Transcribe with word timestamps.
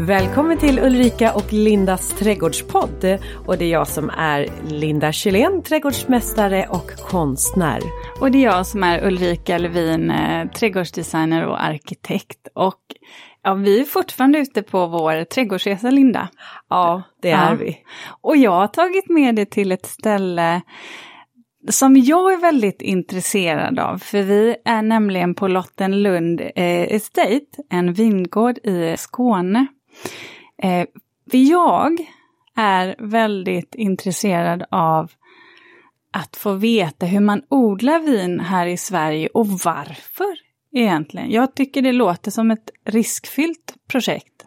Välkommen 0.00 0.58
till 0.58 0.78
Ulrika 0.78 1.34
och 1.34 1.52
Lindas 1.52 2.08
trädgårdspodd. 2.18 3.18
Och 3.46 3.58
det 3.58 3.64
är 3.64 3.70
jag 3.70 3.88
som 3.88 4.10
är 4.10 4.48
Linda 4.68 5.12
Kjellén, 5.12 5.62
trädgårdsmästare 5.62 6.66
och 6.70 6.90
konstnär. 6.90 7.80
Och 8.20 8.30
det 8.30 8.38
är 8.38 8.42
jag 8.42 8.66
som 8.66 8.82
är 8.82 9.06
Ulrika 9.06 9.58
Levin, 9.58 10.10
eh, 10.10 10.48
trädgårdsdesigner 10.48 11.46
och 11.46 11.64
arkitekt. 11.64 12.48
Och 12.54 12.80
ja, 13.42 13.54
vi 13.54 13.80
är 13.80 13.84
fortfarande 13.84 14.38
ute 14.38 14.62
på 14.62 14.86
vår 14.86 15.24
trädgårdsresa, 15.24 15.90
Linda. 15.90 16.28
Ja, 16.68 17.02
det 17.22 17.30
är 17.30 17.50
ja. 17.50 17.56
vi. 17.60 17.78
Och 18.20 18.36
jag 18.36 18.50
har 18.50 18.66
tagit 18.66 19.08
med 19.08 19.36
dig 19.36 19.46
till 19.46 19.72
ett 19.72 19.86
ställe 19.86 20.62
som 21.68 21.96
jag 21.96 22.32
är 22.32 22.36
väldigt 22.36 22.82
intresserad 22.82 23.78
av, 23.78 23.98
för 23.98 24.22
vi 24.22 24.56
är 24.64 24.82
nämligen 24.82 25.34
på 25.34 25.48
Lottenlund 25.48 26.40
eh, 26.40 26.94
Estate, 26.94 27.46
en 27.70 27.92
vingård 27.92 28.58
i 28.58 28.94
Skåne. 28.98 29.66
Eh, 30.62 30.86
för 31.30 31.38
jag 31.38 31.98
är 32.56 32.96
väldigt 32.98 33.74
intresserad 33.74 34.64
av 34.70 35.12
att 36.12 36.36
få 36.36 36.52
veta 36.52 37.06
hur 37.06 37.20
man 37.20 37.42
odlar 37.48 38.00
vin 38.00 38.40
här 38.40 38.66
i 38.66 38.76
Sverige 38.76 39.28
och 39.34 39.48
varför 39.48 40.38
egentligen. 40.72 41.30
Jag 41.30 41.54
tycker 41.54 41.82
det 41.82 41.92
låter 41.92 42.30
som 42.30 42.50
ett 42.50 42.70
riskfyllt 42.84 43.74
projekt. 43.90 44.44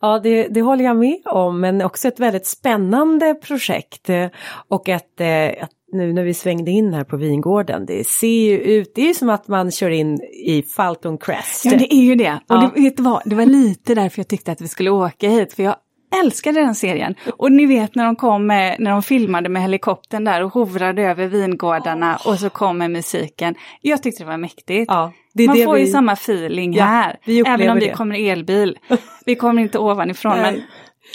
Ja, 0.00 0.18
det, 0.18 0.48
det 0.48 0.62
håller 0.62 0.84
jag 0.84 0.96
med 0.96 1.22
om, 1.24 1.60
men 1.60 1.82
också 1.82 2.08
ett 2.08 2.20
väldigt 2.20 2.46
spännande 2.46 3.34
projekt. 3.34 4.10
Eh, 4.10 4.28
och 4.68 4.88
ett, 4.88 5.20
ett 5.20 5.60
eh, 5.60 5.68
nu 5.92 6.12
när 6.12 6.24
vi 6.24 6.34
svängde 6.34 6.70
in 6.70 6.94
här 6.94 7.04
på 7.04 7.16
vingården, 7.16 7.86
det 7.86 8.06
ser 8.06 8.26
ju 8.28 8.58
ut, 8.58 8.92
det 8.94 9.10
är 9.10 9.14
som 9.14 9.30
att 9.30 9.48
man 9.48 9.70
kör 9.70 9.90
in 9.90 10.20
i 10.44 10.62
Falcon 10.62 11.18
Crest. 11.18 11.64
Ja, 11.64 11.70
det 11.78 11.94
är 11.94 12.02
ju 12.02 12.14
det. 12.14 12.32
Och 12.32 12.40
ja. 12.56 12.72
det, 12.74 12.80
vet 12.80 13.00
vad, 13.00 13.22
det 13.24 13.34
var 13.34 13.46
lite 13.46 13.94
därför 13.94 14.18
jag 14.18 14.28
tyckte 14.28 14.52
att 14.52 14.60
vi 14.60 14.68
skulle 14.68 14.90
åka 14.90 15.28
hit, 15.28 15.52
för 15.52 15.62
jag 15.62 15.76
älskade 16.24 16.60
den 16.60 16.74
serien. 16.74 17.14
Och 17.36 17.52
ni 17.52 17.66
vet 17.66 17.94
när 17.94 18.04
de 18.04 18.16
kom 18.16 18.46
med, 18.46 18.76
när 18.78 18.90
de 18.90 19.02
filmade 19.02 19.48
med 19.48 19.62
helikoptern 19.62 20.24
där 20.24 20.42
och 20.42 20.52
hovrade 20.52 21.02
över 21.02 21.26
vingårdarna 21.26 22.16
oh. 22.16 22.28
och 22.28 22.38
så 22.38 22.50
kommer 22.50 22.88
musiken. 22.88 23.54
Jag 23.80 24.02
tyckte 24.02 24.22
det 24.22 24.30
var 24.30 24.36
mäktigt. 24.36 24.84
Ja, 24.88 25.12
det 25.34 25.46
Man 25.46 25.56
får 25.56 25.74
vi... 25.74 25.80
ju 25.80 25.86
samma 25.86 26.12
feeling 26.12 26.74
ja, 26.74 26.84
här, 26.84 27.18
även 27.46 27.68
om 27.70 27.78
vi 27.78 27.86
det. 27.86 27.92
kommer 27.92 28.30
elbil. 28.30 28.78
vi 29.26 29.34
kommer 29.34 29.62
inte 29.62 29.78
ovanifrån, 29.78 30.38
men 30.38 30.62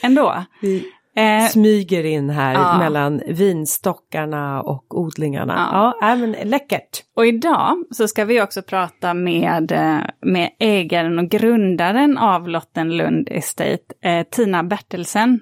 ändå. 0.03 0.43
Vi 0.61 0.91
eh, 1.15 1.47
smyger 1.49 2.03
in 2.03 2.29
här 2.29 2.53
ja. 2.53 2.77
mellan 2.77 3.21
vinstockarna 3.27 4.61
och 4.61 4.99
odlingarna. 4.99 5.69
Ja, 5.73 5.97
ja 6.01 6.15
men 6.15 6.31
läckert. 6.31 7.03
Och 7.15 7.25
idag 7.25 7.83
så 7.91 8.07
ska 8.07 8.25
vi 8.25 8.41
också 8.41 8.61
prata 8.61 9.13
med, 9.13 9.71
eh, 9.71 9.99
med 10.21 10.49
ägaren 10.59 11.19
och 11.19 11.29
grundaren 11.29 12.17
av 12.17 12.49
Lottenlund 12.49 13.27
Estate, 13.31 13.93
eh, 14.01 14.23
Tina 14.23 14.63
Bertelsen. 14.63 15.39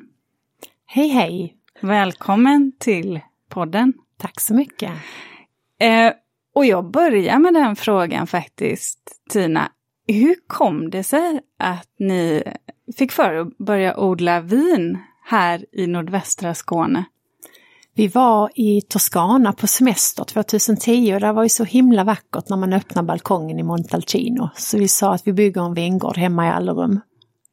Hej 0.85 1.07
hej! 1.07 1.55
Välkommen 1.81 2.71
till 2.79 3.19
podden. 3.49 3.93
Tack 4.17 4.39
så 4.39 4.53
mycket. 4.53 4.91
Eh, 5.79 6.13
och 6.55 6.65
jag 6.65 6.91
börjar 6.91 7.39
med 7.39 7.53
den 7.53 7.75
frågan 7.75 8.27
faktiskt, 8.27 8.99
Tina. 9.29 9.71
Hur 10.07 10.35
kom 10.47 10.89
det 10.89 11.03
sig 11.03 11.39
att 11.59 11.89
ni 11.99 12.43
fick 12.97 13.11
för 13.11 13.35
att 13.35 13.57
börja 13.57 13.97
odla 13.99 14.41
vin 14.41 14.99
här 15.25 15.65
i 15.71 15.87
nordvästra 15.87 16.53
Skåne? 16.53 17.05
Vi 17.95 18.07
var 18.07 18.51
i 18.55 18.81
Toscana 18.81 19.53
på 19.53 19.67
semester 19.67 20.23
2010 20.23 21.13
och 21.13 21.19
det 21.19 21.31
var 21.31 21.43
ju 21.43 21.49
så 21.49 21.63
himla 21.63 22.03
vackert 22.03 22.49
när 22.49 22.57
man 22.57 22.73
öppnar 22.73 23.03
balkongen 23.03 23.59
i 23.59 23.63
Montalcino. 23.63 24.49
Så 24.55 24.77
vi 24.77 24.87
sa 24.87 25.13
att 25.13 25.27
vi 25.27 25.33
bygger 25.33 25.65
en 25.65 25.73
vingård 25.73 26.17
hemma 26.17 26.47
i 26.47 26.49
Allerum. 26.49 26.99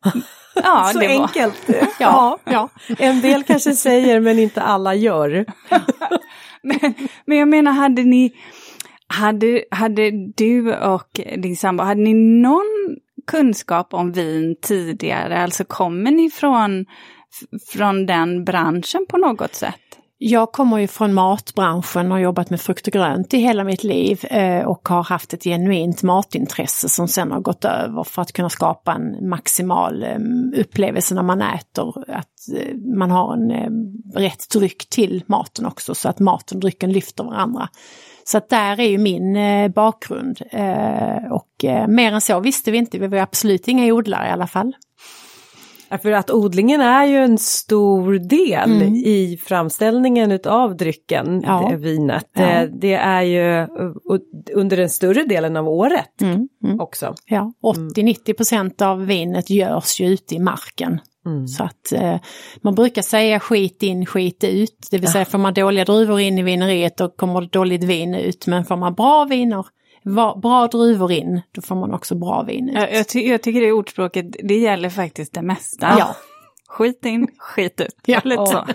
Ja, 0.54 0.90
så 0.92 0.98
det 0.98 1.06
enkelt. 1.06 1.70
Ja, 1.98 2.38
ja. 2.44 2.68
En 2.98 3.20
del 3.20 3.42
kanske 3.42 3.74
säger 3.74 4.20
men 4.20 4.38
inte 4.38 4.62
alla 4.62 4.94
gör. 4.94 5.30
men, 6.62 6.94
men 7.24 7.38
jag 7.38 7.48
menar, 7.48 7.72
hade 7.72 8.02
ni, 8.02 8.32
hade, 9.06 9.64
hade 9.70 10.10
du 10.36 10.74
och 10.76 11.20
din 11.36 11.56
sambo, 11.56 11.84
hade 11.84 12.00
ni 12.00 12.14
någon 12.42 12.96
kunskap 13.26 13.94
om 13.94 14.12
vin 14.12 14.56
tidigare? 14.62 15.42
Alltså 15.42 15.64
kommer 15.64 16.10
ni 16.10 16.30
från 16.30 16.86
från 17.72 18.06
den 18.06 18.44
branschen 18.44 19.06
på 19.08 19.16
något 19.16 19.54
sätt? 19.54 19.90
Jag 20.22 20.52
kommer 20.52 20.78
ju 20.78 20.86
från 20.86 21.14
matbranschen 21.14 22.06
och 22.06 22.12
har 22.12 22.18
jobbat 22.18 22.50
med 22.50 22.60
frukt 22.60 22.86
och 22.86 22.92
grönt 22.92 23.34
i 23.34 23.38
hela 23.38 23.64
mitt 23.64 23.84
liv 23.84 24.24
eh, 24.24 24.64
och 24.64 24.88
har 24.88 25.02
haft 25.02 25.34
ett 25.34 25.44
genuint 25.44 26.02
matintresse 26.02 26.88
som 26.88 27.08
sen 27.08 27.32
har 27.32 27.40
gått 27.40 27.64
över 27.64 28.04
för 28.04 28.22
att 28.22 28.32
kunna 28.32 28.50
skapa 28.50 28.92
en 28.92 29.28
maximal 29.28 30.02
eh, 30.02 30.18
upplevelse 30.60 31.14
när 31.14 31.22
man 31.22 31.42
äter. 31.42 32.04
Att 32.08 32.56
eh, 32.56 32.76
man 32.98 33.10
har 33.10 33.34
en 33.34 33.52
rätt 34.14 34.50
dryck 34.52 34.88
till 34.88 35.22
maten 35.26 35.66
också 35.66 35.94
så 35.94 36.08
att 36.08 36.18
maten 36.18 36.56
och 36.56 36.60
drycken 36.60 36.92
lyfter 36.92 37.24
varandra. 37.24 37.68
Så 38.24 38.38
att 38.38 38.48
där 38.48 38.80
är 38.80 38.88
ju 38.88 38.98
min 38.98 39.36
bakgrund. 39.72 40.40
Och 41.30 41.64
mer 41.88 42.12
än 42.12 42.20
så 42.20 42.40
visste 42.40 42.70
vi 42.70 42.78
inte, 42.78 42.98
vi 42.98 43.06
var 43.06 43.18
absolut 43.18 43.68
inga 43.68 43.94
odlare 43.94 44.28
i 44.28 44.30
alla 44.30 44.46
fall. 44.46 44.74
För 46.02 46.12
att 46.12 46.30
odlingen 46.30 46.80
är 46.80 47.04
ju 47.04 47.16
en 47.16 47.38
stor 47.38 48.18
del 48.18 48.82
mm. 48.82 48.94
i 48.94 49.40
framställningen 49.44 50.32
utav 50.32 50.76
drycken, 50.76 51.42
ja. 51.46 51.68
det 51.70 51.76
vinet. 51.76 52.26
Ja. 52.32 52.42
Det, 52.42 52.70
det, 52.80 52.94
är 52.94 53.22
ju 53.22 53.66
under 54.54 54.76
den 54.76 54.90
större 54.90 55.24
delen 55.24 55.56
av 55.56 55.68
året 55.68 56.22
mm. 56.22 56.48
Mm. 56.64 56.80
också. 56.80 57.14
Ja, 57.26 57.52
80-90 57.62 58.34
procent 58.34 58.82
av 58.82 59.06
vinet 59.06 59.50
görs 59.50 60.00
ju 60.00 60.06
ute 60.06 60.34
i 60.34 60.38
marken. 60.38 61.00
Mm. 61.26 61.48
Så 61.48 61.64
att 61.64 61.92
eh, 61.92 62.16
man 62.62 62.74
brukar 62.74 63.02
säga 63.02 63.40
skit 63.40 63.82
in, 63.82 64.06
skit 64.06 64.44
ut. 64.44 64.88
Det 64.90 64.98
vill 64.98 65.12
säga 65.12 65.24
får 65.24 65.38
man 65.38 65.54
dåliga 65.54 65.84
druvor 65.84 66.20
in 66.20 66.38
i 66.38 66.42
vineriet 66.42 66.96
då 66.96 67.08
kommer 67.08 67.40
dåligt 67.40 67.84
vin 67.84 68.14
ut. 68.14 68.46
Men 68.46 68.64
får 68.64 68.76
man 68.76 68.94
bra 68.94 69.24
viner 69.24 69.66
bra 70.42 70.68
druvor 70.72 71.12
in, 71.12 71.40
då 71.52 71.62
får 71.62 71.74
man 71.74 71.94
också 71.94 72.14
bra 72.14 72.42
vin 72.42 72.68
ut. 72.68 72.74
Jag, 72.74 72.94
jag, 72.94 73.08
ty 73.08 73.20
jag 73.20 73.42
tycker 73.42 73.60
det 73.60 73.72
ordspråket, 73.72 74.26
det 74.42 74.58
gäller 74.58 74.88
faktiskt 74.88 75.32
det 75.32 75.42
mesta. 75.42 75.94
Ja. 75.98 76.16
Skit 76.68 77.04
in, 77.06 77.28
skit 77.38 77.80
ut. 77.80 77.96
Ja. 78.04 78.20
Lite 78.24 78.46
så. 78.46 78.66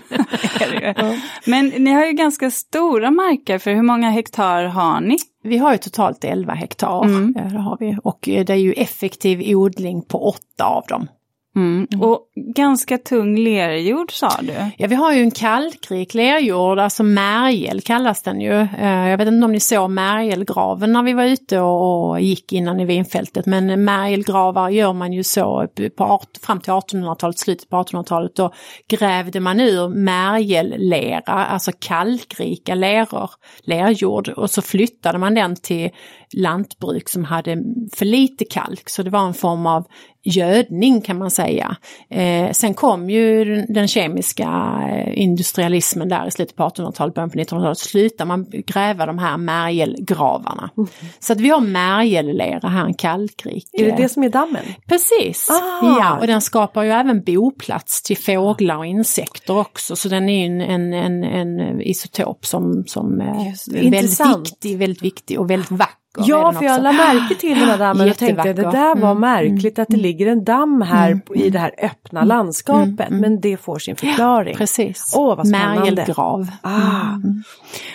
Men 1.50 1.66
ni 1.66 1.92
har 1.92 2.06
ju 2.06 2.12
ganska 2.12 2.50
stora 2.50 3.10
marker, 3.10 3.58
för 3.58 3.74
hur 3.74 3.82
många 3.82 4.10
hektar 4.10 4.64
har 4.64 5.00
ni? 5.00 5.16
Vi 5.42 5.58
har 5.58 5.72
ju 5.72 5.78
totalt 5.78 6.24
11 6.24 6.52
hektar. 6.52 7.04
Mm. 7.04 7.32
Det 7.32 7.58
har 7.58 7.76
vi. 7.80 7.98
Och 8.04 8.18
det 8.22 8.50
är 8.50 8.54
ju 8.54 8.72
effektiv 8.72 9.56
odling 9.56 10.02
på 10.02 10.28
åtta 10.28 10.64
av 10.64 10.84
dem. 10.88 11.08
Mm. 11.56 11.86
mm. 11.92 12.08
Och 12.08 12.20
ganska 12.34 12.98
tung 12.98 13.38
lerjord 13.38 14.12
sa 14.12 14.30
du? 14.40 14.54
Ja 14.78 14.88
vi 14.88 14.94
har 14.94 15.12
ju 15.12 15.20
en 15.20 15.30
kalkrik 15.30 16.14
lerjord, 16.14 16.78
alltså 16.78 17.02
märgel 17.02 17.80
kallas 17.80 18.22
den 18.22 18.40
ju. 18.40 18.60
Eh, 18.60 19.08
jag 19.08 19.18
vet 19.18 19.28
inte 19.28 19.44
om 19.44 19.52
ni 19.52 19.60
såg 19.60 19.90
märgelgraven 19.90 20.92
när 20.92 21.02
vi 21.02 21.12
var 21.12 21.24
ute 21.24 21.60
och 21.60 22.20
gick 22.20 22.52
innan 22.52 22.80
i 22.80 22.84
vinfältet 22.84 23.46
men 23.46 23.84
märgelgravar 23.84 24.70
gör 24.70 24.92
man 24.92 25.12
ju 25.12 25.22
så 25.22 25.68
på, 25.96 26.20
fram 26.42 26.60
till 26.60 26.72
1800-talet, 26.72 27.38
slutet 27.38 27.68
på 27.68 27.76
1800-talet 27.76 28.36
då 28.36 28.52
grävde 28.88 29.40
man 29.40 29.60
ur 29.60 29.88
märgellera, 29.88 31.32
alltså 31.32 31.72
kalkrika 31.78 32.74
leror, 32.74 33.30
lerjord 33.60 34.28
och 34.28 34.50
så 34.50 34.62
flyttade 34.62 35.18
man 35.18 35.34
den 35.34 35.56
till 35.56 35.90
lantbruk 36.36 37.08
som 37.08 37.24
hade 37.24 37.62
för 37.92 38.04
lite 38.04 38.44
kalk 38.44 38.88
så 38.90 39.02
det 39.02 39.10
var 39.10 39.26
en 39.26 39.34
form 39.34 39.66
av 39.66 39.86
gödning 40.26 41.00
kan 41.00 41.18
man 41.18 41.30
säga. 41.30 41.76
Eh, 42.10 42.50
sen 42.52 42.74
kom 42.74 43.10
ju 43.10 43.44
den 43.68 43.88
kemiska 43.88 44.80
eh, 44.90 45.22
industrialismen 45.22 46.08
där 46.08 46.26
i 46.26 46.30
slutet 46.30 46.56
på 46.56 46.62
1800-talet, 46.62 47.14
början 47.14 47.30
på 47.30 47.38
1900-talet, 47.38 47.78
slutar 47.78 48.24
man 48.24 48.46
gräva 48.50 49.06
de 49.06 49.18
här 49.18 49.36
märgelgravarna. 49.36 50.70
Mm. 50.76 50.88
Så 51.18 51.32
att 51.32 51.40
vi 51.40 51.48
har 51.48 51.60
märgellera 51.60 52.68
här, 52.68 52.84
en 52.86 52.94
kalkrik. 52.94 53.68
Är 53.72 53.84
det 53.84 53.96
det 53.96 54.08
som 54.08 54.22
är 54.22 54.28
dammen? 54.28 54.64
Precis, 54.86 55.50
ah. 55.50 55.98
ja 56.00 56.18
och 56.20 56.26
den 56.26 56.40
skapar 56.40 56.82
ju 56.82 56.90
även 56.90 57.22
boplats 57.24 58.02
till 58.02 58.18
fåglar 58.18 58.76
och 58.76 58.86
insekter 58.86 59.58
också 59.58 59.96
så 59.96 60.08
den 60.08 60.28
är 60.28 60.40
ju 60.40 60.46
en, 60.46 60.60
en, 60.60 60.92
en, 60.92 61.24
en 61.24 61.80
isotop 61.80 62.46
som, 62.46 62.84
som 62.86 63.20
är 63.20 63.80
väldigt 63.90 64.20
viktig, 64.20 64.78
väldigt 64.78 65.02
viktig 65.02 65.40
och 65.40 65.50
väldigt 65.50 65.70
vacker 65.70 66.05
Ja, 66.18 66.52
för 66.52 66.64
jag 66.64 66.82
lade 66.82 66.96
märke 66.96 67.34
till 67.34 67.58
den 67.58 67.68
här 67.68 67.78
dammen 67.78 68.10
och 68.10 68.16
tänkte 68.16 68.52
det 68.52 68.62
där 68.62 69.00
var 69.00 69.10
mm. 69.10 69.20
märkligt 69.20 69.78
att 69.78 69.88
det 69.88 69.94
mm. 69.94 70.02
ligger 70.02 70.26
en 70.26 70.44
damm 70.44 70.82
här 70.82 71.10
mm. 71.10 71.22
i 71.34 71.50
det 71.50 71.58
här 71.58 71.74
öppna 71.82 72.20
mm. 72.20 72.28
landskapet. 72.28 73.08
Mm. 73.08 73.20
Men 73.20 73.40
det 73.40 73.56
får 73.56 73.78
sin 73.78 73.96
förklaring. 73.96 74.52
Ja, 74.52 74.58
precis. 74.58 75.14
Åh, 75.16 75.36
vad 75.36 75.48
spännande. 75.48 75.80
Märgelgrav. 75.80 76.50
Ah. 76.60 77.18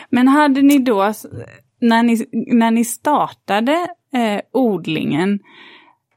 Men 0.09 0.27
hade 0.27 0.62
ni 0.62 0.79
då, 0.79 1.13
när 1.81 2.03
ni, 2.03 2.25
när 2.31 2.71
ni 2.71 2.85
startade 2.85 3.88
eh, 4.13 4.41
odlingen, 4.53 5.39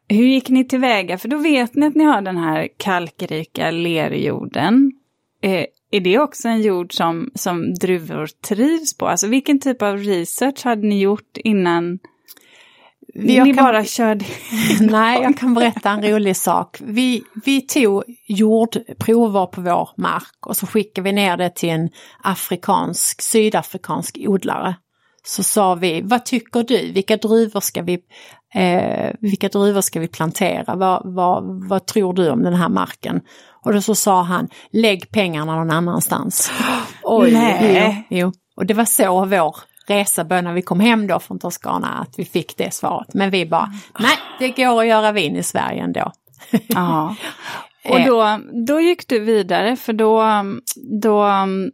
hur 0.08 0.26
gick 0.26 0.48
ni 0.48 0.64
tillväga? 0.64 1.18
För 1.18 1.28
då 1.28 1.36
vet 1.36 1.74
ni 1.74 1.86
att 1.86 1.94
ni 1.94 2.04
har 2.04 2.20
den 2.20 2.36
här 2.36 2.68
kalkrika 2.76 3.70
lerjorden. 3.70 4.92
Eh, 5.42 5.64
är 5.96 6.00
det 6.00 6.18
också 6.18 6.48
en 6.48 6.62
jord 6.62 6.92
som, 6.92 7.30
som 7.34 7.74
druvor 7.74 8.28
trivs 8.48 8.96
på? 8.96 9.08
Alltså 9.08 9.26
vilken 9.26 9.60
typ 9.60 9.82
av 9.82 9.98
research 9.98 10.64
hade 10.64 10.86
ni 10.86 11.00
gjort 11.00 11.36
innan? 11.36 11.98
Ni 13.14 13.36
kan- 13.36 13.56
bara 13.56 13.84
körde... 13.84 14.24
Nej, 14.80 15.22
jag 15.22 15.38
kan 15.38 15.54
berätta 15.54 15.90
en 15.90 16.02
rolig 16.02 16.36
sak. 16.36 16.76
Vi, 16.80 17.22
vi 17.44 17.60
tog 17.60 18.02
jordprover 18.28 19.46
på 19.46 19.60
vår 19.60 19.88
mark 19.96 20.46
och 20.46 20.56
så 20.56 20.66
skickade 20.66 21.04
vi 21.04 21.12
ner 21.12 21.36
det 21.36 21.54
till 21.54 21.68
en 21.68 21.90
afrikansk, 22.22 23.22
sydafrikansk 23.22 24.18
odlare. 24.20 24.76
Så 25.26 25.42
sa 25.42 25.74
vi, 25.74 26.00
vad 26.04 26.24
tycker 26.24 26.62
du? 26.62 26.92
Vilka 26.92 27.16
druvor 27.16 27.60
ska 27.60 27.82
vi, 27.82 27.98
eh, 28.54 29.10
vilka 29.20 29.48
druvor 29.48 29.80
ska 29.80 30.00
vi 30.00 30.08
plantera? 30.08 30.74
Vad, 30.76 31.14
vad, 31.14 31.68
vad 31.68 31.86
tror 31.86 32.12
du 32.14 32.30
om 32.30 32.42
den 32.42 32.54
här 32.54 32.68
marken? 32.68 33.20
Och 33.64 33.72
då 33.72 33.80
så 33.80 33.94
sa 33.94 34.22
han, 34.22 34.48
lägg 34.70 35.10
pengarna 35.10 35.56
någon 35.56 35.70
annanstans. 35.70 36.52
Oj, 37.02 37.32
Nej. 37.32 38.06
Jo, 38.10 38.32
och 38.56 38.66
det 38.66 38.74
var 38.74 38.84
så 38.84 39.24
vår 39.24 39.56
resa 39.86 40.24
började 40.24 40.48
när 40.48 40.54
vi 40.54 40.62
kom 40.62 40.80
hem 40.80 41.06
då 41.06 41.20
från 41.20 41.38
Toscana, 41.38 41.88
att 41.88 42.18
vi 42.18 42.24
fick 42.24 42.56
det 42.56 42.74
svaret. 42.74 43.14
Men 43.14 43.30
vi 43.30 43.46
bara, 43.46 43.72
nej, 43.98 44.16
det 44.38 44.48
går 44.48 44.80
att 44.80 44.86
göra 44.86 45.12
vin 45.12 45.36
i 45.36 45.42
Sverige 45.42 45.82
ändå. 45.82 46.12
Ja. 46.66 47.16
Och 47.88 48.00
då, 48.06 48.40
då 48.66 48.80
gick 48.80 49.08
du 49.08 49.20
vidare 49.20 49.76
för 49.76 49.92
då, 49.92 50.24
då 51.00 51.24
um, 51.24 51.70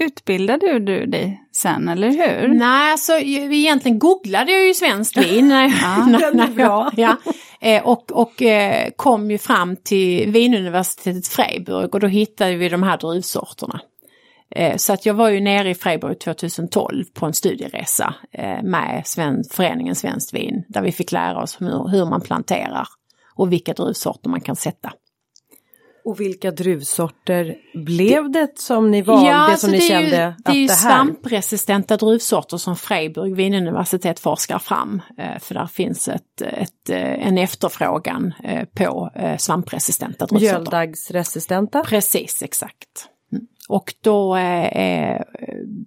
utbildade 0.00 0.78
du 0.78 1.06
dig 1.06 1.45
sen, 1.56 1.88
eller 1.88 2.08
hur? 2.10 2.48
Nej, 2.48 2.92
alltså 2.92 3.12
vi 3.24 3.58
egentligen 3.58 3.98
googlade 3.98 4.52
jag 4.52 4.66
ju 4.66 4.74
svenskt 4.74 5.16
vin. 5.16 5.48
när- 5.48 5.68
när- 6.10 6.22
är 6.28 6.32
när 6.34 6.44
jag- 6.46 6.54
bra. 6.54 6.90
Ja, 6.96 7.16
Eh, 7.60 7.82
och 7.86 8.12
och 8.12 8.42
eh, 8.42 8.88
kom 8.96 9.30
ju 9.30 9.38
fram 9.38 9.76
till 9.76 10.30
Vinuniversitetet 10.30 11.26
Freiburg 11.28 11.94
och 11.94 12.00
då 12.00 12.06
hittade 12.06 12.56
vi 12.56 12.68
de 12.68 12.82
här 12.82 12.96
druvsorterna. 12.98 13.80
Eh, 14.50 14.76
Så 14.76 14.92
att 14.92 15.06
jag 15.06 15.14
var 15.14 15.28
ju 15.28 15.40
nere 15.40 15.70
i 15.70 15.74
Freiburg 15.74 16.18
2012 16.20 17.04
på 17.14 17.26
en 17.26 17.32
studieresa 17.32 18.14
med 18.62 19.02
Sven, 19.04 19.44
föreningen 19.50 19.94
Svenskt 19.94 20.34
Vin 20.34 20.64
där 20.68 20.82
vi 20.82 20.92
fick 20.92 21.12
lära 21.12 21.42
oss 21.42 21.60
hur, 21.60 21.88
hur 21.88 22.04
man 22.04 22.20
planterar 22.20 22.88
och 23.34 23.52
vilka 23.52 23.72
druvsorter 23.72 24.30
man 24.30 24.40
kan 24.40 24.56
sätta. 24.56 24.92
Och 26.06 26.20
vilka 26.20 26.50
druvsorter 26.50 27.56
blev 27.74 28.30
det 28.30 28.58
som 28.58 28.90
ni 28.90 29.02
valde, 29.02 29.34
alltså 29.34 29.66
som 29.66 29.70
ni 29.70 29.78
det 29.78 29.84
är 29.84 29.88
kände 29.88 30.16
ju, 30.16 30.22
att 30.22 30.44
det 30.44 30.50
är 30.50 30.54
ju 30.54 30.66
det 30.66 30.72
här... 30.72 31.04
svampresistenta 31.04 31.96
druvsorter 31.96 32.56
som 32.56 32.76
Freiburg 32.76 33.36
Vinuniversitet 33.36 34.20
forskar 34.20 34.58
fram. 34.58 35.02
Eh, 35.18 35.38
För 35.38 35.54
där 35.54 35.66
finns 35.66 36.08
ett, 36.08 36.42
ett, 36.42 36.90
eh, 36.90 37.26
en 37.26 37.38
efterfrågan 37.38 38.34
eh, 38.44 38.64
på 38.64 39.10
svampresistenta 39.38 40.26
druvsorter. 40.26 40.54
Mjöldaggsresistenta. 40.54 41.82
Precis, 41.84 42.42
exakt. 42.42 43.08
Och 43.68 43.94
då, 44.00 44.36
eh, 44.36 44.66
eh 44.66 45.20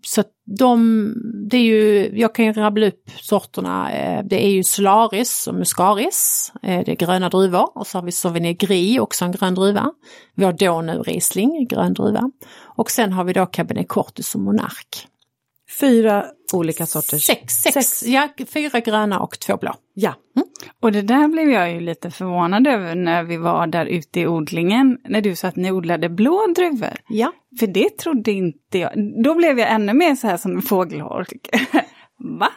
så 0.03 0.23
de, 0.57 1.13
det 1.49 1.57
är 1.57 1.61
ju, 1.61 2.11
jag 2.19 2.35
kan 2.35 2.45
ju 2.45 2.53
rabbla 2.53 2.87
upp 2.87 3.09
sorterna, 3.21 3.91
eh, 3.91 4.23
det 4.25 4.45
är 4.45 4.49
ju 4.49 4.63
Solaris 4.63 5.47
och 5.47 5.55
Muscaris, 5.55 6.51
eh, 6.63 6.83
det 6.85 6.91
är 6.91 6.95
gröna 6.95 7.29
druvor 7.29 7.77
och 7.77 7.87
så 7.87 7.97
har 7.97 8.05
vi 8.05 8.11
Sauvignon 8.11 8.55
Gris, 8.55 8.99
också 8.99 9.25
en 9.25 9.31
grön 9.31 9.55
druva. 9.55 9.91
Vi 10.35 10.45
har 10.45 10.53
Donau 10.53 11.03
Riesling, 11.03 11.67
grön 11.67 11.93
druva. 11.93 12.31
Och 12.61 12.91
sen 12.91 13.13
har 13.13 13.23
vi 13.23 13.33
då 13.33 13.45
Cabernet 13.45 13.87
Cortis 13.87 14.35
och 14.35 14.41
Monark. 14.41 15.07
Fyra 15.79 16.25
olika 16.53 16.85
sorters. 16.85 17.23
Sex, 17.25 17.53
sex, 17.53 17.73
Sex. 17.73 18.03
ja, 18.07 18.29
fyra 18.53 18.79
gröna 18.79 19.19
och 19.19 19.39
två 19.39 19.57
blå. 19.57 19.73
Ja. 19.93 20.13
Och 20.81 20.91
det 20.91 21.01
där 21.01 21.27
blev 21.27 21.49
jag 21.49 21.71
ju 21.71 21.79
lite 21.79 22.11
förvånad 22.11 22.67
över 22.67 22.95
när 22.95 23.23
vi 23.23 23.37
var 23.37 23.67
där 23.67 23.85
ute 23.85 24.19
i 24.19 24.27
odlingen, 24.27 24.97
när 25.09 25.21
du 25.21 25.35
sa 25.35 25.47
att 25.47 25.55
ni 25.55 25.71
odlade 25.71 26.09
blå 26.09 26.45
druvor. 26.55 26.93
Ja. 27.09 27.31
För 27.59 27.67
det 27.67 27.97
trodde 27.97 28.31
inte 28.31 28.77
jag. 28.77 28.91
Då 29.23 29.35
blev 29.35 29.59
jag 29.59 29.71
ännu 29.71 29.93
mer 29.93 30.15
så 30.15 30.27
här 30.27 30.37
som 30.37 30.55
en 30.55 30.61
fågelholk. 30.61 31.49
Va? 32.39 32.49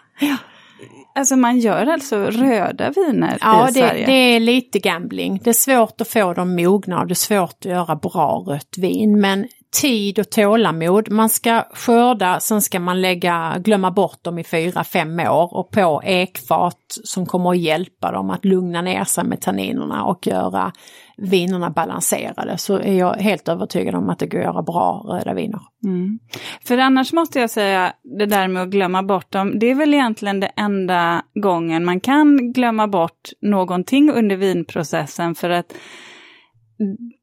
Alltså 1.15 1.37
man 1.37 1.59
gör 1.59 1.87
alltså 1.87 2.17
röda 2.17 2.91
viner 2.91 3.39
Ja, 3.41 3.69
i 3.69 3.73
det, 3.73 3.79
Sverige? 3.81 4.07
det 4.07 4.13
är 4.13 4.41
lite 4.41 4.79
gambling. 4.79 5.41
Det 5.45 5.51
är 5.51 5.55
svårt 5.55 6.01
att 6.01 6.09
få 6.09 6.33
dem 6.35 6.55
mogna 6.57 7.01
och 7.01 7.07
det 7.07 7.13
är 7.13 7.15
svårt 7.15 7.57
att 7.59 7.65
göra 7.65 7.97
bra 7.97 8.45
rött 8.49 8.79
vin. 8.79 9.21
Men 9.21 9.47
tid 9.81 10.19
och 10.19 10.31
tålamod, 10.31 11.11
man 11.11 11.29
ska 11.29 11.65
skörda, 11.73 12.41
sen 12.41 12.63
ska 12.63 12.81
man 12.81 13.01
lägga, 13.01 13.57
glömma 13.59 13.91
bort 13.91 14.25
dem 14.25 14.39
i 14.39 14.45
fyra, 14.45 14.85
fem 14.85 15.21
år 15.21 15.57
och 15.57 15.71
på 15.71 16.03
ekfat 16.05 16.99
som 17.05 17.27
kommer 17.27 17.51
att 17.51 17.59
hjälpa 17.59 18.13
dem 18.13 18.31
att 18.31 18.45
lugna 18.45 18.83
ner 18.83 19.05
sig 19.05 19.25
med 19.25 19.41
tanninerna 19.41 20.05
och 20.05 20.27
göra 20.27 20.73
vinerna 21.17 21.71
balanserade 21.71 22.59
så 22.59 22.79
är 22.79 22.99
jag 22.99 23.15
helt 23.15 23.49
övertygad 23.49 23.95
om 23.95 24.11
att 24.11 24.19
det 24.19 24.27
går 24.27 24.39
att 24.39 24.45
göra 24.45 24.63
bra 24.63 25.05
röda 25.09 25.35
viner. 25.35 25.61
Mm. 25.85 26.19
För 26.65 26.79
annars 26.79 27.13
måste 27.13 27.41
jag 27.41 27.51
säga, 27.51 27.93
det 28.03 28.27
där 28.27 28.49
med 28.49 28.63
att 28.63 28.69
glömma 28.69 29.03
bort 29.03 29.33
dem, 29.33 29.59
det 29.59 29.71
är 29.71 29.75
väl 29.75 29.95
egentligen 29.95 30.41
det 30.41 30.53
enda 30.57 31.23
gången 31.35 31.85
man 31.85 32.01
kan 32.01 32.53
glömma 32.53 32.89
bort 32.89 33.31
någonting 33.41 34.11
under 34.11 34.37
vinprocessen 34.37 35.35
för 35.35 35.51
att 35.51 35.75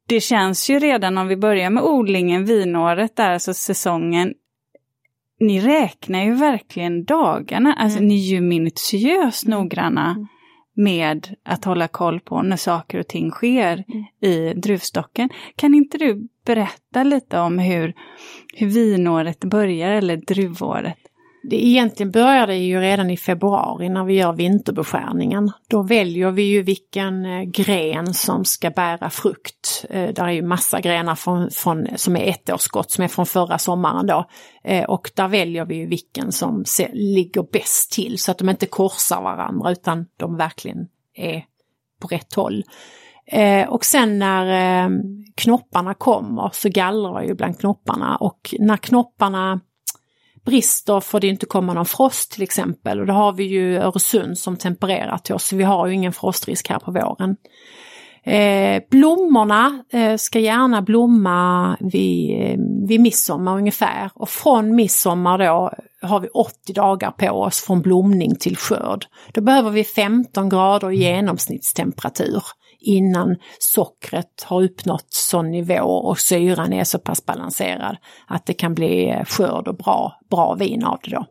det 0.08 0.20
känns 0.20 0.70
ju 0.70 0.80
redan 0.80 1.18
om 1.18 1.28
vi 1.28 1.38
börjar 1.38 1.70
med 1.70 1.84
odlingen, 1.84 2.46
vinåret 2.46 3.16
där, 3.16 3.32
alltså 3.32 3.54
säsongen, 3.54 4.34
ni 5.40 5.60
räknar 5.60 6.24
ju 6.24 6.34
verkligen 6.34 7.06
dagarna, 7.06 7.74
alltså 7.74 8.00
ni 8.00 8.16
är 8.16 8.34
ju 8.34 8.42
minutiöst 8.42 9.48
noggranna 9.48 10.28
med 10.76 11.36
att 11.46 11.66
hålla 11.66 11.88
koll 11.88 12.20
på 12.20 12.42
när 12.42 12.58
saker 12.58 13.00
och 13.00 13.08
ting 13.08 13.32
sker 13.32 13.84
i 14.22 14.54
druvstocken. 14.54 15.30
Kan 15.56 15.76
inte 15.76 15.98
du 15.98 16.28
berätta 16.46 17.04
lite 17.04 17.40
om 17.40 17.60
hur, 17.60 17.94
hur 18.54 18.68
vinåret 18.68 19.40
börjar, 19.40 19.92
eller 19.92 20.18
druvåret? 20.18 20.98
Det 21.44 21.66
egentligen 21.66 22.12
börjar 22.12 22.48
det 22.48 22.56
ju 22.56 22.80
redan 22.80 23.10
i 23.10 23.18
februari 23.18 23.90
när 23.90 24.04
vi 24.04 24.14
gör 24.14 24.34
vinterbeskärningen. 24.34 25.52
Då 25.68 25.84
väljer 25.84 26.32
vi 26.32 26.44
ju 26.44 26.62
vilken 26.62 27.26
eh, 27.26 27.44
gren 27.44 28.14
som 28.14 28.46
ska 28.46 28.70
bära 28.70 29.10
frukt. 29.10 29.86
Eh, 29.90 30.14
där 30.14 30.24
är 30.24 30.32
ju 30.32 30.42
massa 30.42 30.82
grenar 30.82 31.16
från, 31.16 31.52
från, 31.52 31.88
som 31.96 32.16
är 32.16 32.20
ettårsskott 32.20 32.92
som 32.92 33.04
är 33.04 33.08
från 33.08 33.26
förra 33.26 33.58
sommaren 33.58 34.08
då. 34.08 34.26
Eh, 34.64 34.84
och 34.84 35.12
där 35.16 35.28
väljer 35.28 35.66
vi 35.66 35.76
ju 35.76 35.88
vilken 35.88 36.32
som 36.32 36.66
ser, 36.66 36.90
ligger 36.94 37.46
bäst 37.52 37.92
till 37.92 38.20
så 38.20 38.32
att 38.32 38.38
de 38.38 38.50
inte 38.50 38.66
korsar 38.66 39.22
varandra 39.22 39.72
utan 39.72 40.06
de 40.18 40.38
verkligen 40.38 40.88
är 41.16 41.44
på 42.02 42.08
rätt 42.08 42.34
håll. 42.34 42.64
Eh, 43.32 43.70
och 43.70 43.86
sen 43.86 44.20
när 44.20 44.84
eh, 44.84 44.90
knopparna 45.36 45.94
kommer 45.94 46.50
så 46.54 46.70
gallrar 46.70 47.22
vi 47.22 47.28
ju 47.28 47.36
bland 47.36 47.60
knopparna 47.60 48.16
och 48.16 48.56
när 48.60 48.78
knopparna 48.78 49.60
brister 50.46 51.00
får 51.00 51.20
det 51.20 51.28
inte 51.28 51.46
komma 51.46 51.74
någon 51.74 51.86
frost 51.86 52.32
till 52.32 52.44
exempel 52.44 53.00
och 53.00 53.06
då 53.06 53.14
har 53.14 53.34
vi 53.34 53.44
ju 53.44 53.78
Öresund 53.78 54.38
som 54.38 54.58
tempererar 54.58 55.18
till 55.18 55.36
oss 55.36 55.46
så 55.46 55.56
vi 55.56 55.64
har 55.64 55.88
ju 55.88 55.94
ingen 55.94 56.14
frostrisk 56.14 56.70
här 56.70 56.80
på 56.80 56.92
våren. 56.92 57.36
Eh, 58.24 58.82
blommorna 58.90 59.84
eh, 59.94 60.18
ska 60.18 60.40
gärna 60.40 60.82
blomma 60.82 61.78
vid, 61.80 62.42
eh, 62.42 62.58
vid 62.88 63.02
midsommar 63.02 63.58
ungefär 63.58 64.12
och 64.14 64.30
från 64.30 64.76
midsommar 64.76 65.38
då 65.38 65.72
har 66.02 66.20
vi 66.20 66.28
80 66.28 66.74
dagar 66.74 67.12
på 67.12 67.30
oss 67.30 67.62
från 67.62 67.82
blomning 67.82 68.36
till 68.36 68.58
skörd. 68.58 69.06
Då 69.34 69.42
behöver 69.42 69.72
vi 69.72 69.84
15 69.84 70.50
grader 70.50 70.92
i 70.92 70.98
genomsnittstemperatur 70.98 72.44
innan 72.80 73.36
sockret 73.60 74.44
har 74.46 74.64
uppnått 74.64 75.08
sån 75.10 75.52
nivå 75.52 75.84
och 75.84 76.20
syran 76.20 76.74
är 76.74 76.84
så 76.84 77.00
pass 77.00 77.26
balanserad 77.26 77.98
att 78.28 78.46
det 78.46 78.54
kan 78.54 78.74
bli 78.76 79.24
skörd 79.28 79.68
och 79.68 79.78
bra, 79.78 80.14
bra 80.32 80.56
vin 80.56 80.84
av 80.84 81.00
det 81.04 81.12
då. 81.12 81.26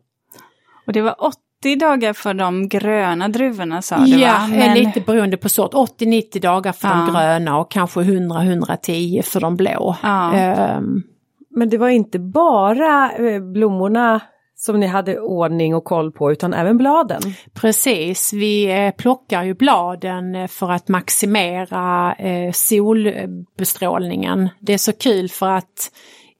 Och 0.87 0.93
det 0.93 1.01
var 1.01 1.15
80 1.19 1.75
dagar 1.79 2.13
för 2.13 2.33
de 2.33 2.67
gröna 2.69 3.27
druvorna 3.27 3.81
sa 3.81 3.97
du 3.97 4.11
Ja, 4.19 4.31
va? 4.33 4.47
Men... 4.47 4.77
lite 4.77 5.01
beroende 5.01 5.37
på 5.37 5.49
sort. 5.49 5.73
80-90 5.73 6.41
dagar 6.41 6.71
för 6.71 6.87
de 6.87 6.97
Ja. 7.07 7.13
gröna 7.13 7.59
och 7.59 7.71
kanske 7.71 7.99
100-110 7.99 9.21
för 9.21 9.39
de 9.39 9.55
blå. 9.55 9.95
Ja. 10.03 10.33
Ehm, 10.33 11.03
Men 11.49 11.69
det 11.69 11.77
var 11.77 11.89
inte 11.89 12.19
bara 12.19 13.11
eh, 13.11 13.41
blommorna 13.41 14.21
som 14.59 14.79
ni 14.79 14.87
hade 14.87 15.19
ordning 15.19 15.75
och 15.75 15.83
koll 15.83 16.11
på 16.11 16.31
utan 16.31 16.53
även 16.53 16.77
bladen. 16.77 17.21
Precis, 17.53 18.33
vi 18.33 18.65
eh, 18.65 18.91
plockar 18.91 19.43
ju 19.43 19.53
bladen 19.53 20.35
eh, 20.35 20.47
för 20.47 20.71
att 20.71 20.87
maximera 20.87 22.15
eh, 22.15 22.51
solbestrålningen. 22.51 24.49
Det 24.59 24.73
är 24.73 24.77
så 24.77 24.93
kul 24.93 25.29
för 25.29 25.49
att 25.49 25.91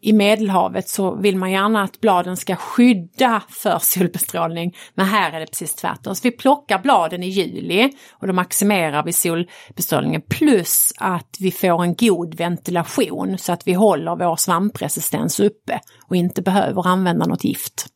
i 0.02 0.14
Medelhavet 0.14 0.90
så 0.90 1.16
vill 1.16 1.38
man 1.38 1.52
gärna 1.52 1.84
att 1.84 2.02
bladen 2.02 2.38
ska 2.38 2.56
skydda 2.56 3.42
för 3.50 3.80
solbestrålning. 3.82 4.76
Men 4.94 5.06
här 5.06 5.32
är 5.32 5.40
det 5.40 5.46
precis 5.46 5.76
tvärtom. 5.76 6.16
Så 6.16 6.22
vi 6.24 6.32
plockar 6.32 6.80
bladen 6.80 7.24
i 7.24 7.28
juli 7.28 7.92
och 8.12 8.28
då 8.28 8.34
maximerar 8.34 9.04
vi 9.04 9.14
solbestrålningen 9.14 10.22
plus 10.30 10.94
att 10.98 11.38
vi 11.40 11.52
får 11.52 11.84
en 11.84 11.96
god 11.96 12.36
ventilation 12.36 13.38
så 13.38 13.54
att 13.54 13.68
vi 13.68 13.74
håller 13.74 14.16
vår 14.16 14.36
svampresistens 14.36 15.40
uppe 15.40 15.80
och 16.08 16.16
inte 16.16 16.42
behöver 16.42 16.88
använda 16.88 17.26
något 17.26 17.44
gift. 17.44 17.88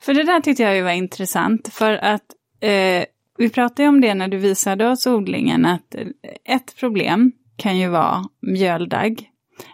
För 0.00 0.14
det 0.14 0.22
där 0.22 0.40
tyckte 0.40 0.62
jag 0.62 0.76
ju 0.76 0.82
var 0.82 0.90
intressant 0.90 1.68
för 1.72 1.92
att 1.92 2.24
eh, 2.60 3.04
vi 3.38 3.50
pratade 3.50 3.82
ju 3.82 3.88
om 3.88 4.00
det 4.00 4.14
när 4.14 4.28
du 4.28 4.36
visade 4.36 4.88
oss 4.88 5.06
odlingen 5.06 5.66
att 5.66 5.94
eh, 5.94 6.06
ett 6.44 6.76
problem 6.76 7.32
kan 7.56 7.78
ju 7.78 7.88
vara 7.88 8.24
mjöldagg. 8.42 9.26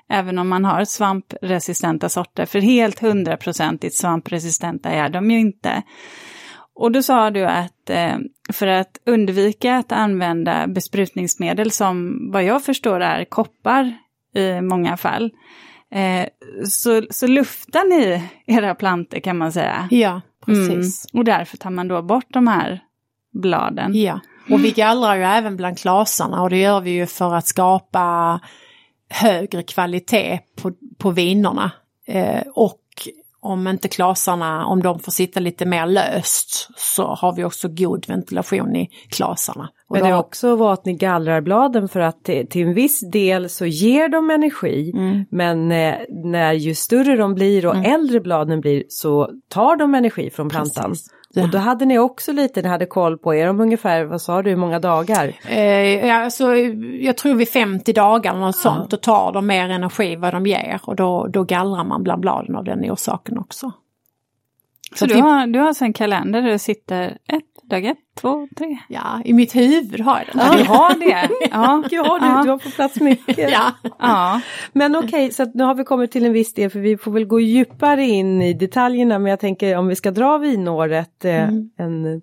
Även 0.08 0.38
om 0.38 0.48
man 0.48 0.64
har 0.64 0.84
svampresistenta 0.84 2.08
sorter, 2.08 2.46
för 2.46 2.60
helt 2.60 2.98
hundraprocentigt 2.98 3.94
svampresistenta 3.94 4.90
är 4.90 5.08
de 5.08 5.30
ju 5.30 5.38
inte. 5.38 5.82
Och 6.74 6.92
då 6.92 7.02
sa 7.02 7.30
du 7.30 7.44
att 7.44 7.90
eh, 7.90 8.16
för 8.52 8.66
att 8.66 8.98
undvika 9.06 9.76
att 9.76 9.92
använda 9.92 10.66
besprutningsmedel 10.66 11.70
som 11.70 12.18
vad 12.32 12.44
jag 12.44 12.64
förstår 12.64 13.00
är 13.00 13.24
koppar 13.24 13.94
i 14.34 14.60
många 14.60 14.96
fall, 14.96 15.30
eh, 15.94 16.26
så, 16.68 17.02
så 17.10 17.26
luftar 17.26 17.88
ni 17.88 18.28
era 18.46 18.74
planter 18.74 19.20
kan 19.20 19.38
man 19.38 19.52
säga. 19.52 19.88
Ja, 19.90 20.20
precis. 20.46 21.06
Mm. 21.12 21.20
Och 21.20 21.24
därför 21.24 21.56
tar 21.56 21.70
man 21.70 21.88
då 21.88 22.02
bort 22.02 22.26
de 22.28 22.46
här 22.46 22.80
bladen. 23.32 23.94
Ja, 23.94 24.20
och 24.50 24.64
vi 24.64 24.70
gallrar 24.70 25.16
ju 25.16 25.22
även 25.22 25.56
bland 25.56 25.78
klasarna 25.78 26.42
och 26.42 26.50
det 26.50 26.58
gör 26.58 26.80
vi 26.80 26.90
ju 26.90 27.06
för 27.06 27.34
att 27.34 27.46
skapa 27.46 28.40
högre 29.08 29.62
kvalitet 29.62 30.40
på, 30.56 30.72
på 30.98 31.10
vinerna. 31.10 31.70
Eh, 32.06 32.42
och 32.54 32.80
om 33.40 33.68
inte 33.68 33.88
klasarna, 33.88 34.66
om 34.66 34.82
de 34.82 34.98
får 34.98 35.12
sitta 35.12 35.40
lite 35.40 35.66
mer 35.66 35.86
löst 35.86 36.68
så 36.76 37.14
har 37.14 37.32
vi 37.36 37.44
också 37.44 37.68
god 37.68 38.08
ventilation 38.08 38.76
i 38.76 38.90
klasarna. 39.10 39.70
Och 39.88 39.96
Men 39.96 40.02
det 40.02 40.08
är 40.08 40.18
också 40.18 40.56
vad 40.56 40.72
att 40.72 40.84
ni 40.84 40.94
gallrar 40.94 41.40
bladen 41.40 41.88
för 41.88 42.00
att 42.00 42.24
till, 42.24 42.48
till 42.48 42.66
en 42.66 42.74
viss 42.74 43.10
del 43.10 43.48
så 43.48 43.66
ger 43.66 44.08
de 44.08 44.30
energi. 44.30 44.92
Mm. 44.94 45.24
Men 45.30 45.72
eh, 45.72 45.94
när 46.08 46.52
ju 46.52 46.74
större 46.74 47.16
de 47.16 47.34
blir 47.34 47.66
och 47.66 47.76
äldre 47.76 48.20
bladen 48.20 48.60
blir 48.60 48.84
så 48.88 49.30
tar 49.48 49.76
de 49.76 49.94
energi 49.94 50.30
från 50.30 50.48
plantan. 50.48 50.90
Precis. 50.90 51.12
Och 51.44 51.50
då 51.50 51.58
hade 51.58 51.84
ni 51.84 51.98
också 51.98 52.32
lite, 52.32 52.62
ni 52.62 52.68
hade 52.68 52.86
koll 52.86 53.18
på, 53.18 53.34
är 53.34 53.46
de 53.46 53.60
ungefär, 53.60 54.04
vad 54.04 54.20
sa 54.20 54.42
du, 54.42 54.50
hur 54.50 54.56
många 54.56 54.78
dagar? 54.78 55.32
Eh, 55.48 56.06
ja, 56.06 56.14
alltså, 56.14 56.54
jag 57.00 57.16
tror 57.16 57.34
vid 57.34 57.48
50 57.48 57.92
dagar 57.92 58.30
eller 58.30 58.40
något 58.40 58.56
sånt, 58.56 58.90
då 58.90 58.96
tar 58.96 59.32
de 59.32 59.46
mer 59.46 59.68
energi 59.68 60.16
vad 60.16 60.34
de 60.34 60.46
ger 60.46 60.80
och 60.82 60.96
då, 60.96 61.26
då 61.30 61.44
gallrar 61.44 61.84
man 61.84 62.02
bland 62.02 62.20
bladen 62.20 62.56
av 62.56 62.64
den 62.64 62.90
orsaken 62.90 63.38
också. 63.38 63.72
Så 64.94 65.04
att 65.04 65.08
du 65.08 65.14
vi- 65.14 65.20
har, 65.20 65.46
du 65.46 65.58
har 65.58 65.66
alltså 65.66 65.84
en 65.84 65.92
kalender 65.92 66.42
där 66.42 66.50
det 66.50 66.58
sitter 66.58 67.04
ett, 67.28 67.44
dag 67.68 67.84
ett, 67.84 67.98
två, 68.20 68.48
tre. 68.58 68.78
Ja, 68.88 69.22
i 69.24 69.32
mitt 69.32 69.56
huvud 69.56 70.00
har 70.00 70.18
jag 70.18 70.26
den. 70.26 70.46
Ja, 70.46 70.58
du 70.58 70.64
har 70.64 70.94
det? 70.98 71.28
Ja, 71.50 71.82
Ja, 71.90 72.18
du, 72.20 72.44
du 72.44 72.50
har 72.50 72.58
på 72.58 72.70
plats 72.70 73.00
mycket. 73.00 73.50
Ja. 73.50 73.72
ja. 73.98 74.40
Men 74.72 74.96
okej, 74.96 75.32
så 75.32 75.42
att 75.42 75.54
nu 75.54 75.64
har 75.64 75.74
vi 75.74 75.84
kommit 75.84 76.12
till 76.12 76.24
en 76.26 76.32
viss 76.32 76.54
del 76.54 76.70
för 76.70 76.78
vi 76.78 76.96
får 76.96 77.10
väl 77.10 77.24
gå 77.24 77.40
djupare 77.40 78.04
in 78.04 78.42
i 78.42 78.52
detaljerna 78.52 79.18
men 79.18 79.30
jag 79.30 79.40
tänker 79.40 79.76
om 79.76 79.88
vi 79.88 79.96
ska 79.96 80.10
dra 80.10 80.38
vinåret, 80.38 81.24
eh, 81.24 81.48
en, 81.78 82.22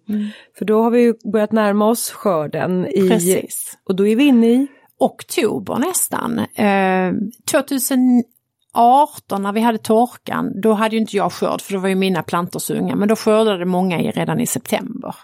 för 0.57 0.65
då 0.65 0.83
har 0.83 0.91
vi 0.91 1.01
ju 1.01 1.13
börjat 1.31 1.51
närma 1.51 1.85
oss 1.85 2.11
skörden 2.11 2.87
i, 2.87 3.09
Precis. 3.09 3.77
och 3.87 3.95
då 3.95 4.07
är 4.07 4.15
vi 4.15 4.23
inne 4.23 4.47
i 4.47 4.67
oktober 4.99 5.77
nästan. 5.77 6.39
Eh, 6.39 7.11
2018 7.51 9.43
när 9.43 9.51
vi 9.53 9.61
hade 9.61 9.77
torkan, 9.77 10.61
då 10.61 10.73
hade 10.73 10.95
ju 10.95 11.01
inte 11.01 11.17
jag 11.17 11.31
skörd 11.31 11.61
för 11.61 11.73
då 11.73 11.79
var 11.79 11.89
ju 11.89 11.95
mina 11.95 12.23
plantor 12.23 12.59
så 12.59 12.73
unga, 12.73 12.95
men 12.95 13.07
då 13.07 13.15
skördade 13.15 13.65
många 13.65 14.01
i, 14.01 14.11
redan 14.11 14.39
i 14.39 14.45
september. 14.45 15.15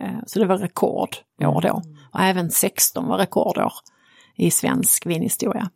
Eh, 0.00 0.18
så 0.26 0.38
det 0.38 0.46
var 0.46 0.58
rekordår 0.58 1.60
då. 1.60 1.82
Och 2.12 2.20
även 2.20 2.50
16 2.50 3.08
var 3.08 3.18
rekordår 3.18 3.72
i 4.36 4.50
svensk 4.50 5.06
vinhistoria. 5.06 5.70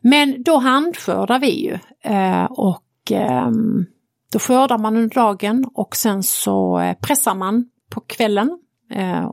Men 0.00 0.42
då 0.42 0.58
handskördar 0.58 1.38
vi 1.38 1.64
ju 1.66 1.78
eh, 2.12 2.44
och 2.44 2.84
ehm, 3.10 3.86
då 4.32 4.38
skördar 4.38 4.78
man 4.78 4.96
under 4.96 5.14
dagen 5.14 5.64
och 5.74 5.96
sen 5.96 6.22
så 6.22 6.78
eh, 6.78 6.96
pressar 7.00 7.34
man 7.34 7.68
på 7.90 8.00
kvällen 8.00 8.58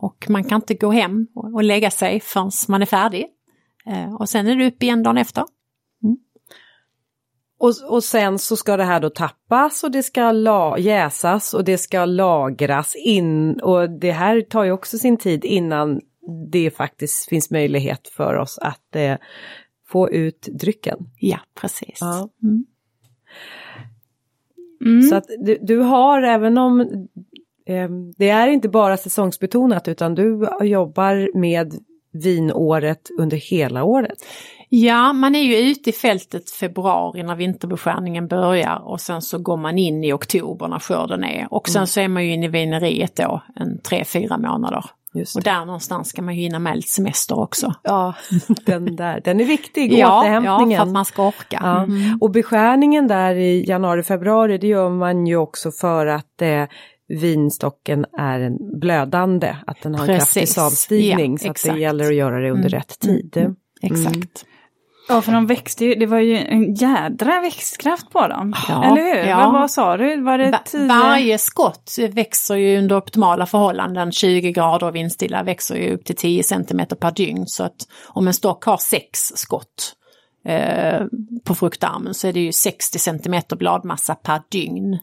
och 0.02 0.26
man 0.30 0.44
kan 0.44 0.56
inte 0.56 0.74
gå 0.74 0.92
hem 0.92 1.28
och, 1.36 1.64
lägga 1.64 1.92
sig 1.92 2.20
förrän 2.20 2.52
man 2.68 2.82
är 2.82 2.86
färdig. 2.86 3.26
Och 4.20 4.30
sen 4.30 4.48
är 4.48 4.56
det 4.56 4.68
upp 4.68 4.84
igen 4.84 5.04
dagen 5.04 5.18
efter. 5.18 5.44
Och, 7.62 7.74
och 7.88 8.04
sen 8.04 8.40
så 8.40 8.56
ska 8.56 8.78
det 8.78 8.84
här 8.84 9.00
då 9.00 9.10
tappas 9.10 9.84
och 9.84 9.92
det 9.92 10.04
ska 10.04 10.32
la, 10.32 10.78
jäsas 10.78 11.54
och 11.54 11.64
det 11.64 11.78
ska 11.78 12.06
lagras 12.06 12.96
in 12.96 13.60
och 13.60 13.90
det 13.90 14.12
här 14.12 14.42
tar 14.42 14.64
ju 14.64 14.72
också 14.72 14.98
sin 14.98 15.18
tid 15.18 15.46
innan 15.46 16.02
det 16.52 16.72
faktiskt 16.72 17.30
finns 17.30 17.52
möjlighet 17.52 18.08
för 18.08 18.36
oss 18.36 18.58
att 18.58 18.96
eh, 18.96 19.18
få 19.88 20.10
ut 20.10 20.42
drycken. 20.42 20.98
Ja, 21.20 21.40
precis. 21.56 21.98
Ja. 22.02 22.30
Mm. 22.44 22.66
Mm. 24.86 25.02
Så 25.02 25.16
att 25.16 25.26
du, 25.46 25.58
du 25.62 25.78
har 25.78 26.22
även 26.22 26.58
om 26.58 26.82
eh, 27.66 27.90
det 28.18 28.30
är 28.30 28.48
inte 28.48 28.70
bara 28.70 28.98
säsongsbetonat 28.98 29.88
utan 29.88 30.16
du 30.16 30.48
jobbar 30.62 31.38
med 31.38 31.74
vinåret 32.12 33.10
under 33.18 33.38
hela 33.38 33.84
året. 33.84 34.18
Ja, 34.74 35.14
man 35.14 35.36
är 35.36 35.42
ju 35.42 35.56
ute 35.58 35.90
i 35.90 35.94
fältet 35.94 36.50
februari 36.50 37.24
när 37.24 37.36
vinterbeskärningen 37.36 38.28
börjar 38.28 38.82
och 38.86 39.02
sen 39.02 39.22
så 39.22 39.38
går 39.38 39.58
man 39.58 39.78
in 39.78 40.04
i 40.04 40.14
oktober 40.14 40.68
när 40.68 40.80
skörden 40.80 41.24
är 41.24 41.48
och 41.54 41.70
sen 41.70 41.88
så 41.88 42.00
är 42.00 42.08
man 42.08 42.26
ju 42.26 42.34
inne 42.34 42.46
i 42.46 42.50
vineriet 42.50 43.16
då 43.16 43.42
en 43.56 43.82
tre, 43.82 44.06
fyra 44.06 44.38
månader. 44.38 44.86
Och 45.36 45.44
där 45.44 45.66
någonstans 45.66 46.10
ska 46.10 46.22
man 46.22 46.36
ju 46.36 46.42
hinna 46.42 46.60
med 46.60 46.76
lite 46.76 46.88
semester 46.88 47.40
också. 47.40 47.74
Ja, 47.84 48.14
den 48.66 48.96
där, 48.96 49.22
den 49.24 49.40
är 49.40 49.46
viktig, 49.46 49.94
Ja, 49.94 49.98
ja, 49.98 50.20
återhämtningen. 50.20 50.78
för 50.80 50.86
att 50.88 50.94
man 50.94 51.06
ska 51.06 51.28
orka. 51.28 51.60
Ja. 51.64 51.84
Mm. 51.84 52.18
Och 52.22 52.32
beskärningen 52.32 53.08
där 53.08 53.36
i 53.36 53.64
januari, 53.68 54.04
februari, 54.04 54.58
det 54.58 54.68
gör 54.68 54.90
man 54.90 55.28
ju 55.28 55.36
också 55.38 55.72
för 55.72 56.06
att 56.08 56.42
eh, 56.42 56.64
vinstocken 57.22 58.06
är 58.20 58.40
en 58.40 58.80
blödande, 58.80 59.56
att 59.68 59.82
den 59.84 59.96
har 59.96 60.08
en 60.08 60.16
kraftig 60.18 60.48
savstigning. 60.50 61.38
Ja, 61.42 61.54
så 61.56 61.72
det 61.74 61.80
gäller 61.80 62.06
att 62.06 62.16
göra 62.16 62.40
det 62.40 62.52
under 62.52 62.70
Mm. 62.70 62.80
rätt 62.80 63.00
tid. 63.00 63.38
Mm. 63.38 63.56
Exakt. 63.82 64.46
Ja, 65.12 65.22
för 65.22 65.32
de 65.32 65.48
växte 65.48 65.86
ju, 65.86 65.96
det 65.96 66.06
var 66.06 66.20
ju 66.20 66.38
en 66.38 66.74
jädra 66.74 67.42
växtkraft 67.42 68.10
på 68.10 68.28
dem. 68.28 68.54
Ja, 68.70 68.84
Eller 68.84 69.02
hur? 69.02 69.30
ja. 69.30 69.38
Vad, 69.38 69.54
vad 69.54 69.72
sa 69.72 69.98
du? 69.98 70.22
Var 70.22 70.38
det 70.38 70.60
tio? 70.66 70.88
Varje 70.88 71.38
skott 71.38 71.96
växer 72.12 72.56
ju 72.56 72.78
under 72.78 72.98
optimala 72.98 73.46
förhållanden, 73.46 74.12
20 74.12 74.52
grader 74.52 74.88
och 74.88 74.96
vindstilla 74.96 75.44
växer 75.44 75.76
ju 75.76 75.94
upp 75.94 76.06
till 76.06 76.16
10 76.16 76.44
cm 76.44 76.82
per 77.00 77.12
dygn. 77.12 77.48
Så 77.48 77.64
att 77.64 77.88
om 78.08 78.28
en 78.28 78.34
stock 78.34 78.64
har 78.64 78.78
sex 78.78 79.20
skott 79.36 79.94
eh, 80.46 81.02
på 81.46 81.56
fruktarmen 81.56 82.14
så 82.14 82.28
är 82.28 82.34
det 82.34 82.40
ju 82.40 82.52
60 82.52 83.00
cm 83.00 83.42
bladmassa 83.50 84.16
per 84.16 84.42
dygn 84.52 85.00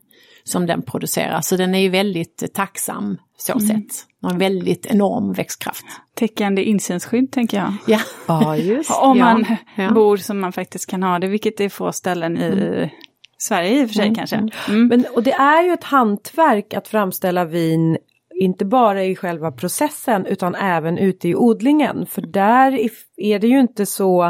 som 0.48 0.66
den 0.66 0.82
producerar. 0.82 1.40
Så 1.40 1.56
den 1.56 1.74
är 1.74 1.78
ju 1.78 1.88
väldigt 1.88 2.54
tacksam 2.54 3.18
så 3.38 3.60
sett. 3.60 3.68
Den 3.68 3.84
har 4.22 4.30
en 4.30 4.38
väldigt 4.38 4.86
enorm 4.86 5.32
växtkraft. 5.32 5.84
Täckande 6.14 6.62
insynsskydd 6.62 7.32
tänker 7.32 7.56
jag. 7.58 7.74
Ja, 7.86 8.00
Ja, 8.28 8.56
just. 8.56 8.90
Om 9.02 9.18
man 9.18 9.44
ja. 9.76 9.90
bor 9.90 10.16
som 10.16 10.40
man 10.40 10.52
faktiskt 10.52 10.90
kan 10.90 11.02
ha 11.02 11.18
det, 11.18 11.26
vilket 11.26 11.56
det 11.56 11.64
är 11.64 11.68
få 11.68 11.92
ställen 11.92 12.36
i 12.38 12.90
Sverige 13.38 13.80
i 13.82 13.84
och 13.84 13.88
för 13.88 13.94
sig 13.94 14.14
kanske. 14.14 14.36
Mm. 14.68 14.86
Men, 14.88 15.04
och 15.14 15.22
det 15.22 15.32
är 15.32 15.62
ju 15.62 15.72
ett 15.72 15.84
hantverk 15.84 16.74
att 16.74 16.88
framställa 16.88 17.44
vin, 17.44 17.98
inte 18.40 18.64
bara 18.64 19.04
i 19.04 19.16
själva 19.16 19.52
processen 19.52 20.26
utan 20.26 20.54
även 20.54 20.98
ute 20.98 21.28
i 21.28 21.34
odlingen. 21.34 22.06
För 22.06 22.22
där 22.22 22.72
är- 22.72 22.90
är 23.16 23.38
det 23.38 23.46
ju 23.46 23.60
inte 23.60 23.86
så 23.86 24.24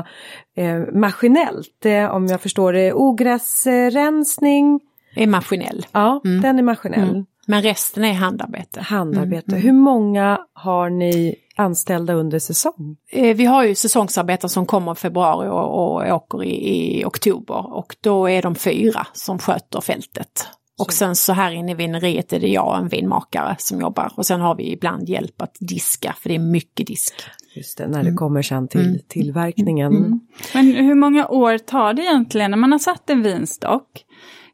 eh, 0.57 0.79
maskinellt, 0.95 1.85
eh, 1.87 2.05
om 2.15 2.27
jag 2.27 2.41
förstår 2.41 2.73
det, 2.73 2.93
ogräsrensning, 2.93 4.81
är 5.19 5.27
maskinell. 5.27 5.87
ja 5.93 6.21
den 6.43 6.59
är 6.59 6.63
maskinell. 6.63 7.09
Mm. 7.11 7.25
Men 7.47 7.63
resten 7.63 8.05
är 8.05 8.13
handarbete. 8.13 8.81
Handarbete. 8.81 9.57
Hur 9.57 9.73
många 9.73 10.39
har 10.53 10.91
ni 10.91 11.35
anställda 11.57 12.13
under 12.15 12.39
säsong? 12.39 12.97
Eh, 13.13 13.37
Vi 13.37 13.45
har 13.45 13.65
ju 13.65 13.75
säsongsarbetare 13.75 14.49
som 14.49 14.67
kommer 14.67 14.93
i 14.93 14.95
februari 14.95 15.49
och, 15.49 15.95
och 15.99 16.15
åker 16.15 16.45
i, 16.45 16.99
i 17.01 17.05
oktober 17.05 17.77
och 17.77 17.97
då 18.01 18.29
är 18.31 18.43
de 18.43 18.55
fyra 18.55 19.07
som 19.13 19.39
sköter 19.39 19.81
fältet. 19.81 20.47
Och 20.81 20.93
sen 20.93 21.17
så 21.17 21.33
här 21.33 21.51
inne 21.53 21.73
i 21.73 21.75
vineriet 21.75 22.33
är 22.33 22.41
det 22.41 22.49
jag 22.49 22.67
och 22.69 22.77
en 22.79 22.89
vinmakare 22.89 23.57
som 23.59 23.81
jobbar 23.81 24.13
och 24.17 24.27
sen 24.27 24.41
har 24.41 24.55
vi 24.55 24.73
ibland 24.73 25.09
hjälp 25.09 25.43
att 25.43 25.57
diska 25.61 26.15
för 26.21 26.29
det 26.29 26.35
är 26.35 26.39
mycket 26.39 26.87
disk. 26.87 27.15
Just 27.57 27.79
det, 27.79 27.87
när 27.89 28.03
det 28.03 28.13
kommer 28.13 28.43
sen 28.43 28.69
till 28.69 29.03
tillverkningen. 29.09 30.21
Men 30.55 30.67
hur 30.67 30.95
många 30.95 31.29
år 31.29 31.59
tar 31.59 31.95
det 31.95 32.03
egentligen 32.03 32.51
när 32.51 32.59
man 32.59 32.73
har 32.73 32.79
satt 32.79 33.11
en 33.11 33.23
vinstock? 33.23 34.05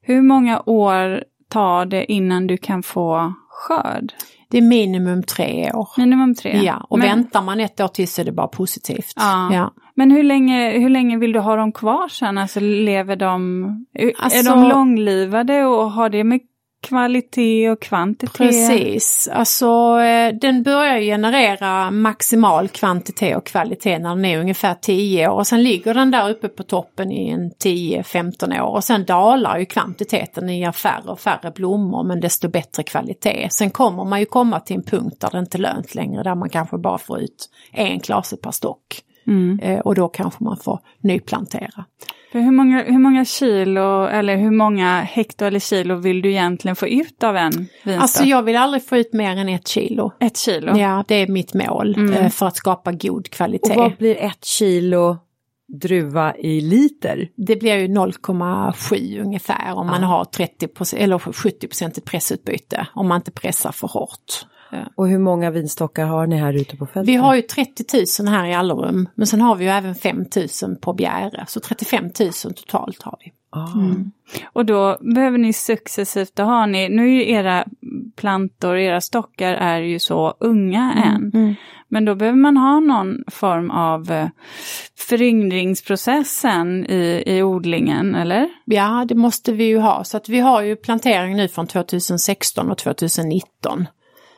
Hur 0.07 0.23
många 0.23 0.63
år 0.67 1.25
tar 1.49 1.87
det 1.87 2.13
innan 2.13 2.47
du 2.47 2.57
kan 2.57 2.83
få 2.83 3.35
skörd? 3.49 4.13
Det 4.51 4.59
är 4.59 4.63
minimum 4.63 5.23
tre 5.23 5.73
år. 5.73 5.89
Minimum 5.99 6.35
tre. 6.35 6.61
Ja, 6.63 6.87
och 6.91 6.99
men, 6.99 7.09
väntar 7.09 7.43
man 7.43 7.61
ett 7.61 7.81
år 7.81 7.89
till 7.89 8.09
så 8.09 8.21
är 8.21 8.25
det 8.25 8.33
bara 8.33 8.49
positivt. 8.49 9.13
Ja. 9.17 9.55
Ja. 9.55 9.73
Men 9.95 10.11
hur 10.11 10.23
länge, 10.23 10.79
hur 10.79 10.89
länge 10.89 11.19
vill 11.19 11.33
du 11.33 11.39
ha 11.41 11.57
dem 11.57 11.73
kvar 11.73 12.09
sen? 12.09 12.39
Alltså 12.39 12.61
lever 12.61 13.17
de... 13.17 13.65
Är 13.95 14.13
Alltså- 14.19 14.51
de 14.55 14.69
långlivade 14.69 15.65
och 15.65 15.91
har 15.91 16.09
det 16.09 16.25
med 16.25 16.41
kvalitet 16.85 17.71
och 17.71 17.83
kvantitet? 17.83 18.37
Precis, 18.37 19.29
alltså 19.33 19.67
eh, 20.01 20.35
den 20.35 20.63
börjar 20.63 21.01
generera 21.01 21.91
maximal 21.91 22.69
kvantitet 22.69 23.37
och 23.37 23.47
kvalitet 23.47 23.99
när 23.99 24.09
den 24.09 24.25
är 24.25 24.39
ungefär 24.39 24.75
10 24.75 25.29
år 25.29 25.35
och 25.35 25.47
sen 25.47 25.63
ligger 25.63 25.95
den 25.95 26.11
där 26.11 26.31
uppe 26.31 26.49
på 26.49 26.63
toppen 26.63 27.13
i 27.13 27.31
en 27.31 27.51
10-15 27.51 28.61
år 28.61 28.75
och 28.75 28.85
sen 28.85 29.05
dalar 29.05 29.59
ju 29.59 29.67
kvantiteten, 29.67 30.47
den 30.47 30.59
ger 30.59 30.73
färre 30.73 31.11
och 31.11 31.21
färre 31.21 31.51
blommor 31.51 32.05
men 32.05 32.21
desto 32.21 32.49
bättre 32.49 32.83
kvalitet. 32.83 33.49
Sen 33.51 33.71
kommer 33.71 34.05
man 34.05 34.21
ju 34.21 34.27
komma 34.27 34.61
till 34.61 34.77
en 34.77 34.83
punkt 34.83 35.17
där 35.21 35.31
det 35.33 35.39
inte 35.39 35.57
är 35.57 35.61
lönt 35.61 35.95
längre, 35.95 36.23
där 36.23 36.35
man 36.35 36.49
kanske 36.49 36.79
bara 36.79 36.99
får 36.99 37.21
ut 37.21 37.51
en 37.73 38.01
klase 38.01 38.37
per 38.37 38.51
stock. 38.51 39.03
Mm. 39.27 39.61
Eh, 39.63 39.79
och 39.79 39.95
då 39.95 40.09
kanske 40.09 40.45
man 40.45 40.57
får 40.57 40.81
nyplantera. 41.01 41.85
För 42.35 42.41
hur 42.41 42.51
många, 42.51 42.83
hur 42.85 42.99
många 42.99 43.25
kilo 43.25 44.05
eller 44.07 44.37
hur 44.37 44.51
många 44.51 45.01
hektar 45.01 45.47
eller 45.47 45.59
kilo 45.61 45.95
vill 45.95 46.23
du 46.23 46.31
egentligen 46.31 46.77
få 46.77 46.89
ut 46.89 47.23
av 47.23 47.37
en 47.37 47.51
vinstock? 47.53 48.03
Alltså 48.03 48.25
jag 48.25 48.43
vill 48.43 48.57
aldrig 48.57 48.87
få 48.89 48.97
ut 48.97 49.13
mer 49.13 49.37
än 49.37 49.49
ett 49.49 49.69
kilo. 49.69 50.13
Ett 50.21 50.37
kilo? 50.37 50.77
Ja, 50.77 51.05
det 51.09 51.15
är 51.15 51.27
mitt 51.29 51.55
mål 51.55 51.95
Mm. 51.97 52.13
eh, 52.13 52.29
för 52.31 52.47
att 52.47 52.57
skapa 52.57 52.93
god 52.93 53.31
kvalitet. 53.31 53.71
Och 53.71 53.77
vad 53.77 53.97
blir 53.97 54.17
ett 54.17 54.45
kilo 54.45 55.17
druva 55.83 56.37
i 56.37 56.61
liter? 56.61 57.29
Det 57.37 57.57
blir 57.57 57.77
ju 57.77 57.89
0,7 57.89 59.21
ungefär 59.23 59.73
om 59.75 59.87
man 59.87 60.01
Ja. 60.03 60.07
har 60.09 60.25
30 60.25 60.97
eller 60.97 61.19
70% 61.19 62.01
pressutbyte. 62.05 62.87
Om 62.95 63.09
man 63.09 63.17
inte 63.17 63.31
pressar 63.33 63.73
för 63.73 63.89
hårt. 63.89 64.47
Och 64.95 65.09
hur 65.09 65.19
många 65.19 65.51
vinstockar 65.51 66.07
har 66.07 66.27
ni 66.27 66.37
här 66.37 66.53
ute 66.53 66.77
på 66.77 66.87
fältet? 66.87 67.09
Vi 67.09 67.17
har 67.17 67.35
ju 67.35 67.43
30 67.43 67.85
000 68.23 68.29
här 68.29 68.47
i 68.47 68.55
Allerum 68.55 69.09
men 69.15 69.27
sen 69.27 69.41
har 69.41 69.57
vi 69.57 69.65
ju 69.65 69.71
även 69.71 69.95
5 69.95 70.25
000 70.63 70.77
på 70.77 70.93
Bjäre. 70.93 71.45
Så 71.49 71.61
35 71.61 72.05
000 72.21 72.33
totalt 72.33 73.03
har 73.03 73.17
vi. 73.25 73.33
Ah. 73.51 73.69
Och 74.53 74.67
då 74.67 74.99
behöver 75.01 75.39
ni 75.39 75.53
successivt, 75.53 76.37
då 76.37 76.43
har 76.43 76.67
ni, 76.67 76.89
nu 76.89 77.03
är 77.03 77.15
ju 77.15 77.31
era 77.31 77.65
plantor, 78.17 78.77
era 78.77 79.01
stockar 79.01 79.55
är 79.55 79.81
ju 79.81 79.99
så 79.99 80.35
unga 80.41 80.93
än. 80.93 81.31
Mm. 81.35 81.55
Men 81.89 82.05
då 82.05 82.15
behöver 82.15 82.39
man 82.39 82.57
ha 82.57 82.81
någon 82.81 83.25
form 83.27 83.71
av 83.71 84.13
eh, 84.13 84.29
föryngringsprocessen 85.09 86.87
i, 86.87 87.23
i 87.27 87.43
odlingen, 87.43 88.15
eller? 88.15 88.49
Ja, 88.65 89.05
det 89.09 89.15
måste 89.15 89.53
vi 89.53 89.65
ju 89.65 89.79
ha. 89.79 90.05
Så 90.05 90.17
att 90.17 90.29
vi 90.29 90.41
har 90.41 90.63
ju 90.63 90.77
plantering 90.77 91.37
nu 91.37 91.49
från 91.49 91.67
2016 91.67 92.71
och 92.71 92.79
2019. 92.79 93.87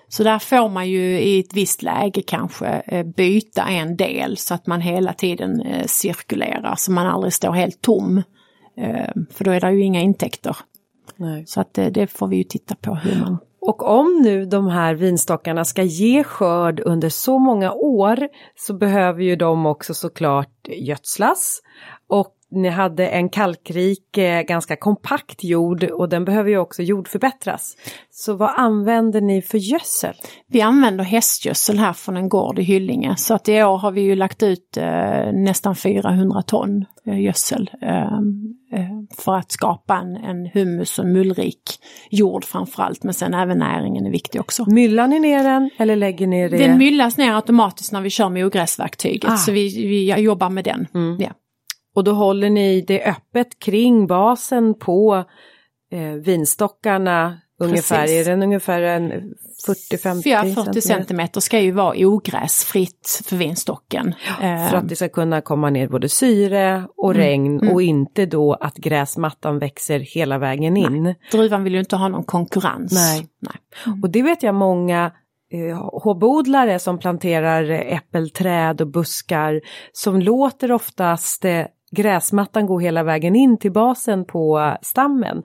Så 0.08 0.22
där 0.22 0.38
får 0.38 0.68
man 0.68 0.88
ju 0.88 1.20
i 1.20 1.40
ett 1.40 1.54
visst 1.54 1.82
läge 1.82 2.22
kanske 2.22 2.66
eh, 2.66 3.06
byta 3.06 3.62
en 3.62 3.96
del 3.96 4.36
så 4.36 4.54
att 4.54 4.66
man 4.66 4.80
hela 4.80 5.12
tiden 5.12 5.60
eh, 5.60 5.86
cirkulerar 5.86 6.75
så 6.76 6.92
man 6.92 7.06
aldrig 7.06 7.32
står 7.32 7.52
helt 7.52 7.80
tom. 7.80 8.22
Eh, 8.76 9.12
För 9.30 9.44
då 9.44 9.50
är 9.50 9.60
det 9.60 9.72
ju 9.72 9.82
inga 9.82 10.00
intäkter. 10.00 10.56
Nej. 11.16 11.44
Så 11.46 11.60
att 11.60 11.75
det, 11.75 11.90
det 11.90 12.06
får 12.06 12.26
vi 12.26 12.36
ju 12.36 12.44
titta 12.44 12.75
på 12.75 12.94
hur 12.94 13.20
man... 13.20 13.38
Och 13.60 13.88
om 13.88 14.20
nu 14.22 14.44
de 14.44 14.68
här 14.68 14.94
vinstockarna 14.94 15.64
ska 15.64 15.82
ge 15.82 16.25
skörd 16.25 16.80
under 16.80 17.08
så 17.08 17.38
många 17.38 17.72
år 17.72 18.28
så 18.56 18.75
behöver 18.75 19.22
ju 19.22 19.36
de 19.36 19.66
också 19.66 19.94
såklart 19.94 20.68
gödslas. 20.68 21.60
Och 22.08 22.36
ni 22.50 22.68
hade 22.68 23.08
en 23.08 23.28
kalkrik, 23.28 24.18
eh, 24.18 24.42
ganska 24.42 24.76
kompakt 24.76 25.44
jord 25.44 25.84
och 25.84 26.08
den 26.08 26.24
behöver 26.24 26.50
ju 26.50 26.58
också 26.58 26.82
jordförbättras. 26.82 27.76
Så 28.10 28.34
vad 28.34 28.50
använder 28.56 29.20
ni 29.20 29.42
för 29.42 29.58
gödsel? 29.58 30.14
Vi 30.48 30.60
använder 30.60 31.04
hästgödsel 31.04 31.78
här 31.78 31.92
från 31.92 32.16
en 32.16 32.28
gård 32.28 32.58
i 32.58 32.62
Hyllinge 32.62 33.14
så 33.16 33.34
att 33.34 33.48
i 33.48 33.62
år 33.62 33.78
har 33.78 33.90
vi 33.90 34.00
ju 34.00 34.14
lagt 34.14 34.42
ut 34.42 34.76
eh, 34.76 35.32
nästan 35.32 35.76
400 35.76 36.42
ton 36.42 36.84
eh, 37.06 37.20
gödsel 37.20 37.70
eh, 37.82 38.02
eh, 38.72 38.88
för 39.18 39.34
att 39.36 39.52
skapa 39.52 39.96
en, 39.96 40.16
en 40.16 40.46
humus 40.54 40.98
och 40.98 41.06
mullrik 41.06 41.62
jord 42.10 42.44
framförallt 42.44 43.02
men 43.02 43.14
sen 43.14 43.34
även 43.34 43.58
näringen 43.58 44.06
är 44.06 44.10
viktig 44.10 44.40
också. 44.40 44.70
Myllar 44.70 45.06
ni 45.06 45.20
ner 45.20 45.44
den 45.44 45.70
eller 45.78 45.96
lägger 45.96 46.26
ni 46.26 46.48
det? 46.48 46.58
Den 46.58 46.78
myllas 46.78 47.16
ner 47.16 47.34
automatiskt 47.34 47.92
när 47.92 48.00
vi 48.00 48.10
kör 48.10 48.28
med 48.28 48.46
ogräsverktyget 48.46 49.30
Ah. 49.30 49.36
så 49.36 49.52
vi, 49.52 49.86
vi 49.86 50.20
jobbar 50.20 50.50
med 50.50 50.64
den. 50.64 50.86
Mm. 50.94 51.16
Ja. 51.20 51.30
Och 51.96 52.04
då 52.04 52.12
håller 52.12 52.50
ni 52.50 52.80
det 52.80 53.04
öppet 53.04 53.58
kring 53.58 54.06
basen 54.06 54.74
på 54.78 55.24
eh, 55.92 56.12
vinstockarna 56.12 57.38
ungefär. 57.60 58.00
Precis. 58.00 58.26
Är 58.26 58.30
den 58.30 58.42
ungefär 58.42 58.82
en 58.82 59.12
40-50 59.68 60.22
Ja, 60.24 60.64
40 60.64 60.80
centimeter 60.80 61.40
ska 61.40 61.60
ju 61.60 61.70
vara 61.70 61.94
ogräsfritt 62.06 63.22
för 63.24 63.36
vinstocken. 63.36 64.14
Eh, 64.42 64.68
För 64.68 64.76
att 64.76 64.88
det 64.88 64.96
ska 64.96 65.08
kunna 65.08 65.40
komma 65.40 65.70
ner 65.70 65.88
både 65.88 66.08
syre 66.08 66.86
och 66.96 67.10
Mm, 67.10 67.22
regn 67.26 67.60
mm. 67.60 67.74
och 67.74 67.82
inte 67.82 68.26
då 68.26 68.54
att 68.54 68.76
gräsmattan 68.76 69.58
växer 69.58 69.98
hela 69.98 70.38
vägen 70.38 70.76
in. 70.76 71.14
druvan 71.32 71.64
vill 71.64 71.72
ju 71.72 71.80
inte 71.80 71.96
ha 71.96 72.08
någon 72.08 72.24
konkurrens. 72.24 72.92
Nej. 72.92 73.26
Nej. 73.40 73.94
Och 74.02 74.10
det 74.10 74.22
vet 74.22 74.42
jag 74.42 74.54
många 74.54 75.12
eh, 75.52 76.00
hobodlare 76.02 76.78
som 76.78 76.98
planterar 76.98 77.70
eh, 77.70 77.96
äppelträd 77.96 78.80
och 78.80 78.86
buskar 78.86 79.60
som 79.92 80.20
låter 80.20 80.72
oftast 80.72 81.44
eh, 81.44 81.64
gräsmattan 81.96 82.66
gå 82.66 82.78
hela 82.78 83.02
vägen 83.02 83.37
in 83.37 83.59
till 83.59 83.72
basen 83.72 84.24
på 84.24 84.76
stammen. 84.82 85.42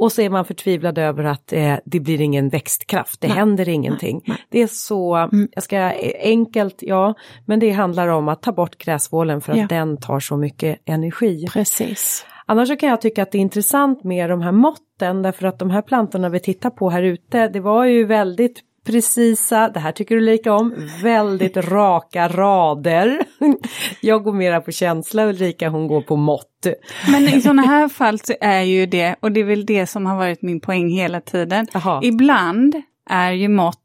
Och 0.00 0.12
så 0.12 0.22
är 0.22 0.30
man 0.30 0.44
förtvivlad 0.44 0.98
över 0.98 1.24
att 1.24 1.52
eh, 1.52 1.74
det 1.84 2.00
blir 2.00 2.20
ingen 2.20 2.48
växtkraft, 2.48 3.20
det 3.20 3.28
Nej. 3.28 3.36
händer 3.36 3.68
ingenting. 3.68 4.22
nej. 4.26 4.36
Det 4.50 4.62
är 4.62 4.66
så, 4.66 5.14
Mm. 5.16 5.48
jag 5.52 5.62
ska, 5.64 5.76
eh, 5.76 6.12
enkelt 6.30 6.76
ja, 6.80 7.14
men 7.46 7.60
det 7.60 7.70
handlar 7.70 8.08
om 8.08 8.28
att 8.28 8.42
ta 8.42 8.52
bort 8.52 8.78
gräsvålen 8.78 9.40
för 9.40 9.52
att 9.52 9.58
Ja. 9.58 9.66
den 9.68 9.96
tar 9.96 10.20
så 10.20 10.36
mycket 10.36 10.78
energi. 10.84 11.46
Precis. 11.52 12.26
Annars 12.46 12.68
så 12.68 12.76
kan 12.76 12.88
jag 12.88 13.00
tycka 13.00 13.22
att 13.22 13.32
det 13.32 13.38
är 13.38 13.42
intressant 13.42 14.04
med 14.04 14.30
de 14.30 14.40
här 14.42 14.52
måtten 14.52 15.22
därför 15.22 15.46
att 15.46 15.58
de 15.58 15.70
här 15.70 15.82
plantorna 15.82 16.28
vi 16.28 16.40
tittar 16.40 16.70
på 16.70 16.90
här 16.90 17.02
ute 17.02 17.48
det 17.48 17.60
var 17.60 17.84
ju 17.84 18.04
väldigt 18.04 18.60
precisa, 18.92 19.68
det 19.68 19.80
här 19.80 19.92
tycker 19.92 20.14
du 20.14 20.20
lika 20.20 20.52
om, 20.52 20.74
väldigt 21.02 21.56
raka 21.56 22.28
rader. 22.28 23.18
Jag 24.00 24.24
går 24.24 24.32
mera 24.32 24.60
på 24.60 24.72
känsla 24.72 25.26
Ulrika 25.26 25.68
hon 25.68 25.88
går 25.88 26.00
på 26.02 26.16
mått. 26.16 26.66
Men 27.10 27.22
i 27.28 27.40
sådana 27.40 27.62
här 27.62 27.88
fall 27.88 28.18
så 28.18 28.34
är 28.40 28.62
ju 28.62 28.86
det, 28.86 29.16
och 29.20 29.32
det 29.32 29.40
är 29.40 29.44
väl 29.44 29.66
det 29.66 29.86
som 29.86 30.06
har 30.06 30.16
varit 30.16 30.42
min 30.42 30.60
poäng 30.60 30.88
hela 30.90 31.20
tiden, 31.20 31.66
Jaha. 31.72 32.00
ibland 32.04 32.82
är 33.10 33.32
ju 33.32 33.48
mått 33.48 33.84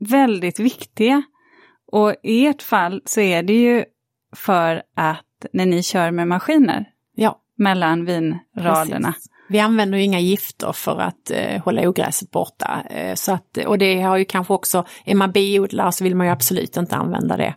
väldigt 0.00 0.60
viktiga. 0.60 1.22
Och 1.92 2.14
i 2.22 2.46
ert 2.46 2.62
fall 2.62 3.02
så 3.04 3.20
är 3.20 3.42
det 3.42 3.52
ju 3.52 3.84
för 4.36 4.82
att 4.96 5.46
när 5.52 5.66
ni 5.66 5.82
kör 5.82 6.10
med 6.10 6.28
maskiner 6.28 6.86
Ja, 7.16 7.40
mellan 7.58 8.04
vinraderna. 8.04 9.08
precis. 9.12 9.30
Vi 9.48 9.60
använder 9.60 9.98
ju 9.98 10.04
inga 10.04 10.20
gifter 10.20 10.72
för 10.72 11.00
att 11.00 11.30
eh, 11.30 11.62
hålla 11.62 11.88
ogräset 11.88 12.30
borta. 12.30 12.82
Eh, 12.90 13.14
så 13.14 13.32
att, 13.32 13.58
och 13.66 13.78
det 13.78 14.00
har 14.00 14.16
ju 14.16 14.24
kanske 14.24 14.54
också, 14.54 14.84
är 15.04 15.14
man 15.14 15.32
biodlare 15.32 15.92
så 15.92 16.04
vill 16.04 16.16
man 16.16 16.26
ju 16.26 16.32
absolut 16.32 16.76
inte 16.76 16.96
använda 16.96 17.36
det. 17.36 17.54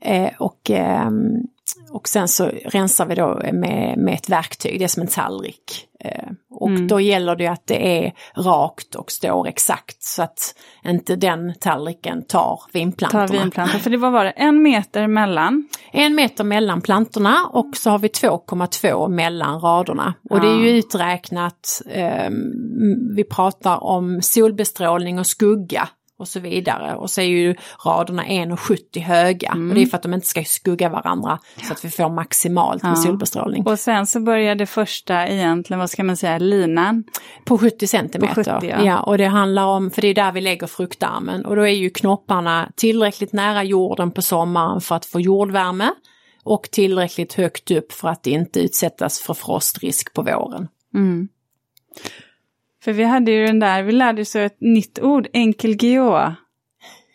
Eh, 0.00 0.30
och, 0.38 0.70
ehm, 0.70 1.42
och 1.90 2.08
sen 2.08 2.28
så 2.28 2.50
rensar 2.64 3.06
vi 3.06 3.14
då 3.14 3.40
med, 3.52 3.98
med 3.98 4.14
ett 4.14 4.28
verktyg, 4.28 4.78
det 4.78 4.84
är 4.84 4.88
som 4.88 5.02
en 5.02 5.08
tallrik. 5.08 5.86
Eh, 6.04 6.28
och 6.50 6.68
Mm. 6.68 6.88
då 6.88 7.00
gäller 7.00 7.36
det 7.36 7.46
att 7.46 7.66
det 7.66 8.04
är 8.06 8.12
rakt 8.36 8.94
och 8.94 9.10
står 9.12 9.48
exakt 9.48 10.02
så 10.02 10.22
att 10.22 10.54
inte 10.84 11.16
den 11.16 11.54
tallriken 11.60 12.22
tar 12.22 12.56
Ta 12.56 12.60
vinplantorna. 12.72 13.26
vinplantor, 13.42 13.78
för 13.78 13.90
det 13.90 13.96
var 13.96 14.10
bara 14.10 14.30
en 14.30 14.62
meter 14.62 15.06
mellan. 15.06 15.68
En 15.92 16.14
meter 16.14 16.44
mellan 16.44 16.80
plantorna 16.80 17.36
och 17.52 17.76
så 17.76 17.90
har 17.90 17.98
vi 17.98 18.08
2,2 18.08 19.08
mellan 19.08 19.60
raderna. 19.60 20.14
Och 20.30 20.40
det 20.40 20.46
är 20.46 20.58
ju 20.58 20.70
Ja. 20.70 20.76
uträknat, 20.76 21.82
ehm, 21.90 23.14
vi 23.16 23.24
pratar 23.24 23.84
om 23.84 24.22
solbestrålning 24.22 25.18
och 25.18 25.26
skugga 25.26 25.88
och 26.18 26.28
så 26.28 26.40
vidare. 26.40 26.94
Och 26.94 27.10
så 27.10 27.20
är 27.20 27.24
ju 27.24 27.54
raderna 27.84 28.24
1,70 28.24 29.00
höga. 29.00 29.52
Och 29.52 29.74
det 29.74 29.82
är 29.82 29.86
för 29.86 29.96
att 29.96 30.02
de 30.02 30.14
inte 30.14 30.26
ska 30.26 30.44
skugga 30.44 30.88
varandra 30.88 31.38
så 31.62 31.72
att 31.72 31.84
vi 31.84 31.90
får 31.90 32.08
maximalt 32.08 32.82
med 32.82 32.92
Ja. 32.92 32.96
solbestrålning. 32.96 33.66
Och 33.66 33.78
sen 33.78 34.06
så 34.06 34.20
började 34.20 34.66
första 34.66 35.28
egentligen, 35.28 35.80
vad 35.80 35.90
ska 35.90 36.04
man 36.04 36.16
säga, 36.16 36.38
linan. 36.38 37.04
På 37.44 37.58
70 37.58 37.86
centimeter. 37.86 38.34
På 38.34 38.44
70, 38.60 38.66
ja. 38.68 38.84
ja. 38.84 39.00
och 39.00 39.18
det 39.18 39.26
handlar 39.26 39.64
om, 39.66 39.90
för 39.90 40.02
det 40.02 40.08
är 40.08 40.14
där 40.14 40.32
vi 40.32 40.40
lägger 40.40 40.66
fruktarmen 40.66 41.44
och 41.44 41.56
då 41.56 41.62
är 41.62 41.74
ju 41.74 41.90
knopparna 41.90 42.72
tillräckligt 42.76 43.32
nära 43.32 43.62
jorden 43.62 44.10
på 44.10 44.22
sommaren 44.22 44.80
för 44.80 44.94
att 44.94 45.06
få 45.06 45.20
jordvärme 45.20 45.90
och 46.42 46.68
tillräckligt 46.72 47.32
högt 47.32 47.70
upp 47.70 47.92
för 47.92 48.08
att 48.08 48.26
inte 48.26 48.60
utsättas 48.60 49.20
för 49.20 49.34
frostrisk 49.34 50.14
på 50.14 50.22
våren. 50.22 50.68
Mm. 50.94 51.28
För 52.84 52.92
vi 52.92 53.04
hade 53.04 53.32
ju 53.32 53.46
den 53.46 53.58
där, 53.58 53.82
vi 53.82 53.92
lärde 53.92 54.22
oss 54.22 54.36
ett 54.36 54.60
nytt 54.60 54.98
ord, 54.98 55.28
enkelgioa. 55.32 56.36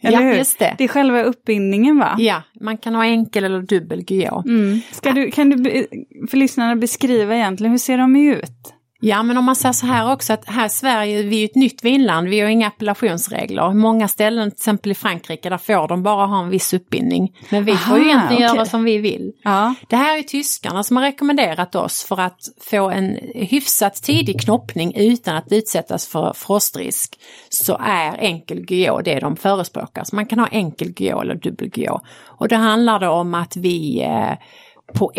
Eller 0.02 0.22
ja, 0.22 0.24
hur? 0.24 0.38
just 0.38 0.60
det. 0.60 0.76
Det 0.78 0.84
är 0.84 0.88
själva 0.88 1.24
uppbindningen 1.24 1.98
va? 1.98 2.16
Ja, 2.18 2.44
man 2.62 2.78
kan 2.78 2.96
ha 2.96 3.06
enkel 3.06 3.44
eller 3.44 3.62
dubbel 3.62 4.04
GA. 4.04 4.44
Mm. 4.48 4.80
Ska 4.92 5.12
du, 5.12 5.32
kan 5.32 5.50
du 5.50 5.88
för 6.30 6.38
lyssnarna 6.38 6.76
beskriva 6.76 7.36
egentligen, 7.36 7.72
hur 7.72 7.78
ser 7.78 7.98
de 7.98 8.16
ut? 8.16 8.74
Ja, 9.02 9.24
men 9.24 9.38
om 9.38 9.46
man 9.46 9.56
säger 9.56 9.74
så 9.74 9.86
här 9.86 10.12
också 10.14 10.34
att 10.34 10.46
här 10.46 10.66
i 10.66 10.70
Sverige, 10.70 11.24
vi 11.24 11.42
är 11.42 11.46
ett 11.46 11.56
nytt 11.56 11.84
vinland, 11.84 12.28
vi 12.28 12.40
har 12.40 12.50
inga 12.50 12.68
appellationsregler. 12.68 13.74
Många 13.74 14.08
ställen, 14.08 14.52
till 14.52 14.58
exempel 14.58 14.92
i 14.92 14.96
Frankrike, 14.96 15.50
där 15.50 15.58
får 15.58 15.88
de 15.88 16.04
bara 16.04 16.26
ha 16.26 16.44
en 16.44 16.50
viss 16.50 16.74
uppbindning. 16.74 17.38
Men 17.50 17.66
vi 17.66 17.76
får 17.76 17.98
ju 17.98 18.04
Aha, 18.04 18.10
egentligen 18.10 18.44
okej. 18.44 18.56
göra 18.56 18.66
som 18.66 18.84
vi 18.84 18.98
vill. 18.98 19.32
Ja. 19.44 19.76
Det 19.90 19.96
här 19.96 20.18
är 20.18 20.24
tyskarna 20.24 20.84
som 20.84 20.98
har 20.98 21.04
rekommenderat 21.04 21.76
oss 21.76 22.04
för 22.04 22.20
att 22.20 22.40
få 22.62 22.90
en 22.90 23.18
hyfsat 23.36 23.96
tidig 23.96 24.42
knoppning 24.42 24.94
utan 24.96 25.36
att 25.36 25.52
utsättas 25.52 26.08
för 26.08 26.34
frostrisk 26.34 27.20
så 27.50 27.78
är 27.82 28.18
enkel 28.18 28.66
GO 28.66 29.02
det 29.02 29.20
de 29.20 29.36
förespråkar. 29.36 30.04
Så 30.04 30.16
man 30.16 30.26
kan 30.26 30.40
ha 30.40 30.48
enkel 30.48 30.92
GO 30.92 31.22
eller 31.22 31.36
dubbel 31.36 31.70
GO. 31.70 32.00
Och 32.26 32.48
det 32.48 32.56
handlar 32.56 33.00
då 33.00 33.10
om 33.10 33.34
att 33.34 33.56
vi 33.56 34.02
eh, 34.02 34.34
på 34.94 35.12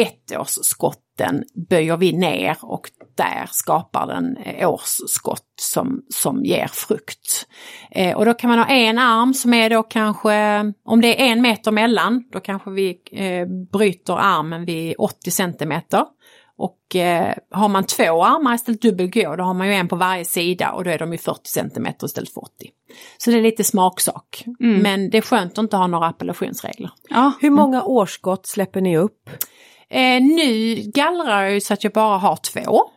ettårsskotten 1.20 1.44
böjer 1.68 1.96
vi 1.96 2.12
ner 2.12 2.56
och 2.62 2.90
där 3.14 3.48
skapar 3.50 4.06
den 4.06 4.36
eh, 4.36 4.70
årsskott 4.70 5.46
som, 5.60 6.02
som 6.08 6.44
ger 6.44 6.66
frukt. 6.66 7.46
Eh, 7.90 8.16
och 8.16 8.24
då 8.24 8.34
kan 8.34 8.50
man 8.50 8.58
ha 8.58 8.66
en 8.66 8.98
arm 8.98 9.34
som 9.34 9.54
är 9.54 9.70
då 9.70 9.82
kanske, 9.82 10.60
om 10.84 11.00
det 11.00 11.22
är 11.22 11.32
en 11.32 11.42
meter 11.42 11.70
mellan, 11.70 12.24
då 12.32 12.40
kanske 12.40 12.70
vi 12.70 12.98
eh, 13.12 13.46
bryter 13.72 14.16
armen 14.18 14.64
vid 14.64 14.94
80 14.98 15.30
centimeter. 15.30 16.04
Och 16.56 16.96
eh, 16.96 17.34
har 17.50 17.68
man 17.68 17.84
två 17.84 18.24
armar 18.24 18.54
istället 18.54 18.82
dubbel 18.82 19.10
gå 19.10 19.36
då 19.36 19.44
har 19.44 19.54
man 19.54 19.66
ju 19.66 19.74
en 19.74 19.88
på 19.88 19.96
varje 19.96 20.24
sida 20.24 20.72
och 20.72 20.84
då 20.84 20.90
är 20.90 20.98
de 20.98 21.12
ju 21.12 21.18
40 21.18 21.40
cm 21.44 21.86
istället 22.02 22.34
för 22.34 22.40
80. 22.40 22.50
Så 23.18 23.30
det 23.30 23.36
är 23.36 23.42
lite 23.42 23.64
smaksak. 23.64 24.44
Men 24.58 25.10
det 25.10 25.18
är 25.18 25.22
skönt 25.22 25.52
att 25.52 25.58
inte 25.58 25.76
ha 25.76 25.86
några 25.86 26.06
appellationsregler. 26.06 26.90
Ja. 27.08 27.32
Hur 27.40 27.50
många 27.50 27.82
årsskott 27.82 28.46
släpper 28.46 28.80
ni 28.80 28.98
upp? 28.98 29.30
Eh, 29.90 30.22
nu 30.22 30.74
gallrar 30.94 31.42
jag 31.42 31.52
ju 31.52 31.60
så 31.60 31.74
att 31.74 31.84
jag 31.84 31.92
bara 31.92 32.18
har 32.18 32.36
två. 32.36 32.90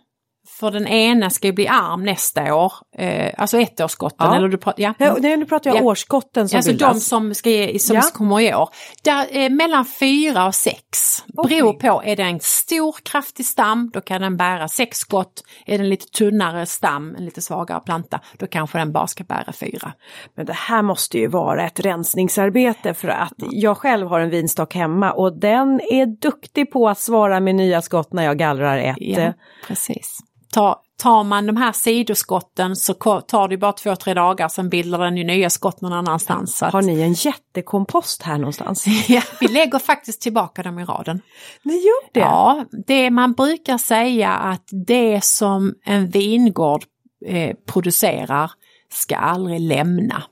För 0.63 0.71
den 0.71 0.87
ena 0.87 1.29
ska 1.29 1.47
ju 1.47 1.53
bli 1.53 1.67
arm 1.67 2.03
nästa 2.03 2.55
år, 2.55 2.73
eh, 2.97 3.33
alltså 3.37 3.57
ettårsskotten. 3.57 4.27
Ja. 4.27 4.35
Eller 4.35 4.47
du 4.47 4.57
pratar, 4.57 4.83
ja. 4.83 4.93
Ja, 4.97 5.15
nej, 5.19 5.37
nu 5.37 5.45
pratar 5.45 5.69
jag 5.69 5.77
Ja. 5.79 5.83
årsskotten 5.83 6.49
som 6.49 6.57
Alltså 6.57 6.71
de 6.71 6.77
bildas. 6.77 7.05
som, 7.07 7.33
ska, 7.35 7.49
som 7.79 7.95
Ja. 7.95 8.01
kommer 8.13 8.41
i 8.41 8.53
år. 8.55 8.69
Där, 9.03 9.27
eh, 9.31 9.49
mellan 9.49 9.85
fyra 9.85 10.45
och 10.47 10.55
sex. 10.55 11.23
Okej. 11.37 11.57
Beror 11.61 11.73
på, 11.73 12.01
är 12.05 12.15
det 12.15 12.23
en 12.23 12.39
stor 12.41 12.95
kraftig 13.03 13.45
stam 13.45 13.89
då 13.93 14.01
kan 14.01 14.21
den 14.21 14.37
bära 14.37 14.67
sex 14.67 14.97
skott. 14.97 15.43
Är 15.65 15.77
det 15.77 15.83
en 15.83 15.89
lite 15.89 16.05
tunnare 16.05 16.65
stam, 16.65 17.15
en 17.17 17.25
lite 17.25 17.41
svagare 17.41 17.79
planta, 17.79 18.19
då 18.37 18.47
kanske 18.47 18.77
den 18.77 18.91
bara 18.91 19.07
ska 19.07 19.23
bära 19.23 19.53
fyra. 19.53 19.93
Men 20.35 20.45
det 20.45 20.53
här 20.53 20.81
måste 20.81 21.17
ju 21.17 21.27
vara 21.27 21.65
ett 21.65 21.79
rensningsarbete 21.79 22.93
för 22.93 23.07
att 23.07 23.33
jag 23.37 23.77
själv 23.77 24.07
har 24.07 24.19
en 24.19 24.29
vinstock 24.29 24.75
hemma 24.75 25.11
och 25.11 25.39
den 25.39 25.81
är 25.81 26.05
duktig 26.21 26.71
på 26.71 26.89
att 26.89 26.99
svara 26.99 27.39
med 27.39 27.55
nya 27.55 27.81
skott 27.81 28.13
när 28.13 28.23
jag 28.23 28.37
gallrar 28.37 28.77
ett. 28.77 28.95
Ja, 28.99 29.33
precis. 29.67 30.19
Ta, 30.53 30.81
tar 30.97 31.23
man 31.23 31.45
de 31.45 31.57
här 31.57 31.71
sidoskotten 31.71 32.75
så 32.75 32.93
tar 33.21 33.47
det 33.47 33.57
bara 33.57 33.71
två, 33.71 33.95
tre 33.95 34.13
dagar, 34.13 34.47
sen 34.47 34.69
bildar 34.69 34.99
den 34.99 35.17
ju 35.17 35.23
nya 35.23 35.49
skott 35.49 35.81
någon 35.81 35.93
annanstans. 35.93 36.63
Att, 36.63 36.73
Har 36.73 36.81
ni 36.81 37.01
en 37.01 37.13
jättekompost 37.13 38.21
här 38.21 38.37
någonstans? 38.37 38.85
ja, 39.09 39.21
vi 39.39 39.47
lägger 39.47 39.79
faktiskt 39.79 40.21
tillbaka 40.21 40.63
dem 40.63 40.79
i 40.79 40.85
raden. 40.85 41.21
Ni 41.63 41.73
gör 41.73 42.13
det? 42.13 42.19
Ja, 42.19 42.65
det 42.87 43.09
man 43.09 43.33
brukar 43.33 43.77
säga 43.77 44.31
att 44.31 44.67
det 44.87 45.23
som 45.23 45.73
en 45.85 46.09
vingård 46.09 46.83
eh, 47.25 47.55
producerar 47.65 48.51
ska 48.91 49.15
aldrig 49.15 49.59
lämna. 49.59 50.23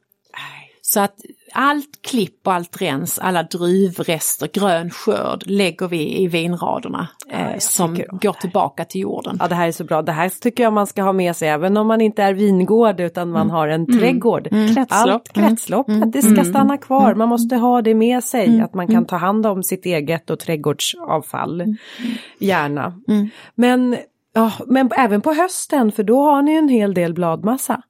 Så 0.81 0.99
att 0.99 1.15
allt 1.53 2.01
klipp 2.01 2.47
och 2.47 2.53
allt 2.53 2.81
rens, 2.81 3.19
alla 3.19 3.43
druvrester, 3.43 4.49
grön 4.53 4.89
skörd 4.89 5.43
lägger 5.45 5.87
vi 5.87 6.21
i 6.21 6.27
vinraderna 6.27 7.07
eh, 7.29 7.57
som 7.59 7.95
går 8.11 8.33
tillbaka 8.33 8.85
till 8.85 9.01
jorden. 9.01 9.37
Ja, 9.39 9.47
det 9.47 9.55
här 9.55 9.67
är 9.67 9.71
så 9.71 9.83
bra. 9.83 10.01
Det 10.01 10.11
här 10.11 10.29
tycker 10.29 10.63
jag 10.63 10.73
man 10.73 10.87
ska 10.87 11.01
ha 11.03 11.13
med 11.13 11.35
sig 11.35 11.49
även 11.49 11.77
om 11.77 11.87
man 11.87 12.01
inte 12.01 12.23
är 12.23 12.33
vingård 12.33 12.99
utan 12.99 13.29
man 13.29 13.49
har 13.49 13.67
en 13.67 13.99
trädgård. 13.99 14.49
Kretslopp. 14.49 14.87
Allt 14.89 15.33
kretslopp, 15.33 15.89
att 15.89 16.11
det 16.11 16.21
ska 16.21 16.43
stanna 16.43 16.77
kvar. 16.77 17.15
Man 17.15 17.29
måste 17.29 17.55
ha 17.55 17.81
det 17.81 17.95
med 17.95 18.23
sig, 18.23 18.61
att 18.61 18.73
man 18.73 18.87
kan 18.87 19.05
ta 19.05 19.15
hand 19.15 19.45
om 19.45 19.63
sitt 19.63 19.85
eget 19.85 20.29
och 20.29 20.39
trädgårdsavfall. 20.39 21.63
Gärna. 22.39 22.93
Men, 23.55 23.97
ja, 24.33 24.51
men 24.67 24.89
även 24.97 25.21
på 25.21 25.33
hösten, 25.33 25.91
för 25.91 26.03
då 26.03 26.21
har 26.23 26.41
ni 26.41 26.53
en 26.53 26.69
hel 26.69 26.93
del 26.93 27.13
bladmassa. 27.13 27.81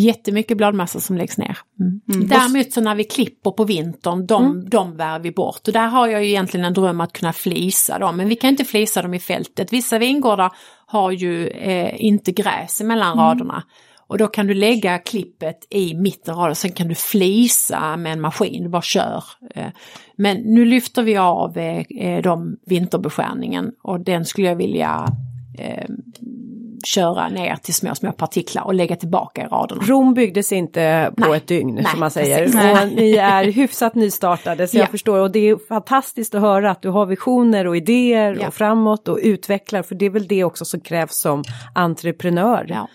Jättemycket 0.00 0.56
bladmassa 0.56 1.00
som 1.00 1.16
läggs 1.16 1.38
ner. 1.38 1.58
Mm. 1.80 2.28
Däremot 2.28 2.72
så 2.72 2.80
när 2.80 2.94
vi 2.94 3.04
klipper 3.04 3.50
på 3.50 3.64
vintern, 3.64 4.26
de, 4.26 4.68
de 4.70 4.96
bär 4.96 5.18
vi 5.18 5.32
bort. 5.32 5.60
Och 5.66 5.72
där 5.72 5.86
har 5.86 6.08
jag 6.08 6.24
ju 6.24 6.28
egentligen 6.30 6.66
en 6.66 6.74
dröm 6.74 7.00
att 7.00 7.12
kunna 7.12 7.32
flisa 7.32 7.98
dem, 7.98 8.16
men 8.16 8.28
vi 8.28 8.36
kan 8.36 8.50
inte 8.50 8.64
flisa 8.64 9.02
dem 9.02 9.14
i 9.14 9.18
fältet. 9.18 9.72
Vissa 9.72 9.98
vingårdar 9.98 10.52
har 10.86 11.10
ju 11.10 11.48
eh, 11.48 12.04
inte 12.04 12.32
gräs 12.32 12.80
mellan 12.80 13.18
raderna. 13.18 13.62
Och 14.06 14.18
då 14.18 14.26
kan 14.26 14.46
du 14.46 14.54
lägga 14.54 14.98
klippet 14.98 15.66
i 15.70 15.94
mitten 15.94 16.34
av 16.34 16.40
raden, 16.40 16.54
sen 16.54 16.72
kan 16.72 16.88
du 16.88 16.94
flisa 16.94 17.96
med 17.96 18.12
en 18.12 18.20
maskin, 18.20 18.62
du 18.62 18.68
bara 18.68 18.82
kör. 18.82 19.24
Eh, 19.54 19.68
Men 20.16 20.36
nu 20.36 20.64
lyfter 20.64 21.02
vi 21.02 21.16
av 21.16 21.58
eh, 21.58 21.84
eh, 22.00 22.22
de 22.22 22.56
vinterbeskärningen 22.66 23.72
och 23.82 24.00
den 24.00 24.24
skulle 24.24 24.48
jag 24.48 24.56
vilja 24.56 25.06
köra 26.86 27.28
ner 27.28 27.56
till 27.56 27.74
små, 27.74 27.94
små 27.94 28.12
partiklar 28.12 28.62
och 28.62 28.74
lägga 28.74 28.96
tillbaka 28.96 29.42
i 29.42 29.44
raderna. 29.44 29.82
Rom 29.84 30.14
byggdes 30.14 30.52
inte 30.52 31.12
på 31.16 31.28
Nej. 31.28 31.36
ett 31.36 31.46
dygn 31.46 31.74
Nej, 31.74 31.84
som 31.84 32.00
man 32.00 32.10
säger. 32.10 32.38
precis. 32.44 32.82
Och 32.82 32.88
ni 32.96 33.12
är 33.16 33.44
hyfsat 33.52 33.94
nystartade 33.94 34.68
så 34.68 34.76
jag 34.76 34.82
Ja. 34.84 34.86
förstår 34.90 35.18
och 35.18 35.30
det 35.30 35.48
är 35.48 35.56
fantastiskt 35.68 36.34
att 36.34 36.40
höra 36.40 36.70
att 36.70 36.82
du 36.82 36.88
har 36.88 37.06
visioner 37.06 37.66
och 37.66 37.76
idéer 37.76 38.38
Ja. 38.40 38.48
och 38.48 38.54
framåt 38.54 39.08
och 39.08 39.18
utvecklar 39.22 39.82
för 39.82 39.94
det 39.94 40.06
är 40.06 40.10
väl 40.10 40.26
det 40.28 40.44
också 40.44 40.64
som 40.64 40.80
krävs 40.80 41.16
som 41.20 41.44
entreprenör. 41.74 42.66
Ja. 42.68 42.88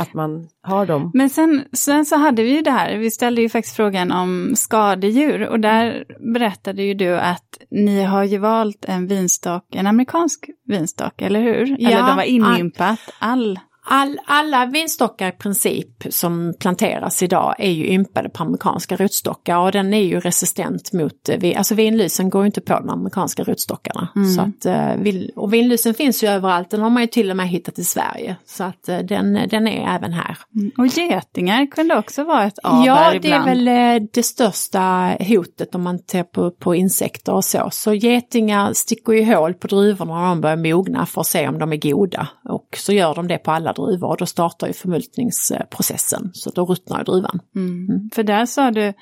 Att 0.00 0.14
man 0.14 0.48
har 0.62 0.86
dem. 0.86 1.10
Men 1.14 1.30
sen, 1.30 1.64
sen 1.72 2.06
så 2.06 2.16
hade 2.16 2.42
vi 2.42 2.56
ju 2.56 2.62
det 2.62 2.70
här, 2.70 2.96
vi 2.96 3.10
ställde 3.10 3.42
ju 3.42 3.48
faktiskt 3.48 3.76
frågan 3.76 4.12
om 4.12 4.52
skadedjur 4.56 5.46
och 5.46 5.60
där 5.60 6.04
berättade 6.34 6.82
ju 6.82 6.94
du 6.94 7.18
att 7.18 7.58
ni 7.70 8.02
har 8.02 8.24
ju 8.24 8.38
valt 8.38 8.84
en 8.84 9.06
vinstock, 9.06 9.74
en 9.74 9.86
amerikansk 9.86 10.50
vinstock, 10.66 11.22
eller 11.22 11.40
hur? 11.40 11.76
Ja, 11.78 11.90
eller 11.90 12.06
de 12.06 12.16
var 12.16 12.22
inympat 12.22 13.00
all. 13.18 13.58
All, 13.82 14.18
alla 14.26 14.66
vinstockar 14.66 15.28
i 15.28 15.32
princip 15.32 16.06
som 16.10 16.54
planteras 16.60 17.22
idag 17.22 17.54
är 17.58 17.70
ju 17.70 17.86
ympade 17.86 18.28
på 18.28 18.42
amerikanska 18.42 18.96
rotstockar 18.96 19.58
och 19.58 19.72
den 19.72 19.94
är 19.94 20.02
ju 20.02 20.20
resistent 20.20 20.92
mot, 20.92 21.28
eh, 21.28 21.58
alltså 21.58 21.74
vinlysen 21.74 22.30
går 22.30 22.42
ju 22.42 22.46
inte 22.46 22.60
på 22.60 22.72
de 22.72 22.88
amerikanska 22.90 23.42
rotstockarna. 23.42 24.08
Så 24.36 24.40
att, 24.42 24.66
eh, 24.66 25.14
och 25.36 25.54
vinlysen 25.54 25.94
finns 25.94 26.24
ju 26.24 26.28
överallt, 26.28 26.70
den 26.70 26.80
har 26.80 26.90
man 26.90 27.02
ju 27.02 27.06
till 27.06 27.30
och 27.30 27.36
med 27.36 27.48
hittat 27.48 27.78
i 27.78 27.84
Sverige. 27.84 28.36
Så 28.46 28.64
att 28.64 28.88
eh, 28.88 28.98
den, 28.98 29.32
den 29.50 29.68
är 29.68 29.94
även 29.94 30.12
här. 30.12 30.38
Och 30.78 30.86
getingar 30.86 31.66
kunde 31.66 31.98
också 31.98 32.24
vara 32.24 32.44
ett 32.44 32.58
av 32.58 32.86
Ja, 32.86 33.12
det 33.22 33.30
är 33.30 33.44
väl 33.44 33.64
det 34.12 34.22
största 34.22 35.16
hotet 35.20 35.74
om 35.74 35.82
man 35.82 35.98
ser 35.98 36.22
på, 36.22 36.50
på 36.50 36.74
insekter 36.74 37.34
och 37.34 37.44
så. 37.44 37.68
Så 37.72 37.94
getingar 37.94 38.72
sticker 38.72 39.12
ju 39.12 39.34
hål 39.34 39.54
på 39.54 39.66
druvorna 39.66 40.20
när 40.20 40.28
de 40.28 40.40
börjar 40.40 40.56
mogna 40.56 41.06
för 41.06 41.20
att 41.20 41.26
se 41.26 41.48
om 41.48 41.58
de 41.58 41.72
är 41.72 41.76
goda. 41.76 42.28
Och 42.44 42.76
så 42.76 42.92
gör 42.92 43.14
de 43.14 43.28
det 43.28 43.38
på 43.38 43.50
alla 43.50 43.69
druvor 43.72 44.08
och 44.08 44.16
då 44.16 44.26
startar 44.26 44.66
ju 44.66 44.72
förmultningsprocessen. 44.72 46.30
Så 46.32 46.50
då 46.50 46.64
ruttnar 46.64 47.04
druvan. 47.04 47.40
Mm. 47.56 48.10
För 48.14 48.22
där 48.22 48.46
sa 48.46 48.70
du, 48.70 48.92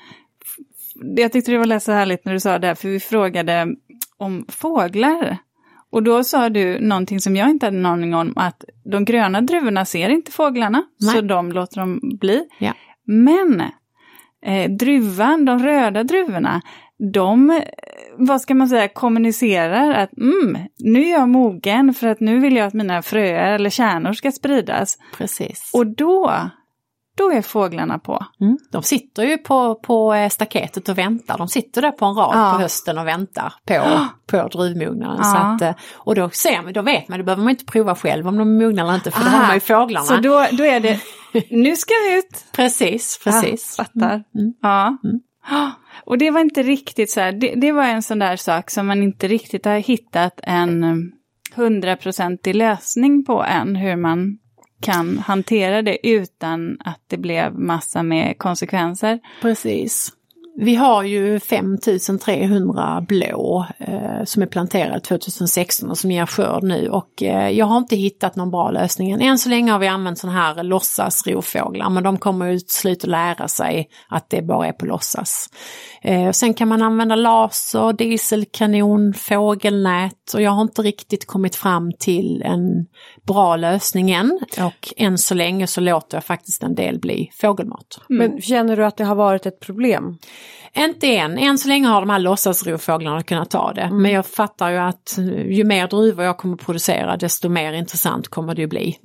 jag 1.15 1.31
tyckte 1.31 1.51
det 1.51 1.57
var 1.57 1.79
så 1.79 1.91
härligt 1.91 2.25
när 2.25 2.33
du 2.33 2.39
sa 2.39 2.59
det, 2.59 2.75
för 2.75 2.89
vi 2.89 2.99
frågade 2.99 3.67
om 4.17 4.45
fåglar. 4.49 5.37
Och 5.91 6.03
då 6.03 6.23
sa 6.23 6.49
du 6.49 6.79
någonting 6.79 7.19
som 7.19 7.35
jag 7.35 7.49
inte 7.49 7.65
hade 7.65 7.77
någon 7.77 7.91
aning 7.91 8.15
om, 8.15 8.33
att 8.35 8.63
de 8.91 9.05
gröna 9.05 9.41
druvorna 9.41 9.85
ser 9.85 10.09
inte 10.09 10.31
fåglarna, 10.31 10.83
Nej. 11.01 11.15
så 11.15 11.21
de 11.21 11.51
låter 11.51 11.79
dem 11.79 11.99
bli. 12.19 12.41
Ja. 12.59 12.73
Men 13.05 13.61
eh, 14.45 14.71
druvan, 14.71 15.45
de 15.45 15.59
röda 15.59 16.03
druvorna, 16.03 16.61
de, 17.13 17.49
eh, 17.49 17.63
vad 18.17 18.41
ska 18.41 18.55
man 18.55 18.69
säga, 18.69 18.87
kommunicerar 18.87 19.91
att 19.91 20.17
mm, 20.17 20.57
nu 20.79 21.01
är 21.05 21.11
jag 21.11 21.29
mogen 21.29 21.93
för 21.93 22.07
att 22.07 22.19
nu 22.19 22.39
vill 22.39 22.55
jag 22.55 22.67
att 22.67 22.73
mina 22.73 23.01
fröer 23.01 23.51
eller 23.51 23.69
kärnor 23.69 24.13
ska 24.13 24.31
spridas. 24.31 24.97
Precis. 25.17 25.71
Och 25.73 25.87
då, 25.87 26.33
då 27.17 27.31
är 27.31 27.41
fåglarna 27.41 27.99
på. 27.99 28.25
Mm. 28.41 28.57
De 28.71 28.83
sitter 28.83 29.23
ju 29.23 29.37
på, 29.37 29.75
på 29.75 30.13
eh, 30.13 30.29
staketet 30.29 30.89
och 30.89 30.97
väntar. 30.97 31.37
De 31.37 31.47
sitter 31.47 31.81
där 31.81 31.91
på 31.91 32.05
en 32.05 32.15
rad 32.15 32.31
Ja. 32.37 32.53
på 32.55 32.61
hösten 32.61 32.97
och 32.97 33.07
väntar 33.07 33.53
på, 33.65 34.07
på 34.37 34.47
druvmognaden. 34.47 35.17
Ja. 35.17 35.23
Så 35.23 35.37
att, 35.37 35.61
eh, 35.61 35.75
och 35.93 36.15
då 36.15 36.29
ser 36.29 36.61
man, 36.63 36.73
då 36.73 36.81
vet 36.81 37.07
man, 37.07 37.19
då 37.19 37.25
behöver 37.25 37.43
man 37.43 37.49
inte 37.49 37.65
prova 37.65 37.95
själv 37.95 38.27
om 38.27 38.37
de 38.37 38.61
är 38.61 38.65
mogna 38.65 38.81
eller 38.81 38.95
inte 38.95 39.11
för 39.11 39.23
då 39.23 39.29
har 39.29 39.45
man 39.47 39.53
ju 39.53 39.59
fåglarna. 39.59 40.05
Så 40.05 40.15
då, 40.15 40.45
då 40.51 40.63
är 40.63 40.79
det, 40.79 40.99
nu 41.51 41.75
ska 41.75 41.93
vi 42.07 42.17
ut. 42.17 42.45
Precis, 42.51 43.19
precis. 43.23 43.75
Ja, 43.77 43.83
fattar. 43.83 44.23
Mm. 44.35 44.53
Ja. 44.61 44.97
Och 46.03 46.17
det 46.17 46.31
var 46.31 46.41
inte 46.41 46.63
riktigt 46.63 47.11
så 47.11 47.19
här, 47.19 47.31
det, 47.31 47.55
det 47.55 47.71
var 47.71 47.83
en 47.83 48.03
sån 48.03 48.19
där 48.19 48.35
sak 48.35 48.69
som 48.71 48.87
man 48.87 49.03
inte 49.03 49.27
riktigt 49.27 49.65
har 49.65 49.77
hittat 49.77 50.39
en 50.43 50.83
eh, 50.83 50.95
hundraprocentig 51.55 52.55
lösning 52.55 53.25
på 53.25 53.43
än, 53.43 53.75
hur 53.75 53.95
man 53.95 54.37
kan 54.81 55.17
hantera 55.17 55.81
det 55.81 56.07
utan 56.07 56.77
att 56.79 57.01
det 57.07 57.17
blev 57.17 57.59
massa 57.59 58.03
med 58.03 58.37
konsekvenser. 58.37 59.19
Precis. 59.41 60.13
Vi 60.61 60.75
har 60.75 61.03
ju 61.03 61.39
5300 61.39 63.05
blå 63.07 63.65
eh, 63.77 64.23
som 64.25 64.41
är 64.41 64.47
planterade 64.47 64.99
2016 64.99 65.89
och 65.89 65.97
som 65.97 66.11
ger 66.11 66.25
skörd 66.25 66.63
nu 66.63 66.89
och 66.89 67.23
eh, 67.23 67.49
jag 67.49 67.65
har 67.65 67.77
inte 67.77 67.95
hittat 67.95 68.35
någon 68.35 68.51
bra 68.51 68.71
lösning 68.71 69.11
än. 69.11 69.21
Än 69.21 69.37
så 69.37 69.49
länge 69.49 69.71
har 69.71 69.79
vi 69.79 69.87
använt 69.87 70.19
sådana 70.19 70.39
här 70.39 70.63
låtsas 70.63 71.27
rovfåglar 71.27 71.89
men 71.89 72.03
de 72.03 72.17
kommer 72.17 72.45
ju 72.45 72.59
till 72.59 72.75
slut 72.75 73.03
att 73.03 73.09
lära 73.09 73.47
sig 73.47 73.89
att 74.09 74.29
det 74.29 74.41
bara 74.41 74.67
är 74.67 74.71
på 74.71 74.85
låtsas. 74.85 75.47
Eh, 76.01 76.31
sen 76.31 76.53
kan 76.53 76.67
man 76.67 76.81
använda 76.81 77.15
laser, 77.15 77.93
dieselkanon, 77.93 79.13
fågelnät 79.13 80.33
och 80.33 80.41
jag 80.41 80.51
har 80.51 80.61
inte 80.61 80.81
riktigt 80.81 81.27
kommit 81.27 81.55
fram 81.55 81.91
till 81.99 82.41
en 82.45 82.85
bra 83.27 83.55
lösning 83.55 84.11
än 84.11 84.39
och 84.57 84.93
än 84.97 85.17
så 85.17 85.35
länge 85.35 85.67
så 85.67 85.81
låter 85.81 86.17
jag 86.17 86.23
faktiskt 86.23 86.63
en 86.63 86.75
del 86.75 86.99
bli 86.99 87.29
fågelmat. 87.41 87.99
Men 88.09 88.41
känner 88.41 88.77
du 88.77 88.85
att 88.85 88.97
det 88.97 89.03
har 89.03 89.15
varit 89.15 89.45
ett 89.45 89.59
problem? 89.59 90.17
Inte 90.77 91.07
än, 91.07 91.37
än 91.37 91.57
så 91.57 91.67
länge 91.67 91.87
har 91.87 92.01
de 92.01 92.09
här 92.09 92.19
låtsasrovfåglarna 92.19 93.23
kunnat 93.23 93.49
ta 93.49 93.73
det. 93.73 93.89
Men 93.91 94.11
jag 94.11 94.25
fattar 94.25 94.69
ju 94.69 94.77
att 94.77 95.15
ju 95.45 95.63
mer 95.63 95.87
druvor 95.87 96.25
jag 96.25 96.37
kommer 96.37 96.57
producera 96.57 97.17
desto 97.17 97.49
mer 97.49 97.73
intressant 97.73 98.27
kommer 98.27 98.55
det 98.55 98.61
ju 98.61 98.67
bli. 98.67 98.99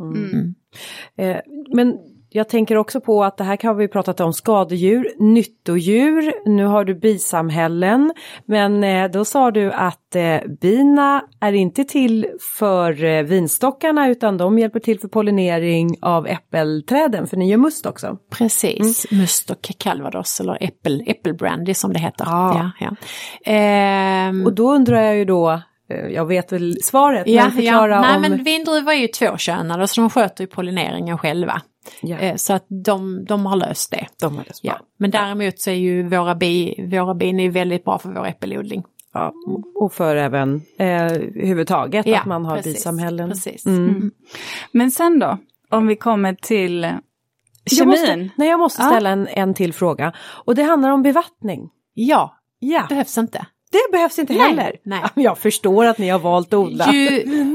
Eh, 1.17 1.37
men 1.75 1.99
jag 2.37 2.49
tänker 2.49 2.77
också 2.77 3.01
på 3.01 3.25
att 3.25 3.37
det 3.37 3.45
här 3.45 3.57
kan 3.57 3.77
vi 3.77 3.89
pratat 3.89 4.21
om 4.21 4.33
skadedjur, 4.33 5.13
nyttodjur, 5.19 6.33
nu 6.49 6.65
har 6.65 6.85
du 6.85 6.95
bisamhällen. 6.95 8.13
Men 8.45 8.85
eh, 8.85 9.11
då 9.11 9.25
sa 9.25 9.51
du 9.51 9.73
att 9.73 10.17
eh, 10.17 10.39
bina 10.61 11.25
är 11.41 11.53
inte 11.53 11.85
till 11.85 12.27
för 12.59 13.05
eh, 13.05 13.23
vinstockarna 13.23 14.09
utan 14.09 14.37
de 14.37 14.59
hjälper 14.59 14.81
till 14.81 15.01
för 15.01 15.09
pollinering 15.09 15.97
av 16.01 16.27
äppelträden, 16.27 17.27
för 17.27 17.37
ni 17.37 17.51
gör 17.51 17.59
must 17.59 17.87
också. 17.87 18.19
Precis, 18.31 19.07
mm. 19.13 19.21
must 19.21 19.51
och 19.51 19.71
calvados 19.79 20.41
eller 20.41 20.59
äppel, 20.61 21.03
äppelbrandy 21.07 21.75
som 21.75 21.93
det 21.93 21.99
heter. 21.99 22.25
Ja. 22.25 22.73
Ja, 22.79 22.87
ja. 22.87 22.97
Ehm, 23.53 24.47
Och 24.47 24.53
då 24.53 24.73
undrar 24.75 25.01
jag 25.01 25.17
ju 25.17 25.25
då, 25.25 25.61
jag 25.89 26.27
vet 26.27 26.53
väl 26.53 26.77
svaret, 26.83 27.23
Ja, 27.29 27.43
men 27.43 27.53
förklara 27.53 27.95
ja. 27.95 28.01
Nej, 28.01 28.17
om... 28.17 28.23
men 28.23 28.45
vindruvor 28.45 28.93
är 28.93 28.97
ju 28.97 29.07
tvåkönade 29.09 29.87
så 29.87 30.01
de 30.01 30.11
sköter 30.11 30.45
ju 30.45 30.49
pollineringen 30.49 31.19
själva. 31.19 31.63
Ja, 32.03 32.19
Eh, 32.19 32.37
Så 32.37 32.53
att 32.53 32.67
de, 32.85 33.25
de 33.25 33.47
har 33.47 33.57
löst 33.57 33.91
det. 33.91 34.07
de 34.21 34.37
har 34.37 34.45
bra. 34.45 34.61
Ja. 34.63 34.79
Men 34.99 35.11
däremot 35.11 35.61
så 35.61 35.71
är 35.71 35.75
ju 35.75 36.03
våra, 36.09 36.35
bi, 36.35 36.75
våra 36.93 37.15
bin 37.15 37.41
är 37.41 37.51
väldigt 37.51 37.85
bra 37.85 37.99
för 37.99 38.09
vår 38.09 38.27
äppelodling. 38.27 38.85
Ja, 39.13 39.33
och 39.75 39.93
för 39.93 40.17
även 40.17 40.63
eh, 40.79 41.03
överhuvudtaget 41.05 42.07
att 42.21 42.27
man 42.27 42.45
har 42.45 42.57
precis, 42.57 42.75
bisamhällen. 42.75 43.29
Precis. 43.31 43.67
Mm. 43.67 43.89
Mm. 43.89 44.11
Men 44.73 44.91
sen 44.91 45.19
då, 45.19 45.39
om 45.71 45.87
vi 45.87 45.97
kommer 45.97 46.35
till 46.35 46.83
Jag 46.83 46.99
kemin. 47.79 47.89
måste, 47.89 48.17
nej, 48.37 48.49
jag 48.49 48.61
måste 48.61 48.83
Ja. 48.83 48.89
ställa 48.89 49.11
en, 49.11 49.27
en 49.27 49.55
till 49.55 49.73
fråga. 49.73 50.13
Och 50.19 50.55
det 50.55 50.63
handlar 50.63 50.91
om 50.91 51.03
bevattning. 51.03 51.71
Ja, 51.95 52.37
Ja, 52.59 52.87
behövs 52.89 53.19
inte. 53.19 53.47
Det 53.75 53.93
behövs 53.93 54.19
inte 54.19 54.33
Nej, 54.33 54.43
heller. 54.43 54.77
nej. 54.83 55.03
Jag 55.15 55.39
förstår 55.39 55.85
att 55.85 55.99
ni 55.99 56.09
har 56.09 56.19
valt 56.19 56.49
att 56.49 56.55
odla. 56.55 56.93
Ju, 56.93 57.09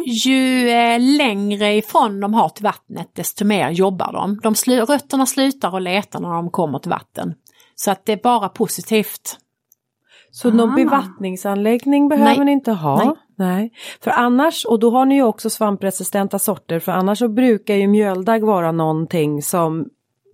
ju 0.05 0.69
eh, 0.69 0.99
längre 0.99 1.73
ifrån 1.75 2.19
de 2.19 2.33
har 2.33 2.49
till 2.49 2.63
vattnet 2.63 3.09
desto 3.13 3.45
mer 3.45 3.69
jobbar 3.69 4.13
de. 4.13 4.39
de 4.43 4.55
slu, 4.55 4.79
rötterna 4.81 5.25
slutar 5.25 5.75
att 5.77 5.81
leta 5.81 6.19
när 6.19 6.29
de 6.29 6.49
kommer 6.49 6.79
till 6.79 6.89
vatten. 6.91 7.33
Så 7.75 7.91
att 7.91 8.05
det 8.05 8.11
är 8.11 8.17
bara 8.23 8.49
positivt. 8.49 9.37
Så 10.31 10.51
någon 10.51 10.71
Ah. 10.71 10.75
bevattningsanläggning 10.75 12.09
behöver 12.09 12.35
Nej. 12.35 12.45
ni 12.45 12.51
inte 12.51 12.71
ha? 12.71 13.03
Nej. 13.03 13.13
Nej. 13.35 13.71
För 14.03 14.11
annars, 14.11 14.65
och 14.65 14.79
då 14.79 14.91
har 14.91 15.05
ni 15.05 15.15
ju 15.15 15.23
också 15.23 15.49
svampresistenta 15.49 16.39
sorter, 16.39 16.79
för 16.79 16.91
annars 16.91 17.19
så 17.19 17.27
brukar 17.27 17.75
ju 17.75 17.87
mjöldagg 17.87 18.43
vara 18.43 18.71
någonting 18.71 19.41
som 19.41 19.85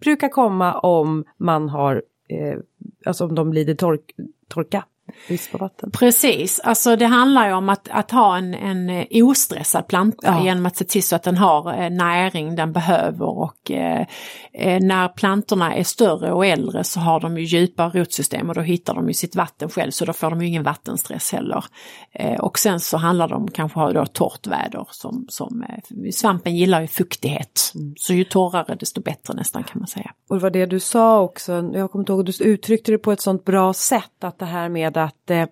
brukar 0.01 0.29
komma 0.29 0.79
om 0.79 1.23
man 1.37 1.69
har, 1.69 2.03
eh, 2.29 2.59
alltså 3.05 3.25
om 3.25 3.35
de 3.35 3.53
lider 3.53 3.75
tork, 3.75 4.01
torka, 4.49 4.85
brist 5.27 5.51
på 5.51 5.57
vatten. 5.57 5.91
Precis, 5.91 6.59
alltså 6.59 6.95
det 6.95 7.05
handlar 7.05 7.47
ju 7.47 7.53
om 7.53 7.69
att, 7.69 7.89
att 7.91 8.11
ha 8.11 8.37
en, 8.37 8.53
en 8.53 8.89
eh, 8.89 9.05
ostressad 9.27 9.87
planta 9.87 10.17
Ja. 10.27 10.43
genom 10.45 10.65
att 10.65 10.77
se 10.77 10.85
till 10.85 11.03
så 11.03 11.15
att 11.15 11.23
den 11.23 11.37
har 11.37 11.83
eh, 11.83 11.89
näring 11.89 12.55
den 12.55 12.73
behöver 12.73 13.25
och 13.25 13.71
eh, 13.71 14.05
eh, 14.53 14.81
när 14.81 15.07
plantorna 15.07 15.75
är 15.75 15.83
större 15.83 16.31
och 16.31 16.45
äldre 16.45 16.83
så 16.83 16.99
har 16.99 17.19
de 17.19 17.37
ju 17.37 17.43
djupa 17.43 17.89
rotsystem 17.89 18.49
och 18.49 18.55
då 18.55 18.61
hittar 18.61 18.93
de 18.95 19.07
ju 19.07 19.13
sitt 19.13 19.35
vatten 19.35 19.69
själv 19.69 19.91
så 19.91 20.05
då 20.05 20.13
får 20.13 20.29
de 20.29 20.41
ju 20.41 20.47
ingen 20.47 20.63
vattenstress 20.63 21.31
heller. 21.31 21.65
Eh, 22.13 22.39
och 22.39 22.59
sen 22.59 22.79
så 22.79 22.97
handlar 22.97 23.27
det 23.27 23.35
om 23.35 23.47
kanske 23.51 23.79
ha 23.79 23.91
då 23.93 24.05
torrt 24.05 24.47
väder 24.47 24.87
som, 24.91 25.25
som 25.29 25.65
svampen 26.13 26.55
gillar 26.55 26.81
ju 26.81 26.87
fuktighet. 26.87 27.71
Så 27.97 28.13
ju 28.13 28.23
torrare 28.23 28.75
desto 28.75 29.01
bättre 29.01 29.33
nästan 29.33 29.63
kan 29.63 29.79
man 29.79 29.87
säga. 29.87 30.11
Och 30.29 30.35
det 30.35 30.41
var 30.43 30.49
det 30.49 30.65
du 30.65 30.79
sa 30.79 31.21
också, 31.21 31.51
jag 31.73 31.91
kommer 31.91 32.01
inte 32.01 32.11
ihåg, 32.11 32.25
du 32.25 32.43
uttryckte 32.43 32.91
det 32.91 32.97
på 32.97 33.11
ett 33.11 33.21
sånt 33.21 33.45
bra 33.45 33.73
sätt 33.73 34.23
att 34.23 34.39
det 34.39 34.45
här 34.45 34.69
med 34.69 34.97
att 34.97 35.29
eh, 35.29 35.45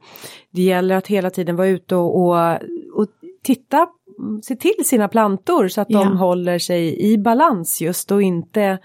det 0.51 0.61
gäller 0.61 0.95
att 0.95 1.07
hela 1.07 1.29
tiden 1.29 1.55
vara 1.55 1.67
ute 1.67 1.95
och, 1.95 2.21
och, 2.25 2.53
och 2.93 3.07
titta, 3.43 3.87
se 4.43 4.55
till 4.55 4.85
sina 4.85 5.07
plantor 5.07 5.67
så 5.67 5.81
att 5.81 5.89
Ja. 5.89 5.99
de 5.99 6.17
håller 6.17 6.59
sig 6.59 7.11
i 7.11 7.17
balans 7.17 7.81
just 7.81 8.11
och 8.11 8.21
inte 8.21 8.79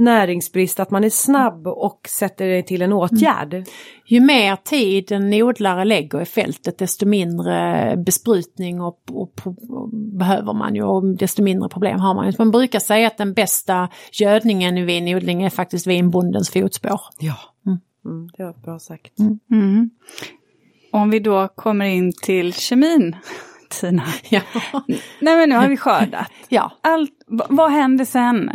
näringsbrist, 0.00 0.80
att 0.80 0.90
man 0.90 1.04
är 1.04 1.10
snabb 1.10 1.66
och 1.66 2.00
sätter 2.08 2.62
till 2.62 2.82
en 2.82 2.92
åtgärd. 2.92 3.64
Ju 4.06 4.20
mer 4.20 4.56
tid 4.56 5.12
en 5.12 5.34
odlare 5.34 5.84
lägger 5.84 6.20
i 6.20 6.24
fältet 6.24 6.78
desto 6.78 7.06
mindre 7.06 7.94
besprutning 7.96 8.80
och, 8.80 9.00
och, 9.10 9.32
och 9.68 9.88
behöver 9.92 10.52
man 10.52 10.74
ju 10.74 10.82
och 10.82 11.04
desto 11.16 11.42
mindre 11.42 11.68
problem 11.68 12.00
har 12.00 12.14
man. 12.14 12.32
Man 12.38 12.50
brukar 12.50 12.78
säga 12.80 13.06
att 13.06 13.18
den 13.18 13.34
bästa 13.34 13.88
gödningen 14.12 14.78
i 14.78 14.82
vinodling 14.84 15.42
är 15.42 15.50
faktiskt 15.50 15.86
vinbondens 15.86 16.50
fotspår. 16.50 17.00
Ja, 17.18 17.36
Mm. 17.66 17.78
mm, 18.04 18.28
det 18.36 18.44
var 18.44 18.52
bra 18.52 18.78
sagt. 18.78 19.18
Mm. 19.50 19.90
Om 20.92 21.10
vi 21.10 21.18
då 21.18 21.48
kommer 21.48 21.84
in 21.84 22.12
till 22.22 22.54
kemin, 22.54 23.16
Tina. 23.80 24.02
Ja. 24.28 24.40
Nej 25.20 25.36
men 25.36 25.48
nu 25.48 25.54
har 25.54 25.68
vi 25.68 25.76
skördat. 25.76 26.30
ja. 26.48 26.72
Allt, 26.80 27.10
vad 27.48 27.70
händer 27.70 28.04
sen? 28.04 28.50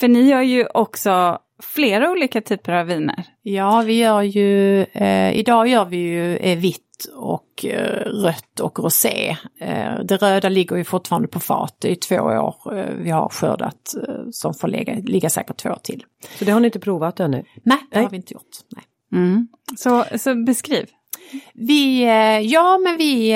För 0.00 0.08
ni 0.08 0.22
gör 0.28 0.42
ju 0.42 0.66
också 0.74 1.38
flera 1.62 2.10
olika 2.10 2.40
typer 2.40 2.72
av 2.72 2.86
viner. 2.86 3.26
Ja, 3.42 3.82
vi 3.86 3.98
gör 3.98 4.22
ju, 4.22 4.82
eh, 4.82 5.36
idag 5.38 5.68
gör 5.68 5.84
vi 5.84 5.96
ju 5.96 6.36
eh, 6.36 6.58
vitt 6.58 6.80
och 7.14 7.64
eh, 7.64 8.04
rött 8.04 8.60
och 8.60 8.78
rosé. 8.78 9.36
Eh, 9.60 10.00
det 10.04 10.16
röda 10.16 10.48
ligger 10.48 10.76
ju 10.76 10.84
fortfarande 10.84 11.28
på 11.28 11.40
fat, 11.40 11.84
är 11.84 11.94
två 11.94 12.16
år 12.16 12.78
eh, 12.78 12.94
vi 12.98 13.10
har 13.10 13.28
skördat 13.28 13.94
eh, 14.08 14.14
som 14.32 14.54
får 14.54 14.68
ligga, 14.68 14.94
ligga 14.94 15.30
säkert 15.30 15.56
två 15.56 15.70
år 15.70 15.78
till. 15.82 16.04
Så 16.38 16.44
det 16.44 16.50
har 16.50 16.60
ni 16.60 16.66
inte 16.66 16.80
provat 16.80 17.20
ännu? 17.20 17.44
Nej, 17.62 17.78
det 17.90 17.96
Nej. 17.96 18.04
har 18.04 18.10
vi 18.10 18.16
inte 18.16 18.34
gjort. 18.34 18.56
Nej. 18.76 18.84
Mm. 19.22 19.48
Så, 19.76 20.04
så 20.18 20.34
beskriv. 20.34 20.86
Vi, 21.54 22.02
eh, 22.02 22.40
ja 22.40 22.78
men 22.78 22.96
vi 22.96 23.32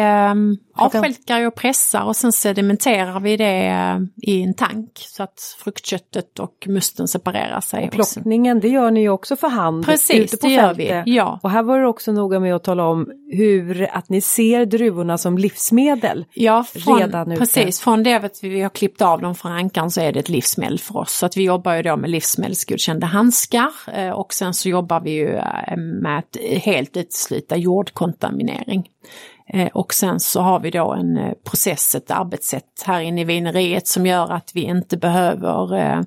avstjälkar 0.78 1.46
och 1.46 1.54
pressar 1.54 2.02
och 2.04 2.16
sen 2.16 2.32
sedimenterar 2.32 3.20
vi 3.20 3.36
det 3.36 3.66
eh, 3.66 3.98
i 4.16 4.42
en 4.42 4.54
tank 4.54 4.90
så 4.94 5.22
att 5.22 5.56
fruktköttet 5.58 6.38
och 6.38 6.64
musten 6.66 7.08
separerar 7.08 7.60
sig. 7.60 7.84
Och 7.84 7.90
Plockningen, 7.92 8.60
det 8.60 8.68
gör 8.68 8.90
ni 8.90 9.00
ju 9.00 9.08
också 9.08 9.36
för 9.36 9.48
hand 9.48 9.84
Precis, 9.84 10.34
ute 10.34 10.36
på 10.36 10.46
det 10.46 10.52
gör 10.52 10.74
fältet. 10.74 11.06
vi. 11.06 11.14
Ja. 11.14 11.40
Och 11.42 11.50
här 11.50 11.62
var 11.62 11.78
det 11.78 11.86
också 11.86 12.12
noga 12.12 12.40
med 12.40 12.54
att 12.54 12.64
tala 12.64 12.84
om 12.84 13.06
hur, 13.32 13.88
att 13.92 14.08
ni 14.08 14.20
ser 14.20 14.66
druvorna 14.66 15.18
som 15.18 15.38
livsmedel. 15.38 16.24
Ja, 16.34 16.64
från, 16.64 16.98
redan 16.98 17.32
ute. 17.32 17.38
precis. 17.40 17.80
Från 17.80 18.02
det 18.02 18.14
att 18.14 18.38
vi 18.42 18.60
har 18.60 18.70
klippt 18.70 19.02
av 19.02 19.20
dem 19.20 19.34
från 19.34 19.52
ankan 19.52 19.90
så 19.90 20.00
är 20.00 20.12
det 20.12 20.20
ett 20.20 20.28
livsmedel 20.28 20.78
för 20.78 20.96
oss. 20.96 21.12
Så 21.12 21.26
att 21.26 21.36
vi 21.36 21.42
jobbar 21.42 21.74
ju 21.74 21.82
då 21.82 21.96
med 21.96 22.10
livsmedelsgodkända 22.10 23.06
handskar 23.06 23.70
eh, 23.94 24.10
och 24.10 24.34
sen 24.34 24.54
så 24.54 24.68
jobbar 24.68 25.00
vi 25.00 25.10
ju 25.10 25.28
eh, 25.36 25.76
med 25.76 26.18
att 26.18 26.36
helt 26.62 26.96
utesluta 26.96 27.56
jordkontaminering. 27.56 28.88
Eh, 29.48 29.68
Och 29.68 29.94
sen 29.94 30.20
så 30.20 30.40
har 30.40 30.60
vi 30.60 30.70
då 30.70 30.92
en 30.92 31.16
eh, 31.16 31.32
process, 31.44 31.94
ett 31.94 32.10
arbetssätt 32.10 32.82
här 32.86 33.00
inne 33.00 33.20
i 33.20 33.24
vineriet 33.24 33.86
som 33.86 34.06
gör 34.06 34.32
att 34.32 34.50
vi 34.54 34.60
inte 34.60 34.96
behöver 34.96 35.76
eh, 35.78 36.02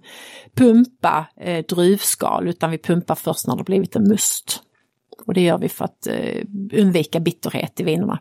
pumpa 0.55 1.25
druvskal 1.69 2.47
utan 2.47 2.71
vi 2.71 2.77
pumpar 2.77 3.15
först 3.15 3.47
när 3.47 3.55
det 3.55 3.63
blivit 3.63 3.95
en 3.95 4.07
must. 4.07 4.59
Och 5.27 5.33
det 5.33 5.41
gör 5.41 5.57
vi 5.57 5.69
för 5.69 5.85
att 5.85 6.07
undvika 6.73 7.19
bitterhet 7.19 7.79
i 7.79 7.83
vinerna. 7.83 8.19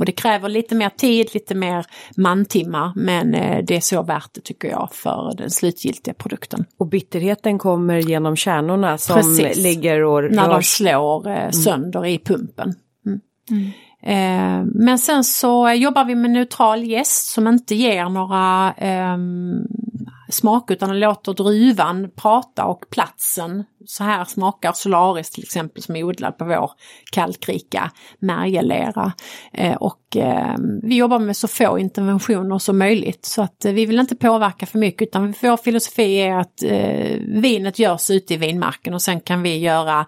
Och 0.00 0.06
det 0.06 0.12
kräver 0.12 0.48
lite 0.48 0.74
mer 0.74 0.88
tid, 0.88 1.34
lite 1.34 1.54
mer 1.54 1.86
mantimmar, 2.16 2.92
men 2.96 3.30
det 3.64 3.76
är 3.76 3.80
så 3.80 4.02
värt 4.02 4.28
det 4.32 4.40
tycker 4.40 4.68
jag 4.68 4.88
för 4.92 5.34
den 5.36 5.50
slutgiltiga 5.50 6.14
produkten. 6.14 6.64
Och 6.78 6.86
bitterheten 6.86 7.58
kommer 7.58 7.98
genom 7.98 8.36
kärnorna 8.36 8.98
som 8.98 9.16
Precis. 9.16 9.56
ligger 9.56 10.04
och 10.04 10.32
När 10.32 10.48
de 10.48 10.62
slår 10.62 11.28
eh, 11.28 11.50
sönder 11.50 12.06
i 12.06 12.18
pumpen. 12.18 12.74
Mm. 13.06 13.70
Eh, 14.02 14.62
men 14.64 14.98
sen 14.98 15.24
så 15.24 15.70
jobbar 15.70 16.04
vi 16.04 16.14
med 16.14 16.30
neutral 16.30 16.84
jäst 16.84 17.32
som 17.32 17.48
inte 17.48 17.74
ger 17.74 18.08
några 18.08 18.74
eh, 18.76 19.16
smak 20.32 20.70
utan 20.70 21.00
låter 21.00 21.34
druvan 21.34 22.10
prata 22.16 22.64
och 22.64 22.84
platsen. 22.90 23.64
Så 23.86 24.04
här 24.04 24.24
smakar 24.24 24.72
Solaris 24.72 25.30
till 25.30 25.42
exempel 25.42 25.82
som 25.82 25.96
är 25.96 26.04
odlad 26.04 26.38
på 26.38 26.44
vår 26.44 26.70
kalkrika 27.12 27.90
märgelera. 28.18 29.12
Eh, 29.52 29.76
och 29.76 30.16
eh, 30.16 30.54
vi 30.82 30.96
jobbar 30.96 31.18
med 31.18 31.36
så 31.36 31.48
få 31.48 31.78
interventioner 31.78 32.58
som 32.58 32.78
möjligt 32.78 33.24
så 33.24 33.42
att 33.42 33.64
eh, 33.64 33.72
vi 33.72 33.86
vill 33.86 34.00
inte 34.00 34.16
påverka 34.16 34.66
för 34.66 34.78
mycket 34.78 35.08
utan 35.08 35.34
vår 35.42 35.56
filosofi 35.56 36.14
är 36.14 36.36
att 36.36 36.62
eh, 36.62 37.18
vinet 37.26 37.78
görs 37.78 38.10
ute 38.10 38.34
i 38.34 38.36
vinmarken 38.36 38.94
och 38.94 39.02
sen 39.02 39.20
kan 39.20 39.42
vi 39.42 39.58
göra 39.58 40.06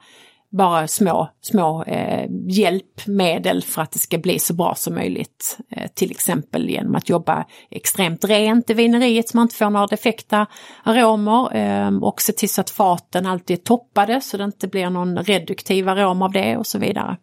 bara 0.52 0.88
små, 0.88 1.28
små 1.40 1.84
eh, 1.84 2.26
hjälpmedel 2.46 3.62
för 3.62 3.82
att 3.82 3.92
det 3.92 3.98
ska 3.98 4.18
bli 4.18 4.38
så 4.38 4.54
bra 4.54 4.74
som 4.74 4.94
möjligt. 4.94 5.58
Eh, 5.70 5.90
till 5.94 6.10
exempel 6.10 6.70
genom 6.70 6.94
att 6.94 7.08
jobba 7.08 7.44
extremt 7.70 8.24
rent 8.24 8.70
i 8.70 8.74
vineriet 8.74 9.28
så 9.28 9.36
man 9.36 9.44
inte 9.44 9.56
får 9.56 9.70
några 9.70 9.86
defekta 9.86 10.46
aromer 10.82 11.56
eh, 11.56 11.96
och 12.02 12.20
se 12.22 12.32
till 12.32 12.48
så 12.48 12.60
att 12.60 12.70
faten 12.70 13.26
alltid 13.26 13.58
är 13.58 13.62
toppade 13.62 14.20
så 14.20 14.36
det 14.36 14.44
inte 14.44 14.68
blir 14.68 14.90
någon 14.90 15.18
reduktiv 15.18 15.88
arom 15.88 16.22
av 16.22 16.32
det 16.32 16.56
och 16.56 16.66
så 16.66 16.78
vidare. 16.78 17.16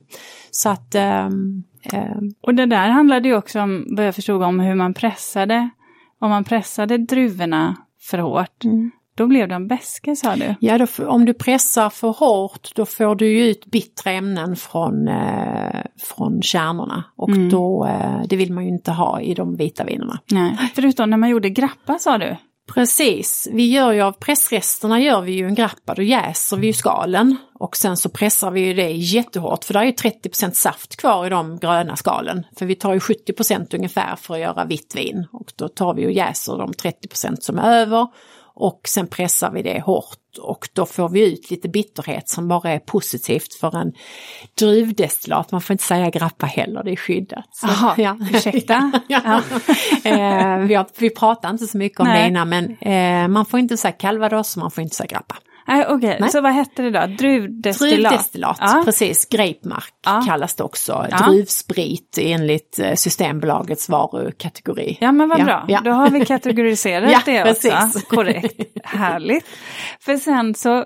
Så 0.52 0.70
att 0.70 0.96
ehm, 0.96 1.64
ehm, 1.84 2.34
Och 2.42 2.56
det 2.56 2.66
där 2.66 2.90
handlade 2.90 3.28
ju 3.28 3.36
också 3.36 3.62
om, 3.62 3.86
vad 3.90 4.08
jag 4.08 4.16
förstod, 4.16 4.44
om 4.44 4.60
hur 4.60 4.76
man 4.76 4.94
pressade. 4.94 5.70
Om 6.22 6.30
man 6.30 6.44
pressade 6.44 6.98
druvorna 6.98 7.76
för 8.02 8.18
hårt, 8.18 8.64
då 9.20 9.28
blev 9.28 9.48
de 9.48 9.68
beska 9.68 10.16
sa 10.16 10.36
du. 10.36 10.56
Ja, 10.60 10.78
då, 10.78 11.08
om 11.08 11.26
du 11.26 11.34
pressar 11.34 11.90
för 11.90 12.08
hårt 12.08 12.70
då 12.76 12.86
får 12.86 13.16
du 13.16 13.28
ju 13.28 13.46
ut 13.46 13.66
bittra 13.66 14.12
ämnen 14.12 14.56
från, 14.56 15.08
eh, 15.08 15.82
från 16.02 16.42
kärnorna 16.42 17.04
och 17.16 17.38
då, 17.52 17.86
eh, 17.86 18.22
det 18.30 18.36
vill 18.36 18.54
man 18.54 18.64
ju 18.64 18.70
inte 18.70 18.92
ha 18.92 19.22
i 19.22 19.34
de 19.34 19.56
vita 19.56 19.84
vinerna. 19.84 20.20
Nej. 20.32 20.58
Förutom 20.76 21.10
när 21.10 21.18
man 21.18 21.30
gjorde 21.30 21.50
grappa 21.50 22.00
sa 22.00 22.18
du. 22.18 22.36
Precis, 22.74 23.48
vi 23.52 23.72
gör 23.72 23.92
ju 23.92 24.02
av 24.02 24.12
pressresterna 24.12 25.00
gör 25.00 25.22
vi 25.22 25.32
ju 25.32 25.46
en 25.46 25.56
grappa, 25.56 25.94
då 25.96 26.02
jäser 26.02 26.58
vi 26.58 26.68
ju 26.68 26.74
skalen 26.74 27.38
och 27.60 27.78
sen 27.78 27.98
så 27.98 28.10
pressar 28.10 28.52
vi 28.52 28.62
ju 28.62 28.74
det 28.74 28.92
jättehårt 28.92 29.64
för 29.64 29.74
det 29.74 29.80
är 29.80 29.84
ju 29.84 29.92
30% 29.92 30.52
saft 30.52 30.96
kvar 30.96 31.26
i 31.26 31.30
de 31.30 31.58
gröna 31.60 31.96
skalen. 31.96 32.46
För 32.60 32.66
vi 32.66 32.76
tar 32.76 32.94
ju 32.94 33.00
70% 33.00 33.76
ungefär 33.76 34.16
för 34.16 34.34
att 34.34 34.40
göra 34.40 34.66
vitt 34.66 34.96
vin 34.96 35.28
och 35.32 35.54
då 35.56 35.68
tar 35.68 35.94
vi 35.94 36.08
och 36.08 36.12
jäser 36.12 36.58
de 36.58 36.72
30% 36.72 37.36
som 37.40 37.60
är 37.60 37.78
över 37.78 38.08
och 38.60 38.82
sen 38.88 39.08
pressar 39.08 39.52
vi 39.52 39.62
det 39.62 39.82
hårt 39.82 40.38
och 40.42 40.70
då 40.74 40.86
får 40.86 41.10
vi 41.10 41.34
ut 41.34 41.52
lite 41.52 41.70
bitterhet 41.70 42.30
som 42.30 42.48
bara 42.48 42.72
är 42.72 42.80
positivt 42.80 43.54
för 43.54 43.78
en 43.78 43.94
druvdestillat. 44.60 45.52
Man 45.52 45.62
får 45.62 45.74
inte 45.74 45.84
säga 45.84 46.10
grappa 46.10 46.46
heller, 46.46 46.84
det 46.84 46.92
är 46.92 46.96
skyddat. 46.96 47.46
Jaha, 47.62 47.96
ja. 47.98 48.18
ursäkta. 48.34 48.92
ja. 49.08 49.42
eh, 50.04 50.58
vi, 50.58 50.76
har, 50.76 51.00
vi 51.00 51.10
pratar 51.10 51.50
inte 51.50 51.68
så 51.68 51.78
mycket 51.78 52.00
om 52.00 52.08
Nej. 52.08 52.22
det 52.22 52.28
innan 52.28 52.50
men 52.50 52.78
eh, 52.78 53.28
man 53.28 53.46
får 53.46 53.60
inte 53.60 53.78
säga 53.78 53.92
calvados 53.92 54.56
och 54.56 54.62
man 54.62 54.72
får 54.72 54.82
inte 54.82 54.96
säga 54.96 55.08
grappa. 55.08 55.36
Nej, 55.70 55.86
Okej, 55.90 56.16
okay. 56.16 56.30
så 56.30 56.42
vad 56.42 56.52
hette 56.52 56.82
det 56.82 56.92
då? 56.92 57.06
Druvdestillat? 57.06 58.12
Druvdestillat, 58.12 58.58
ja. 58.60 58.82
precis. 58.86 59.26
Grapemark 59.26 59.94
ja. 60.06 60.24
kallas 60.28 60.56
det 60.56 60.64
också. 60.64 61.08
Ja. 61.12 61.18
Druvsprit 61.18 62.18
enligt 62.22 62.80
eh, 62.80 62.94
Systembolagets 62.94 63.90
varukategori. 63.90 64.98
Ja 65.02 65.12
men 65.12 65.30
vad 65.30 65.46
bra, 65.46 65.68
då 65.84 65.92
har 65.92 66.10
vi 66.10 66.26
kategoriserat 66.26 67.22
det 67.26 67.52
också. 67.52 67.70
Precis. 67.70 68.04
Korrekt, 68.10 68.62
härligt. 68.84 69.46
För 70.00 70.18
sen 70.18 70.56
så, 70.56 70.86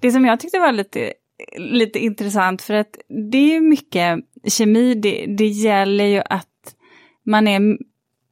det 0.00 0.12
som 0.12 0.24
jag 0.24 0.40
tyckte 0.40 0.58
var 0.58 0.72
lite, 0.72 1.12
lite 1.58 1.98
intressant 1.98 2.62
för 2.62 2.74
att 2.74 2.96
det 3.32 3.38
är 3.38 3.52
ju 3.54 3.60
mycket 3.60 4.18
kemi, 4.48 4.94
det, 4.94 5.26
det 5.38 5.46
gäller 5.46 6.04
ju 6.04 6.22
att 6.30 6.46
man 7.26 7.48
är 7.48 7.60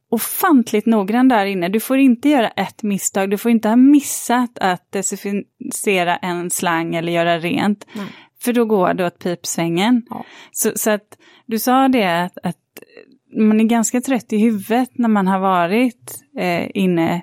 ofantligt 0.09 0.85
noggrann 0.85 1.27
där 1.27 1.45
inne. 1.45 1.69
Du 1.69 1.79
får 1.79 1.97
inte 1.97 2.29
göra 2.29 2.47
ett 2.47 2.83
misstag, 2.83 3.29
du 3.29 3.37
får 3.37 3.51
inte 3.51 3.69
ha 3.69 3.75
missat 3.75 4.59
att 4.59 4.91
desinficera 4.91 6.17
en 6.17 6.49
slang 6.49 6.95
eller 6.95 7.11
göra 7.11 7.39
rent. 7.39 7.87
Mm. 7.95 8.07
För 8.41 8.53
då 8.53 8.65
går 8.65 8.93
det 8.93 9.05
åt 9.05 9.19
pipsvängen. 9.19 10.05
Ja. 10.09 10.25
Så, 10.51 10.71
så, 10.75 10.91
att 10.91 11.17
du 11.45 11.59
sa 11.59 11.87
det 11.87 12.23
att, 12.23 12.37
att, 12.43 12.55
man 13.37 13.59
är 13.59 13.63
ganska 13.63 14.01
trött 14.01 14.33
i 14.33 14.37
huvudet 14.37 14.89
när 14.93 15.09
man 15.09 15.27
har 15.27 15.39
varit 15.39 16.23
eh, 16.37 16.67
inne 16.73 17.21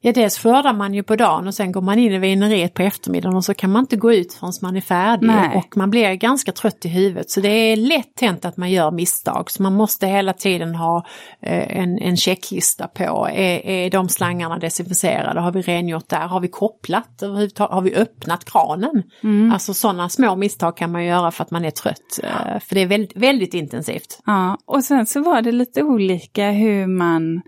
Ja, 0.00 0.12
dels 0.12 0.38
skördar 0.38 0.72
man 0.72 0.94
ju 0.94 1.02
på 1.02 1.16
dagen 1.16 1.46
och 1.46 1.54
sen 1.54 1.72
går 1.72 1.80
man 1.80 1.98
in 1.98 2.12
i 2.12 2.18
vineriet 2.18 2.74
på 2.74 2.82
eftermiddagen 2.82 3.36
och 3.36 3.44
så 3.44 3.54
kan 3.54 3.70
man 3.70 3.80
inte 3.80 3.96
gå 3.96 4.12
ut 4.12 4.34
förrän 4.34 4.52
man 4.62 4.76
är 4.76 4.80
färdig 4.80 5.26
Nej. 5.26 5.56
och 5.56 5.76
man 5.76 5.90
blir 5.90 6.14
ganska 6.14 6.52
trött 6.52 6.84
i 6.84 6.88
huvudet. 6.88 7.30
Så 7.30 7.40
det 7.40 7.48
är 7.48 7.76
lätt 7.76 8.20
hänt 8.20 8.44
att 8.44 8.56
man 8.56 8.70
gör 8.70 8.90
misstag 8.90 9.50
så 9.50 9.62
man 9.62 9.74
måste 9.74 10.06
hela 10.06 10.32
tiden 10.32 10.74
ha 10.74 11.06
eh, 11.40 11.78
en, 11.78 11.98
en 11.98 12.16
checklista 12.16 12.88
på, 12.88 13.28
är, 13.32 13.66
är 13.66 13.90
de 13.90 14.08
slangarna 14.08 14.58
desinficerade, 14.58 15.40
har 15.40 15.52
vi 15.52 15.62
rengjort 15.62 16.08
där, 16.08 16.26
har 16.26 16.40
vi 16.40 16.48
kopplat 16.48 17.22
har 17.58 17.80
vi 17.80 17.94
öppnat 17.94 18.44
kranen? 18.44 19.02
Mm. 19.22 19.52
Alltså 19.52 19.74
sådana 19.74 20.08
små 20.08 20.36
misstag 20.36 20.76
kan 20.76 20.92
man 20.92 21.04
göra 21.04 21.30
för 21.30 21.44
att 21.44 21.50
man 21.50 21.64
är 21.64 21.70
trött, 21.70 22.20
eh, 22.22 22.60
för 22.60 22.74
det 22.74 22.80
är 22.80 22.86
väldigt, 22.86 23.16
väldigt 23.16 23.54
intensivt. 23.54 24.20
Ja, 24.26 24.58
och 24.66 24.84
sen 24.84 25.06
så 25.06 25.22
var 25.22 25.42
det 25.42 25.52
lite 25.52 25.82
olika 25.82 26.50
hur 26.50 26.86
man 26.86 27.42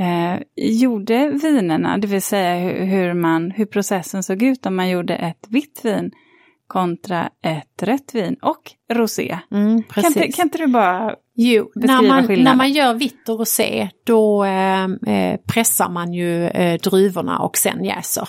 eh, 0.00 0.42
gjorde 0.56 1.28
vinerna, 1.28 1.98
det 1.98 2.06
vill 2.06 2.22
säga 2.22 2.54
hur, 2.54 2.84
hur, 2.84 3.14
man, 3.14 3.50
hur 3.50 3.66
processen 3.66 4.22
såg 4.22 4.42
ut 4.42 4.66
om 4.66 4.76
man 4.76 4.88
gjorde 4.88 5.14
ett 5.16 5.46
vitt 5.48 5.80
vin 5.84 6.10
kontra 6.66 7.30
ett 7.42 7.82
rött 7.82 8.10
vin 8.14 8.36
och 8.42 8.72
rosé. 8.92 9.38
Mm, 9.50 9.82
kan, 9.82 10.04
inte, 10.04 10.32
kan 10.32 10.46
inte 10.46 10.58
du 10.58 10.66
bara 10.66 11.14
Jo, 11.34 11.72
när 11.74 12.02
man, 12.08 12.44
när 12.44 12.54
man 12.54 12.72
gör 12.72 12.94
vitt 12.94 13.28
och 13.28 13.38
rosé 13.38 13.88
då 14.06 14.44
eh, 14.44 14.84
eh, 14.84 15.40
pressar 15.46 15.88
man 15.88 16.12
ju 16.12 16.46
eh, 16.46 16.80
druvorna 16.80 17.38
och 17.38 17.56
sen 17.56 17.84
jäser. 17.84 18.28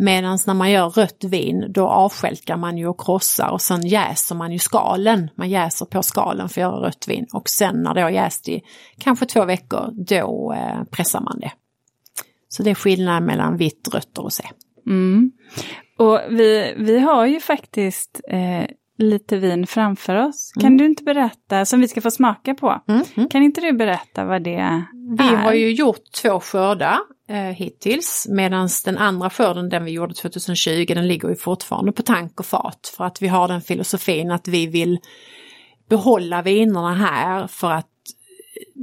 Medan 0.00 0.38
när 0.46 0.54
man 0.54 0.70
gör 0.70 0.90
rött 0.90 1.24
vin 1.24 1.66
då 1.68 1.88
avskälkar 1.88 2.56
man 2.56 2.78
ju 2.78 2.86
och 2.86 3.00
krossar 3.00 3.50
och 3.50 3.62
sen 3.62 3.86
jäser 3.86 4.34
man 4.34 4.52
ju 4.52 4.58
skalen. 4.58 5.30
Man 5.34 5.50
jäser 5.50 5.86
på 5.86 6.02
skalen 6.02 6.48
för 6.48 6.60
att 6.60 6.72
göra 6.72 6.86
rött 6.86 7.08
vin 7.08 7.26
och 7.32 7.48
sen 7.48 7.82
när 7.82 7.94
det 7.94 8.00
har 8.02 8.10
jäst 8.10 8.48
i 8.48 8.62
kanske 8.98 9.26
två 9.26 9.44
veckor 9.44 9.90
då 9.92 10.54
eh, 10.56 10.84
pressar 10.90 11.20
man 11.20 11.40
det. 11.40 11.52
Så 12.48 12.62
det 12.62 12.70
är 12.70 12.74
skillnaden 12.74 13.24
mellan 13.24 13.56
vitt, 13.56 13.88
rött 13.94 14.18
och 14.18 14.24
rosé. 14.24 14.44
Mm. 14.86 15.32
Och 15.98 16.20
vi, 16.30 16.74
vi 16.78 16.98
har 16.98 17.26
ju 17.26 17.40
faktiskt 17.40 18.20
eh, 18.28 18.64
lite 18.98 19.36
vin 19.36 19.66
framför 19.66 20.14
oss. 20.14 20.52
Kan 20.54 20.66
mm. 20.66 20.78
du 20.78 20.86
inte 20.86 21.04
berätta, 21.04 21.64
som 21.64 21.80
vi 21.80 21.88
ska 21.88 22.00
få 22.00 22.10
smaka 22.10 22.54
på, 22.54 22.82
mm. 22.88 23.04
Mm. 23.14 23.28
kan 23.28 23.42
inte 23.42 23.60
du 23.60 23.72
berätta 23.72 24.24
vad 24.24 24.42
det 24.42 24.54
är? 24.54 24.84
Vi 25.18 25.36
har 25.36 25.52
ju 25.52 25.72
gjort 25.72 26.12
två 26.22 26.40
skördar 26.40 26.98
eh, 27.28 27.36
hittills 27.36 28.26
medan 28.30 28.68
den 28.84 28.98
andra 28.98 29.30
skörden, 29.30 29.68
den 29.68 29.84
vi 29.84 29.90
gjorde 29.90 30.14
2020, 30.14 30.84
den 30.94 31.08
ligger 31.08 31.28
ju 31.28 31.36
fortfarande 31.36 31.92
på 31.92 32.02
tank 32.02 32.40
och 32.40 32.46
fat 32.46 32.92
för 32.96 33.04
att 33.04 33.22
vi 33.22 33.28
har 33.28 33.48
den 33.48 33.60
filosofin 33.60 34.30
att 34.30 34.48
vi 34.48 34.66
vill 34.66 34.98
behålla 35.88 36.42
vinerna 36.42 36.94
här 36.94 37.46
för 37.46 37.70
att 37.70 37.86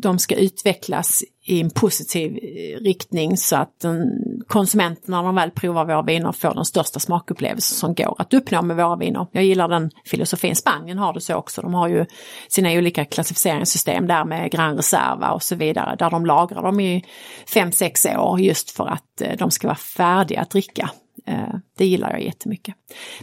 de 0.06 0.20
ska 0.20 0.36
utvecklas 0.36 1.24
i 1.44 1.62
en 1.62 1.70
positiv 1.70 2.32
eh, 2.32 2.84
riktning 2.84 3.38
så 3.38 3.56
att 3.56 3.80
den, 3.80 4.10
konsumenterna 4.48 5.18
när 5.18 5.24
de 5.24 5.36
väl 5.36 5.52
provar 5.52 5.86
våra 5.86 6.02
viner 6.02 6.32
får 6.32 6.54
den 6.54 6.66
största 6.66 7.00
smakupplevelsen 7.00 7.78
som 7.78 7.94
går 7.94 8.16
att 8.18 8.34
uppnå 8.34 8.62
med 8.62 8.76
våra 8.76 8.96
viner. 8.96 9.28
Jag 9.32 9.44
gillar 9.44 9.68
den 9.68 9.92
filosofin. 10.06 10.56
Spanien 10.56 10.98
har 10.98 11.14
det 11.14 11.22
så 11.22 11.36
också. 11.36 11.62
De 11.62 11.74
har 11.74 11.88
ju 11.88 12.06
sina 12.48 12.72
olika 12.72 13.06
klassificeringssystem 13.06 14.08
där 14.08 14.26
med 14.26 14.52
Gran 14.52 14.76
Reserva 14.76 15.32
och 15.32 15.44
så 15.44 15.56
vidare 15.56 15.96
där 16.00 16.10
de 16.10 16.26
lagrar 16.26 16.62
dem 16.62 16.80
i 16.80 17.06
5-6 17.48 18.18
år 18.18 18.40
just 18.40 18.72
för 18.72 18.88
att 18.88 19.22
eh, 19.22 19.38
de 19.38 19.52
ska 19.52 19.68
vara 19.68 19.78
färdiga 19.78 20.42
att 20.42 20.50
dricka 20.50 20.90
Eh, 21.28 21.56
det 21.78 21.86
gillar 21.86 22.12
jag 22.12 22.24
jättemycket. 22.24 22.76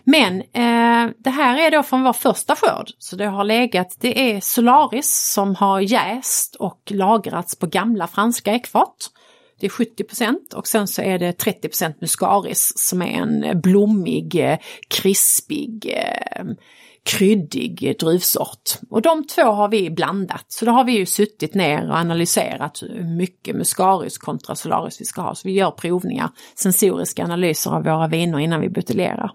Men 0.04 0.40
eh, 0.40 1.14
det 1.18 1.30
här 1.30 1.58
är 1.58 1.70
då 1.70 1.82
från 1.82 2.02
vår 2.02 2.12
första 2.12 2.56
skörd. 2.56 2.90
Så 2.98 3.16
det 3.16 3.26
har 3.26 3.44
legat, 3.44 3.96
det 4.00 4.32
är 4.32 4.40
Solaris 4.40 5.32
som 5.34 5.54
har 5.54 5.80
jäst 5.80 6.54
och 6.54 6.80
lagrats 6.90 7.56
på 7.56 7.66
gamla 7.66 8.06
franska 8.06 8.52
ekfat. 8.52 8.96
Det 9.60 9.66
är 9.66 9.70
70% 9.70 10.54
och 10.54 10.68
sen 10.68 10.88
så 10.88 11.02
är 11.02 11.18
det 11.18 11.44
30% 11.44 11.94
Muscaris 12.00 12.72
som 12.76 13.02
är 13.02 13.22
en 13.22 13.60
blommig, 13.60 14.34
eh, 14.34 14.58
krispig 14.88 15.94
eh, 15.96 16.44
kryddig 17.04 17.96
druvsort. 18.00 18.78
Och 18.90 19.02
de 19.02 19.26
två 19.26 19.42
har 19.42 19.68
vi 19.68 19.90
blandat. 19.90 20.44
Så 20.48 20.64
då 20.64 20.72
har 20.72 20.84
vi 20.84 20.92
ju 20.92 21.06
suttit 21.06 21.54
ner 21.54 21.90
och 21.90 21.96
analyserat 21.96 22.82
hur 22.82 23.16
mycket 23.16 23.56
Muscaris 23.56 24.18
kontra 24.18 24.54
Solaris 24.54 25.00
vi 25.00 25.04
ska 25.04 25.22
ha. 25.22 25.34
Så 25.34 25.48
vi 25.48 25.54
gör 25.54 25.70
provningar, 25.70 26.30
sensoriska 26.54 27.24
analyser 27.24 27.70
av 27.70 27.84
våra 27.84 28.08
viner 28.08 28.38
innan 28.38 28.60
vi 28.60 28.68
buteljerar. 28.68 29.32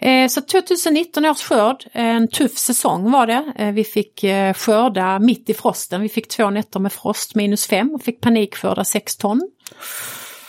Eh, 0.00 0.28
så 0.28 0.40
2019 0.40 1.24
års 1.24 1.42
skörd, 1.42 1.84
en 1.92 2.28
tuff 2.28 2.58
säsong 2.58 3.10
var 3.10 3.26
det. 3.26 3.52
Eh, 3.56 3.72
vi 3.72 3.84
fick 3.84 4.24
eh, 4.24 4.54
skörda 4.54 5.18
mitt 5.18 5.50
i 5.50 5.54
frosten, 5.54 6.02
vi 6.02 6.08
fick 6.08 6.28
två 6.28 6.50
nätter 6.50 6.80
med 6.80 6.92
frost, 6.92 7.34
minus 7.34 7.66
fem 7.66 7.94
och 7.94 8.02
fick 8.02 8.20
panikskörda 8.20 8.84
6 8.84 9.16
ton. 9.16 9.50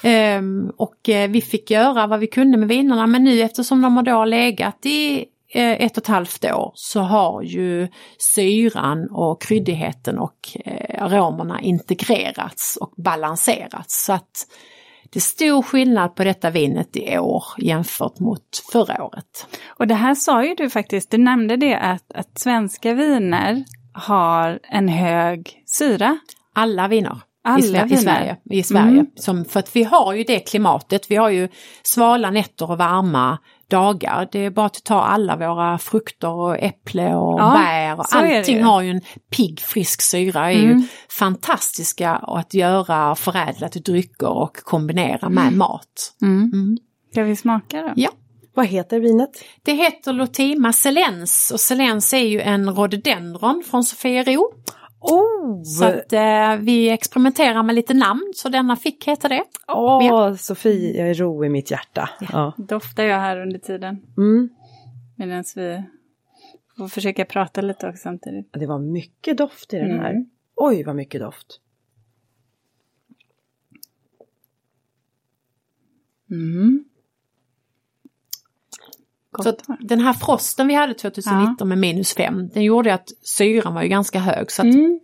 Ehm, 0.03 0.71
och 0.77 0.97
vi 1.29 1.41
fick 1.41 1.71
göra 1.71 2.07
vad 2.07 2.19
vi 2.19 2.27
kunde 2.27 2.57
med 2.57 2.67
vinerna 2.67 3.07
men 3.07 3.23
nu 3.23 3.41
eftersom 3.41 3.81
de 3.81 3.95
har 3.95 4.03
då 4.03 4.25
legat 4.25 4.85
i 4.85 5.25
ett 5.53 5.97
och 5.97 6.03
ett 6.03 6.07
halvt 6.07 6.45
år 6.45 6.71
så 6.75 6.99
har 6.99 7.41
ju 7.41 7.87
syran 8.17 9.07
och 9.11 9.41
kryddigheten 9.41 10.19
och 10.19 10.57
eh, 10.65 11.03
aromerna 11.03 11.61
integrerats 11.61 12.77
och 12.81 12.93
balanserats. 12.97 14.05
Så 14.05 14.13
att 14.13 14.47
det 15.09 15.19
är 15.19 15.21
stor 15.21 15.61
skillnad 15.61 16.15
på 16.15 16.23
detta 16.23 16.49
vinet 16.49 16.97
i 16.97 17.17
år 17.17 17.43
jämfört 17.57 18.19
mot 18.19 18.63
förra 18.71 19.03
året. 19.03 19.47
Och 19.67 19.87
det 19.87 19.95
här 19.95 20.15
sa 20.15 20.43
ju 20.43 20.55
du 20.55 20.69
faktiskt, 20.69 21.11
du 21.11 21.17
nämnde 21.17 21.57
det 21.57 21.75
att, 21.75 22.13
att 22.13 22.39
svenska 22.39 22.93
viner 22.93 23.65
har 23.93 24.59
en 24.63 24.87
hög 24.87 25.63
syra. 25.65 26.19
Alla 26.53 26.87
viner. 26.87 27.21
Alla 27.43 27.59
i, 27.59 27.63
Sverige, 27.63 27.93
i 27.93 27.97
Sverige. 27.97 28.37
I 28.49 28.63
Sverige. 28.63 28.89
Mm. 28.89 29.07
Som, 29.15 29.45
för 29.45 29.59
att 29.59 29.75
vi 29.75 29.83
har 29.83 30.13
ju 30.13 30.23
det 30.23 30.39
klimatet, 30.39 31.11
vi 31.11 31.15
har 31.15 31.29
ju 31.29 31.49
svala 31.83 32.31
nätter 32.31 32.71
och 32.71 32.77
varma 32.77 33.37
dagar. 33.69 34.29
Det 34.31 34.39
är 34.39 34.49
bara 34.49 34.65
att 34.65 34.83
ta 34.83 35.01
alla 35.01 35.35
våra 35.35 35.77
frukter 35.77 36.29
och 36.29 36.57
äpple 36.57 37.15
och 37.15 37.39
ja, 37.39 37.53
bär 37.53 37.99
och 37.99 38.05
allting 38.11 38.63
har 38.63 38.81
ju 38.81 38.89
en 38.89 39.01
pigg 39.31 39.59
frisk 39.59 40.01
syra. 40.01 40.51
är 40.51 40.55
mm. 40.55 40.77
ju 40.77 40.87
fantastiska 41.09 42.11
att 42.11 42.53
göra 42.53 43.15
förädlat 43.15 43.71
drycker 43.71 44.29
och 44.29 44.57
kombinera 44.57 45.29
med 45.29 45.47
mm. 45.47 45.57
mat. 45.57 46.15
Mm. 46.21 46.51
Mm. 46.53 46.77
Ska 47.11 47.23
vi 47.23 47.35
smaka 47.35 47.81
då? 47.81 47.93
Ja. 47.95 48.09
Vad 48.57 48.65
heter 48.65 48.99
vinet? 48.99 49.29
Det 49.63 49.73
heter 49.73 50.13
Lotima 50.13 50.73
Celens 50.73 51.51
och 51.53 51.59
Celens 51.59 52.13
är 52.13 52.17
ju 52.17 52.41
en 52.41 52.69
rhododendron 52.69 53.63
från 53.69 53.83
Sofiero. 53.83 54.51
Oh. 54.99 55.63
Så 55.63 55.85
att, 55.85 56.13
eh, 56.13 56.55
vi 56.55 56.89
experimenterar 56.89 57.63
med 57.63 57.75
lite 57.75 57.93
namn 57.93 58.31
så 58.35 58.49
denna 58.49 58.75
fick 58.75 59.07
heta 59.07 59.27
det. 59.29 59.43
Åh, 59.67 59.99
oh, 59.99 60.05
ja. 60.05 60.37
Sofie 60.37 61.09
är 61.09 61.13
ro 61.13 61.45
i 61.45 61.49
mitt 61.49 61.71
hjärta. 61.71 62.09
Ja. 62.19 62.27
Ja. 62.31 62.53
Doftar 62.63 63.03
jag 63.03 63.19
här 63.19 63.41
under 63.41 63.59
tiden. 63.59 64.01
Mm. 64.17 64.49
Medan 65.15 65.43
vi 65.55 65.83
får 66.77 66.87
försöka 66.87 67.25
prata 67.25 67.61
lite 67.61 67.87
också 67.87 68.01
samtidigt. 68.01 68.53
Det 68.53 68.65
var 68.65 68.79
mycket 68.79 69.37
doft 69.37 69.73
i 69.73 69.77
den 69.77 69.99
här. 69.99 70.11
Mm. 70.11 70.29
Oj 70.55 70.83
vad 70.83 70.95
mycket 70.95 71.21
doft. 71.21 71.61
Mm. 76.31 76.85
Så 79.43 79.53
den 79.79 79.99
här 79.99 80.13
frosten 80.13 80.67
vi 80.67 80.73
hade 80.73 80.93
2019 80.93 81.69
med 81.69 81.77
minus 81.77 82.13
5, 82.13 82.49
den 82.49 82.63
gjorde 82.63 82.93
att 82.93 83.07
syran 83.23 83.73
var 83.73 83.81
ju 83.81 83.87
ganska 83.87 84.19
hög. 84.19 84.51
Så 84.51 84.61
att 84.61 84.65
Mm. 84.73 84.99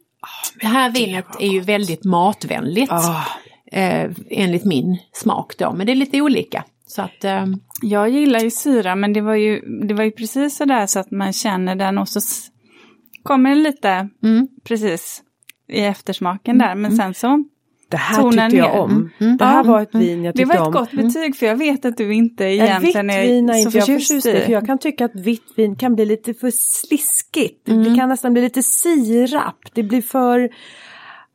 det 0.60 0.68
här 0.68 0.92
vinet 0.92 1.26
är 1.40 1.48
ju 1.48 1.60
väldigt 1.60 2.06
matvänligt. 2.06 2.92
Ah, 2.92 3.26
Eh, 3.74 4.12
enligt 4.30 4.66
min 4.66 4.98
smak 5.14 5.58
då, 5.58 5.74
men 5.74 5.86
det 5.86 5.94
är 5.94 5.96
lite 5.96 6.22
olika. 6.22 6.64
Så 6.86 7.02
att, 7.02 7.24
eh, 7.24 7.46
Jag 7.82 8.10
gillar 8.10 8.40
ju 8.40 8.52
syra 8.52 8.96
men 8.96 9.14
det 9.14 9.22
var 9.22 9.36
ju, 9.36 9.62
det 9.88 9.94
var 9.94 10.04
ju 10.04 10.12
precis 10.12 10.58
sådär 10.58 10.88
så 10.88 11.00
att 11.00 11.12
man 11.12 11.34
känner 11.34 11.76
den 11.76 11.98
och 11.98 12.10
så 12.10 12.20
kommer 13.24 13.50
det 13.50 13.56
lite 13.56 14.10
mm. 14.24 14.48
precis 14.64 15.22
i 15.68 15.80
eftersmaken 15.80 16.58
där 16.58 16.76
men 16.76 16.98
sen 16.98 17.14
så 17.14 17.44
det 17.94 17.98
här 17.98 18.22
Tonen 18.22 18.52
tyckte 18.52 18.66
jag 18.68 18.80
om. 18.82 19.12
Mm. 19.20 19.38
Det 19.38 19.46
här 19.46 19.58
Ja. 19.58 19.64
var 19.64 19.82
ett 19.82 19.96
vin 19.96 20.24
jag 20.24 20.34
Det 20.34 20.38
tyckte 20.38 20.58
var 20.58 20.62
ett 20.62 20.68
om. 20.68 20.74
gott 20.74 20.91
betyg 20.91 21.36
för 21.36 21.46
jag 21.46 21.56
vet 21.56 21.86
att 21.86 21.98
du 21.98 22.14
inte 22.14 22.46
En 22.46 22.50
vitt 22.82 22.96
egentligen 22.96 23.08
vin 23.08 23.50
är 23.50 23.54
är 23.54 23.58
så 23.58 23.60
inte 23.68 23.78
jag 23.78 23.86
förtjust 23.88 24.08
förtjust 24.08 24.26
i. 24.28 24.41
För 24.46 24.52
jag 24.52 24.66
kan 24.66 24.78
tycka 24.78 25.06
att 25.06 25.16
vitt 25.16 25.54
vin 25.56 25.76
kan 25.76 25.96
bli 25.96 26.06
lite 26.06 26.34
för 26.34 26.52
sliskigt. 26.54 27.68
Mm. 27.70 27.84
Det 27.84 27.96
kan 28.00 28.10
nästan 28.10 28.34
bli 28.34 28.41
lite 28.41 28.64
sirap. 28.64 29.56
Det 29.74 29.84
blir 29.84 30.02
för... 30.02 30.50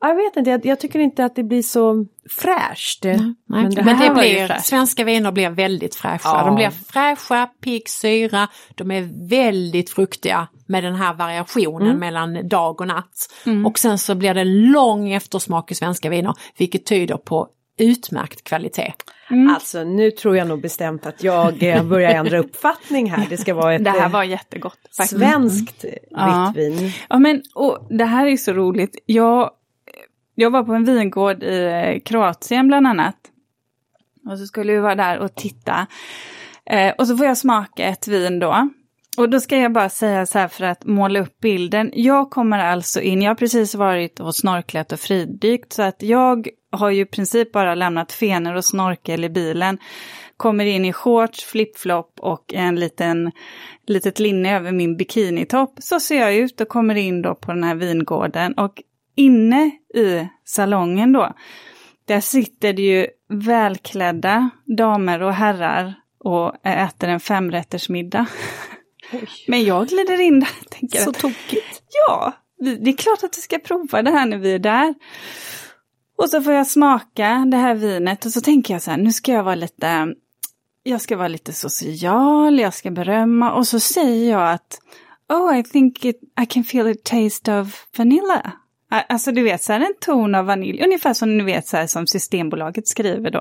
Jag 0.01 0.15
vet 0.15 0.37
inte, 0.37 0.51
jag, 0.51 0.67
jag 0.67 0.81
tycker 0.81 0.99
inte 0.99 1.25
att 1.25 1.37
det 1.37 1.43
blir 1.43 1.63
så 1.63 2.07
fräscht. 2.39 3.05
Nej, 3.05 3.17
Men 3.17 3.35
men 3.63 3.71
det 3.71 3.83
det, 3.83 4.11
var 4.15 4.23
ju 4.23 4.35
blir, 4.35 4.47
fräscht. 4.47 4.67
svenska 4.67 5.05
viner 5.05 5.33
blir 5.33 5.51
väldigt 5.51 5.95
fräscha. 5.95 6.29
Ja. 6.29 6.45
De 6.47 6.55
blir 6.55 6.71
fräscha, 6.71 7.47
pigg 7.61 7.89
syra, 7.89 8.49
de 8.75 8.91
är 8.91 9.29
väldigt 9.29 9.91
fruktiga 9.91 10.49
med 10.67 10.85
den 10.85 10.95
här 10.95 11.15
variationen 11.15 11.87
Mm. 11.89 11.99
mellan 11.99 12.49
dag 12.49 12.81
och 12.81 12.87
natt. 12.87 13.29
Och 13.67 13.79
sen 13.79 13.99
så 13.99 14.15
blir 14.15 14.35
det 14.35 14.45
lång 14.45 15.13
eftersmak 15.13 15.71
i 15.71 15.75
svenska 15.75 16.09
viner, 16.11 16.35
vilket 16.59 16.87
tyder 16.87 17.17
på 17.17 17.49
utmärkt 17.81 18.45
kvalitet. 18.45 18.93
Alltså 19.55 19.85
nu 19.85 20.11
tror 20.11 20.37
jag 20.37 20.49
nog 20.49 20.61
bestämt 20.63 21.07
att 21.07 21.23
jag 21.25 21.63
eh, 21.63 21.83
börjar 21.83 22.11
ändra 22.11 22.39
uppfattning 22.45 23.11
här. 23.11 23.27
Det 23.31 23.37
ska 23.37 23.55
vara 23.55 23.75
ett 23.75 23.85
Det 23.85 23.91
här 23.91 24.07
eh, 24.07 24.11
var 24.13 24.25
jättegott. 24.25 24.79
Faktiskt. 24.97 25.21
svenskt 25.21 25.85
Ja. 26.11 26.53
vitt 26.57 26.65
vin. 26.81 26.93
Ja 27.09 27.19
men 27.19 27.43
och 27.55 27.87
det 27.91 28.05
här 28.05 28.27
är 28.27 28.37
så 28.37 28.53
roligt. 28.53 28.99
Jag, 29.07 29.51
jag 30.41 30.51
var 30.51 30.63
på 30.63 30.73
en 30.73 30.85
vingård 30.85 31.43
i 31.43 31.65
eh, 31.65 32.01
Kroatien 32.01 32.69
bland 32.69 32.87
annat. 32.87 33.17
Och 34.31 34.39
så 34.39 34.47
skulle 34.47 34.73
vi 34.73 34.79
vara 34.79 34.95
där 34.95 35.19
och 35.19 35.35
titta. 35.35 35.87
Eh, 36.71 36.95
och 36.99 37.07
så 37.07 37.17
får 37.17 37.27
jag 37.27 37.39
smaka 37.39 37.85
ett 37.85 38.09
vin 38.09 38.39
då. 38.39 38.69
Och 39.19 39.29
då 39.29 39.41
ska 39.41 39.57
jag 39.57 39.73
bara 39.73 39.89
säga 39.89 40.27
så 40.27 40.39
här 40.39 40.49
för 40.49 40.65
att 40.65 40.85
måla 40.85 41.21
upp 41.21 41.41
bilden. 41.41 41.91
Jag 41.95 42.31
kommer 42.31 42.59
alltså 42.59 43.01
in, 43.01 43.23
jag 43.23 43.31
har 43.31 43.35
precis 43.35 43.75
varit 43.75 44.21
och 44.21 44.37
snorklat 44.37 44.93
och 44.93 45.01
fridykt 45.01 45.73
så 45.73 45.83
att 45.83 46.03
jag 46.03 46.49
har 46.73 46.91
ju 46.91 47.01
i 47.01 47.07
princip 47.07 47.53
bara 47.53 47.75
lämnat 47.75 48.13
fenor 48.13 48.55
och 48.55 48.65
snorkel 48.65 49.25
i 49.25 49.29
bilen. 49.29 49.79
Kommer 50.37 50.65
in 50.65 50.85
i 50.85 50.93
shorts, 50.93 51.45
flipflop 51.45 52.13
och 52.21 52.55
en 52.55 52.77
liten 52.77 53.33
litet 53.87 54.19
linne 54.19 54.57
över 54.57 54.73
min 54.73 54.97
bikinitopp. 54.97 55.75
Så 55.79 56.01
ser 56.01 56.21
jag 56.21 56.35
ut 56.35 56.61
och 56.61 56.69
kommer 56.69 56.95
in 56.95 57.23
då 57.23 57.35
på 57.35 57.53
den 57.53 57.65
här 57.65 57.75
vingården 57.75 58.55
och 58.55 58.83
inne 59.19 59.71
i 59.95 60.29
salongen 60.45 61.13
då, 61.13 61.33
där 62.05 62.21
sitter 62.21 62.73
det 62.73 62.83
ju 62.83 63.07
välklädda 63.29 64.51
damer 64.77 65.23
och 65.23 65.35
herrar 65.35 65.95
och 66.19 66.67
äter 66.67 67.09
en 67.09 67.21
femrättersmiddag. 67.21 68.27
Men 69.49 69.65
jag 69.65 69.89
glider 69.89 70.21
in 70.21 70.41
där 70.41 70.49
och 70.61 70.71
tänker 70.71 70.99
Så 70.99 71.13
tokigt. 71.13 71.83
ja, 72.07 72.33
det 72.61 72.91
är 72.91 72.97
klart 72.97 73.23
att 73.23 73.39
vi 73.39 73.43
ska 73.43 73.59
prova 73.59 74.03
det 74.03 74.11
här 74.11 74.27
när 74.27 74.39
vi 74.39 74.53
är 74.55 74.59
där. 74.59 74.95
Och 76.19 76.31
så 76.31 76.43
får 76.43 76.53
jag 76.53 76.67
smaka 76.67 77.45
det 77.51 77.57
här 77.57 77.75
vinet 77.75 78.25
och 78.25 78.33
så 78.33 78.41
tänker 78.41 78.75
jag 78.75 78.83
så 78.83 78.91
här, 78.91 78.99
nu 78.99 79.13
ska 79.13 79.33
jag 79.33 79.43
vara 79.43 79.55
lite, 79.55 80.15
jag 80.83 81.01
ska 81.01 81.17
vara 81.17 81.29
lite 81.29 81.53
social, 81.53 82.59
jag 82.59 82.75
ska 82.75 82.91
berömma 82.91 83.53
och 83.53 83.67
så 83.67 83.81
säger 83.81 84.31
jag 84.33 84.53
att 84.53 84.81
Oh, 85.29 85.59
I 85.59 85.63
think 85.63 86.05
it, 86.05 86.21
I 86.43 86.47
can 86.47 86.65
feel 86.65 86.87
a 86.93 86.95
taste 87.05 87.53
of 87.53 87.87
vanilla. 87.99 88.53
Alltså 88.91 89.33
du 89.33 89.43
vet, 89.43 89.63
så 89.63 89.73
här 89.73 89.81
en 89.81 89.95
ton 90.01 90.35
av 90.35 90.47
vanilj, 90.47 90.83
ungefär 90.85 91.15
som 91.15 91.39
ni 91.39 91.45
vet 91.45 91.67
så 91.67 91.77
här 91.77 91.87
som 91.87 92.07
Systembolaget 92.07 92.89
skriver 92.89 93.31
då. 93.31 93.41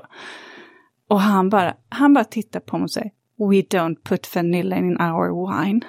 Och 1.08 1.20
han 1.20 1.48
bara, 1.48 1.74
han 1.88 2.14
bara 2.14 2.24
tittar 2.24 2.60
på 2.60 2.78
mig 2.78 2.84
och 2.84 2.90
säger 2.90 3.10
We 3.38 3.62
don't 3.62 3.96
put 4.04 4.34
vanilla 4.34 4.76
in 4.76 5.00
our 5.00 5.50
wine. 5.50 5.80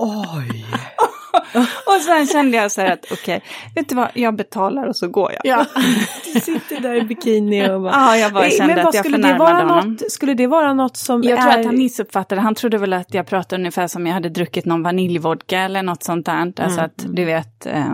Oj. 0.00 0.66
Och 1.86 2.00
sen 2.06 2.26
kände 2.26 2.56
jag 2.56 2.72
så 2.72 2.80
här 2.80 2.92
att 2.92 3.06
okej, 3.12 3.42
vet 3.74 3.88
du 3.88 3.94
vad, 3.94 4.08
jag 4.14 4.36
betalar 4.36 4.86
och 4.86 4.96
så 4.96 5.08
går 5.08 5.32
jag. 5.32 5.40
Ja. 5.44 5.66
Du 6.34 6.40
sitter 6.40 6.80
där 6.80 6.94
i 6.94 7.02
bikini 7.02 7.70
och 7.70 7.80
bara... 7.80 7.92
Ja, 7.92 8.16
jag 8.16 8.32
bara 8.32 8.42
Nej, 8.42 8.50
kände 8.50 8.74
men 8.74 8.86
att 8.86 8.94
jag 8.94 9.04
skulle 9.04 9.18
det 9.28 9.38
vara 9.38 9.54
honom. 9.58 9.90
något, 9.92 10.12
Skulle 10.12 10.34
det 10.34 10.46
vara 10.46 10.74
något 10.74 10.96
som 10.96 11.22
Jag 11.22 11.38
är... 11.38 11.42
tror 11.42 11.60
att 11.60 11.66
han 11.66 11.78
missuppfattade, 11.78 12.40
han 12.40 12.54
trodde 12.54 12.78
väl 12.78 12.92
att 12.92 13.14
jag 13.14 13.26
pratade 13.26 13.60
ungefär 13.60 13.86
som 13.86 14.06
jag 14.06 14.14
hade 14.14 14.28
druckit 14.28 14.64
någon 14.64 14.82
vaniljvodka 14.82 15.58
eller 15.60 15.82
något 15.82 16.02
sånt 16.02 16.26
där. 16.26 16.32
Mm, 16.42 16.52
Alltså 16.58 16.80
att 16.80 17.04
du 17.08 17.24
vet, 17.24 17.66
eh, 17.66 17.86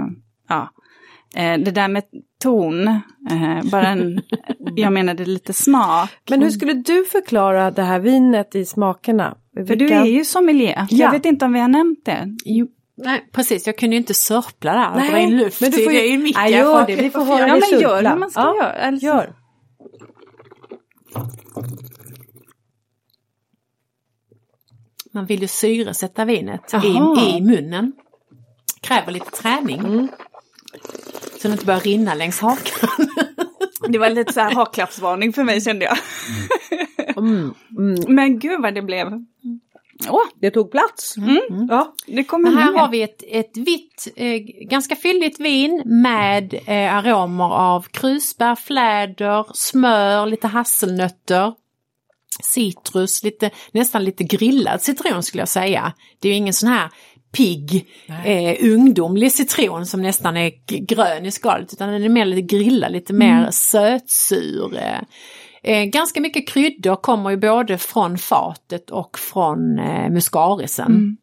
ja. 0.48 0.70
Eh, 1.36 1.58
det 1.58 1.70
där 1.70 1.88
med 1.88 2.02
ton, 2.42 2.88
eh, 3.30 3.64
bara 3.72 3.86
en, 3.86 4.20
jag 4.76 4.92
menade 4.92 5.24
lite 5.24 5.52
smak. 5.52 6.10
Men 6.30 6.42
hur 6.42 6.50
skulle 6.50 6.72
du 6.72 7.04
förklara 7.04 7.70
det 7.70 7.82
här 7.82 7.98
vinet 7.98 8.54
i 8.54 8.64
smakerna? 8.64 9.36
För 9.66 9.76
du 9.76 9.88
är 9.88 10.04
ju 10.04 10.24
sommelier, 10.24 10.86
Ja. 10.90 11.04
jag 11.04 11.10
vet 11.10 11.24
inte 11.24 11.44
om 11.44 11.52
vi 11.52 11.60
har 11.60 11.68
nämnt 11.68 12.04
det. 12.04 12.34
Jo, 12.44 12.66
nej, 12.96 13.28
precis, 13.32 13.66
jag 13.66 13.78
kunde 13.78 13.96
ju 13.96 14.00
inte 14.00 14.14
sörpla 14.14 14.72
där 14.72 14.90
och 14.90 14.96
Nej, 14.96 15.10
dra 15.10 15.18
in 15.18 15.36
luft 15.36 15.60
men 15.60 15.70
du 15.70 15.84
får 15.84 15.92
ju- 15.92 16.06
i 16.06 16.18
micken. 16.18 16.42
Nej, 16.42 16.52
gör 16.52 16.86
det, 16.86 16.96
vi 16.96 17.10
får 17.10 17.24
höra 17.24 17.48
Ja 17.48 17.60
men 17.70 17.80
gör 17.80 18.02
vad 18.02 18.18
man 18.18 18.30
ska 18.30 18.40
Ja, 18.40 18.56
göra. 18.56 18.72
Alltså, 18.72 19.06
Gör. 19.06 19.34
Man 25.12 25.26
vill 25.26 25.42
ju 25.42 25.48
syresätta 25.48 26.24
vinet 26.24 26.74
i, 26.74 26.76
Jaha. 26.76 27.28
i 27.28 27.40
munnen. 27.40 27.92
Kräver 28.80 29.12
lite 29.12 29.30
träning. 29.30 29.78
Mm. 29.78 30.08
Så 31.40 31.48
det 31.48 31.52
inte 31.52 31.66
börjar 31.66 31.80
rinna 31.80 32.14
längs 32.14 32.40
hakan. 32.40 32.88
Det 33.88 33.98
var 33.98 34.10
lite 34.10 34.32
så 34.32 34.40
här 34.40 34.54
haklappsvarning 34.54 35.32
för 35.32 35.44
mig 35.44 35.60
kände 35.60 35.84
jag. 35.84 35.98
Mm. 37.16 37.54
Mm. 37.78 38.00
Men 38.14 38.38
gud 38.38 38.62
vad 38.62 38.74
det 38.74 38.82
blev. 38.82 39.06
Åh, 40.08 40.24
Det 40.40 40.50
tog 40.50 40.70
plats. 40.70 41.16
Mm. 41.16 41.66
Ja. 41.70 41.94
det 42.06 42.24
kommer 42.24 42.50
Men 42.50 42.58
här 42.58 42.72
har 42.72 42.88
vi 42.88 43.02
ett, 43.02 43.22
ett 43.28 43.56
vitt, 43.56 44.08
eh, 44.16 44.36
ganska 44.68 44.96
fylligt 44.96 45.40
vin 45.40 45.82
med 45.84 46.54
eh, 46.54 46.94
aromer 46.94 47.54
av 47.54 47.82
krusbär, 47.82 48.54
fläder, 48.54 49.46
smör, 49.54 50.26
lite 50.26 50.46
hasselnötter, 50.46 51.52
citrus, 52.42 53.22
lite, 53.22 53.50
nästan 53.72 54.04
lite 54.04 54.24
grillad 54.24 54.82
citron 54.82 55.22
skulle 55.22 55.40
jag 55.40 55.48
säga. 55.48 55.92
Det 56.20 56.28
är 56.28 56.32
ju 56.32 56.38
ingen 56.38 56.54
sån 56.54 56.68
här 56.68 56.90
pigg, 57.32 57.86
eh, 58.24 58.72
ungdomlig 58.72 59.32
citron 59.32 59.86
som 59.86 60.02
nästan 60.02 60.36
är 60.36 60.52
grön 60.66 61.26
i 61.26 61.30
skalet 61.30 61.72
utan 61.72 61.88
den 61.88 62.02
är 62.02 62.08
mer 62.08 62.24
lite 62.24 62.56
grillad, 62.56 62.92
lite 62.92 63.12
mer 63.12 63.48
sötsur. 63.50 64.76
Eh. 64.76 65.00
Eh, 65.66 65.84
ganska 65.84 66.20
mycket 66.20 66.48
kryddor 66.48 66.96
kommer 66.96 67.30
ju 67.30 67.36
både 67.36 67.78
från 67.78 68.18
fatet 68.18 68.90
och 68.90 69.18
från 69.18 69.78
eh, 69.78 70.10
muscarisen. 70.10 71.16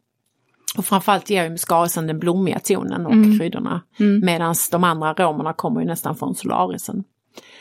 Och 0.77 0.85
framförallt 0.85 1.29
ger 1.29 1.43
ju 1.43 1.49
muscarisen 1.49 2.07
den 2.07 2.19
blommiga 2.19 2.59
tonen 2.59 3.05
och 3.05 3.39
kryddorna. 3.39 3.81
Medan 4.23 4.55
de 4.71 4.83
andra 4.83 5.09
aromerna 5.09 5.53
kommer 5.53 5.81
ju 5.81 5.87
nästan 5.87 6.15
från 6.15 6.35
solarisen. 6.35 7.03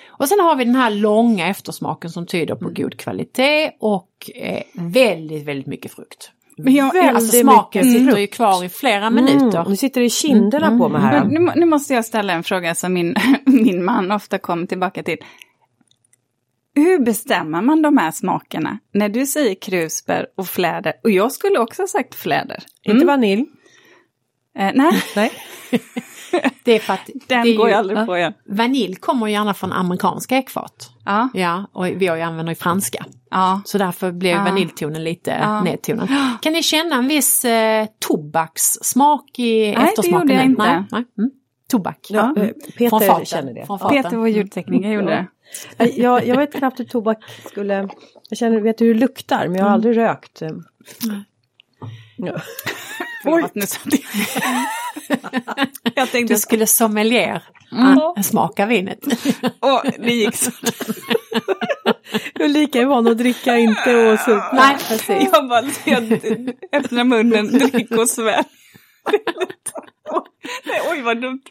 Och 0.08 0.28
sen 0.28 0.40
har 0.40 0.56
vi 0.56 0.64
den 0.64 0.74
här 0.74 0.90
långa 0.90 1.48
eftersmaken 1.48 2.10
som 2.10 2.26
tyder 2.26 2.54
på 2.54 2.68
god 2.68 2.98
kvalitet 2.98 3.70
och 3.80 4.30
eh, 4.34 4.62
väldigt, 4.74 5.46
väldigt 5.46 5.66
mycket 5.66 5.92
frukt. 5.92 6.30
Men 6.56 6.74
jag, 6.74 6.96
Alltså 6.96 7.38
smaken 7.38 7.84
sitter 7.84 8.18
ju 8.18 8.26
kvar 8.26 8.64
i 8.64 8.68
flera 8.68 9.10
minuter. 9.10 9.58
Mm. 9.58 9.70
Nu 9.70 9.76
sitter 9.76 10.00
det 10.00 10.06
i 10.06 10.10
kinderna 10.10 10.78
på 10.78 10.88
mig 10.88 11.00
här. 11.00 11.24
Men 11.24 11.44
nu, 11.44 11.52
nu 11.56 11.66
måste 11.66 11.94
jag 11.94 12.04
ställa 12.04 12.32
en 12.32 12.42
fråga 12.42 12.74
som 12.74 12.92
min, 12.92 13.14
min 13.46 13.84
man 13.84 14.12
ofta 14.12 14.38
kommer 14.38 14.66
tillbaka 14.66 15.02
till. 15.02 15.18
Hur 16.74 16.98
bestämmer 17.04 17.62
man 17.62 17.82
de 17.82 17.98
här 17.98 18.10
smakerna? 18.10 18.78
När 18.94 19.08
du 19.08 19.26
säger 19.26 19.54
krusbär 19.54 20.26
och 20.36 20.46
fläder, 20.46 20.92
och 21.04 21.10
jag 21.10 21.32
skulle 21.32 21.58
också 21.58 21.82
ha 21.82 21.86
sagt 21.86 22.14
fläder. 22.14 22.62
Inte 22.82 23.06
vanilj. 23.06 23.44
Eh, 24.58 24.70
nej, 24.74 25.02
Nej. 25.16 25.32
Det 26.64 26.72
är 26.72 26.78
för 26.78 26.92
att 26.92 27.10
den 27.28 27.44
det 27.44 27.54
går 27.54 27.66
ju- 27.66 27.72
jag 27.72 27.78
aldrig 27.78 28.06
på 28.06 28.16
igen. 28.16 28.32
Vanilj 28.48 28.94
kommer 28.96 29.26
ju 29.26 29.32
gärna 29.32 29.54
från 29.54 29.72
amerikanska 29.72 30.36
ekfat. 30.36 30.90
Ja, 31.04 31.28
Ja, 31.34 31.70
och 31.72 31.86
vi 31.86 32.06
har 32.06 32.16
ju 32.16 32.22
använder 32.22 32.52
ju 32.52 32.56
franska. 32.56 33.04
ja. 33.30 33.60
Så 33.64 33.78
därför 33.78 34.12
blev 34.12 34.40
Ah. 34.40 34.44
vaniljtonen 34.44 35.04
lite 35.04 35.40
Ah. 35.44 35.62
nedtonad. 35.62 36.08
Kan 36.42 36.52
ni 36.52 36.62
känna 36.62 36.96
en 36.96 37.08
viss 37.08 37.44
eh, 37.44 37.86
tobakssmak 38.08 39.38
i 39.38 39.60
det 39.60 39.72
eftersmaken? 39.72 40.20
gjorde 40.20 40.34
jag 40.34 40.44
inte. 40.44 40.62
Nej, 40.62 40.82
nej. 40.90 41.04
Mm. 41.18 41.30
Tobak. 41.72 42.06
Ja, 42.10 42.34
eh, 42.36 42.48
Från 42.88 43.00
Peter 43.00 43.24
känner 43.24 43.54
det. 43.54 43.66
Peter, 44.02 44.16
vår 44.16 44.28
ljudtekniker, 44.28 44.88
gjorde 44.88 45.06
det. 45.06 45.26
Eh, 45.84 46.00
Jag, 46.00 46.26
jag 46.26 46.36
vet 46.36 46.52
knappt 46.54 46.80
hur 46.80 46.84
tobak 46.84 47.18
skulle... 47.46 47.88
Jag 48.28 48.38
känner, 48.38 48.60
vet 48.60 48.80
hur 48.80 48.94
det 48.94 49.00
luktar 49.00 49.46
men 49.48 49.56
jag 49.56 49.64
har 49.64 49.70
aldrig 49.70 49.96
rökt. 49.96 50.42
Ja. 52.16 52.36
Förlåt, 53.22 53.54
nu 53.54 53.62
satt 53.66 53.82
jag. 53.86 54.00
jag 55.94 56.10
tänkte, 56.10 56.34
Du 56.34 56.38
skulle 56.40 56.66
sommelier 56.66 57.42
Mm. 57.72 58.22
smaka 58.22 58.66
vinet. 58.66 58.98
åh, 59.60 59.82
det 59.98 60.12
gick 60.12 60.36
så. 60.36 60.50
Ulrika 62.40 62.80
är 62.80 62.86
van 62.86 63.06
att 63.06 63.18
dricka, 63.18 63.56
inte 63.56 64.12
och 64.12 64.18
supa. 64.18 64.50
Nej, 64.52 64.76
precis. 64.88 65.28
Jag 65.32 65.48
bara 65.48 65.64
öppnar 66.72 67.04
munnen, 67.04 67.46
drick 67.58 67.90
och 67.90 68.08
svälj. 69.10 69.22
Oj 70.92 71.02
vad 71.02 71.20
dumt. 71.20 71.42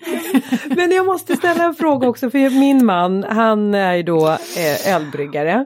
Men 0.75 0.91
jag 0.91 1.05
måste 1.05 1.35
ställa 1.35 1.63
en 1.63 1.75
fråga 1.75 2.09
också 2.09 2.29
för 2.29 2.59
min 2.59 2.85
man 2.85 3.23
han 3.23 3.73
är 3.73 3.93
ju 3.93 4.03
då 4.03 4.27
eh, 4.29 4.95
ölbryggare. 4.95 5.65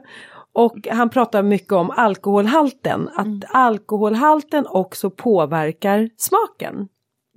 Och 0.52 0.88
han 0.90 1.10
pratar 1.10 1.42
mycket 1.42 1.72
om 1.72 1.90
alkoholhalten, 1.90 3.08
att 3.08 3.26
mm. 3.26 3.42
alkoholhalten 3.48 4.66
också 4.66 5.10
påverkar 5.10 6.08
smaken. 6.16 6.88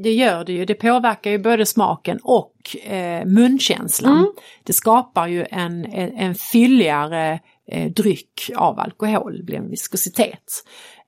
Det 0.03 0.13
gör 0.13 0.45
det 0.45 0.53
ju, 0.53 0.65
det 0.65 0.73
påverkar 0.73 1.31
ju 1.31 1.37
både 1.37 1.65
smaken 1.65 2.19
och 2.23 2.77
eh, 2.85 3.25
munkänslan. 3.25 4.17
Mm. 4.17 4.31
Det 4.63 4.73
skapar 4.73 5.27
ju 5.27 5.45
en, 5.49 5.85
en, 5.85 6.17
en 6.17 6.35
fylligare 6.35 7.39
eh, 7.71 7.91
dryck 7.91 8.51
av 8.55 8.79
alkohol, 8.79 9.43
blir 9.43 9.57
en 9.57 9.69
viskositet. 9.69 10.63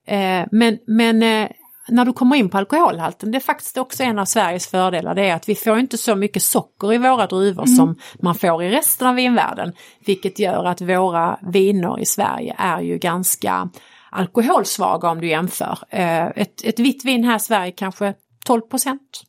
Eh, 0.07 0.45
men 0.51 0.77
men 0.87 1.23
eh, 1.23 1.49
när 1.91 2.05
du 2.05 2.13
kommer 2.13 2.35
in 2.35 2.49
på 2.49 2.57
alkoholhalten, 2.57 3.31
det 3.31 3.37
är 3.37 3.39
faktiskt 3.39 3.77
också 3.77 4.03
en 4.03 4.19
av 4.19 4.25
Sveriges 4.25 4.67
fördelar, 4.67 5.15
det 5.15 5.29
är 5.29 5.35
att 5.35 5.49
vi 5.49 5.55
får 5.55 5.79
inte 5.79 5.97
så 5.97 6.15
mycket 6.15 6.43
socker 6.43 6.93
i 6.93 6.97
våra 6.97 7.27
druvor 7.27 7.63
mm. 7.63 7.75
som 7.75 7.95
man 8.21 8.35
får 8.35 8.63
i 8.63 8.69
resten 8.69 9.07
av 9.07 9.15
vinvärlden. 9.15 9.73
Vilket 10.05 10.39
gör 10.39 10.65
att 10.65 10.81
våra 10.81 11.39
viner 11.41 11.99
i 11.99 12.05
Sverige 12.05 12.55
är 12.57 12.81
ju 12.81 12.97
ganska 12.97 13.69
alkoholsvaga 14.11 15.09
om 15.09 15.21
du 15.21 15.27
jämför. 15.27 15.77
Eh, 15.89 16.27
ett, 16.27 16.63
ett 16.63 16.79
vitt 16.79 17.05
vin 17.05 17.23
här 17.23 17.35
i 17.35 17.39
Sverige 17.39 17.71
kanske 17.71 18.13
12 18.45 18.61
procent, 18.61 19.23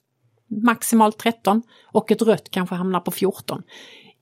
maximalt 0.65 1.19
13 1.19 1.63
och 1.93 2.11
ett 2.11 2.23
rött 2.23 2.51
kanske 2.51 2.75
hamnar 2.75 3.01
på 3.01 3.11
14. 3.11 3.63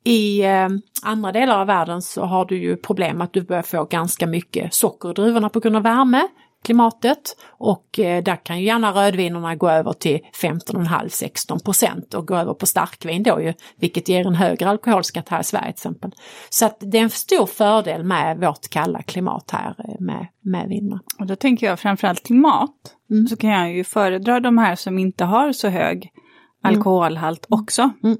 I 0.04 0.42
eh, 0.42 0.68
andra 1.02 1.32
delar 1.32 1.60
av 1.60 1.66
världen 1.66 2.02
så 2.02 2.24
har 2.24 2.44
du 2.44 2.58
ju 2.58 2.76
problem 2.76 3.20
att 3.20 3.32
du 3.32 3.42
börjar 3.42 3.62
få 3.62 3.84
ganska 3.84 4.26
mycket 4.26 4.74
socker 4.74 5.10
i 5.10 5.12
druvorna 5.12 5.48
på 5.48 5.60
grund 5.60 5.76
av 5.76 5.82
värme, 5.82 6.28
klimatet 6.64 7.36
och 7.46 7.98
eh, 7.98 8.22
där 8.22 8.36
kan 8.44 8.58
ju 8.58 8.64
gärna 8.64 8.92
rödvinerna 8.92 9.56
gå 9.56 9.68
över 9.68 9.92
till 9.92 10.20
15,5-16 10.42 11.64
procent 11.64 12.14
och 12.14 12.26
gå 12.26 12.36
över 12.36 12.54
på 12.54 12.66
starkvin 12.66 13.22
då 13.22 13.40
ju, 13.40 13.54
vilket 13.76 14.08
ger 14.08 14.26
en 14.26 14.34
högre 14.34 14.68
alkoholskatt 14.68 15.28
här 15.28 15.40
i 15.40 15.44
Sverige 15.44 15.64
till 15.64 15.72
exempel. 15.72 16.10
Så 16.50 16.66
att 16.66 16.76
det 16.80 16.98
är 16.98 17.02
en 17.02 17.10
stor 17.10 17.46
fördel 17.46 18.04
med 18.04 18.38
vårt 18.38 18.68
kalla 18.68 19.02
klimat 19.02 19.50
här 19.50 19.74
eh, 19.78 20.00
med, 20.00 20.26
med 20.40 20.68
vinerna. 20.68 21.00
Och 21.18 21.26
då 21.26 21.36
tänker 21.36 21.66
jag 21.66 21.80
framförallt 21.80 22.26
klimat, 22.26 22.76
mm. 23.10 23.26
så 23.26 23.36
kan 23.36 23.50
jag 23.50 23.72
ju 23.72 23.84
föredra 23.84 24.40
de 24.40 24.58
här 24.58 24.76
som 24.76 24.98
inte 24.98 25.24
har 25.24 25.52
så 25.52 25.68
hög 25.68 25.96
mm. 25.96 26.76
alkoholhalt 26.76 27.46
mm. 27.50 27.62
också. 27.62 27.90
Mm. 28.02 28.18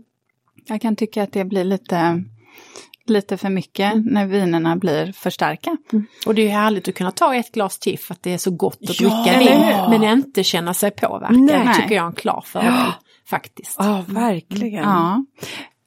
Jag 0.67 0.81
kan 0.81 0.97
tycka 0.97 1.23
att 1.23 1.33
det 1.33 1.45
blir 1.45 1.65
lite 1.65 2.25
lite 3.11 3.37
för 3.37 3.49
mycket 3.49 3.93
mm. 3.93 4.05
när 4.11 4.27
vinerna 4.27 4.77
blir 4.77 5.13
för 5.13 5.31
starka. 5.31 5.77
Mm. 5.93 6.07
Och 6.27 6.35
det 6.35 6.43
är 6.43 6.51
härligt 6.51 6.89
att 6.89 6.95
kunna 6.95 7.11
ta 7.11 7.35
ett 7.35 7.53
glas 7.53 7.79
till 7.79 7.99
för 7.99 8.15
att 8.15 8.23
det 8.23 8.35
är 8.35 8.39
så 8.39 8.51
gott 8.51 8.79
att 8.89 9.01
ja, 9.01 9.23
dricka 9.25 9.39
vin 9.39 9.91
men 9.91 10.19
inte 10.19 10.45
känna 10.45 10.75
sig 10.75 10.91
påverkad. 10.91 11.41
Nej. 11.41 11.67
Det 11.67 11.75
tycker 11.75 11.95
jag 11.95 12.03
är 12.03 12.09
en 12.09 12.13
klar 12.13 12.43
fördel 12.47 12.73
ja. 12.73 12.95
faktiskt. 13.27 13.77
Ja, 13.79 14.05
verkligen. 14.09 14.85
Ja. 14.85 15.25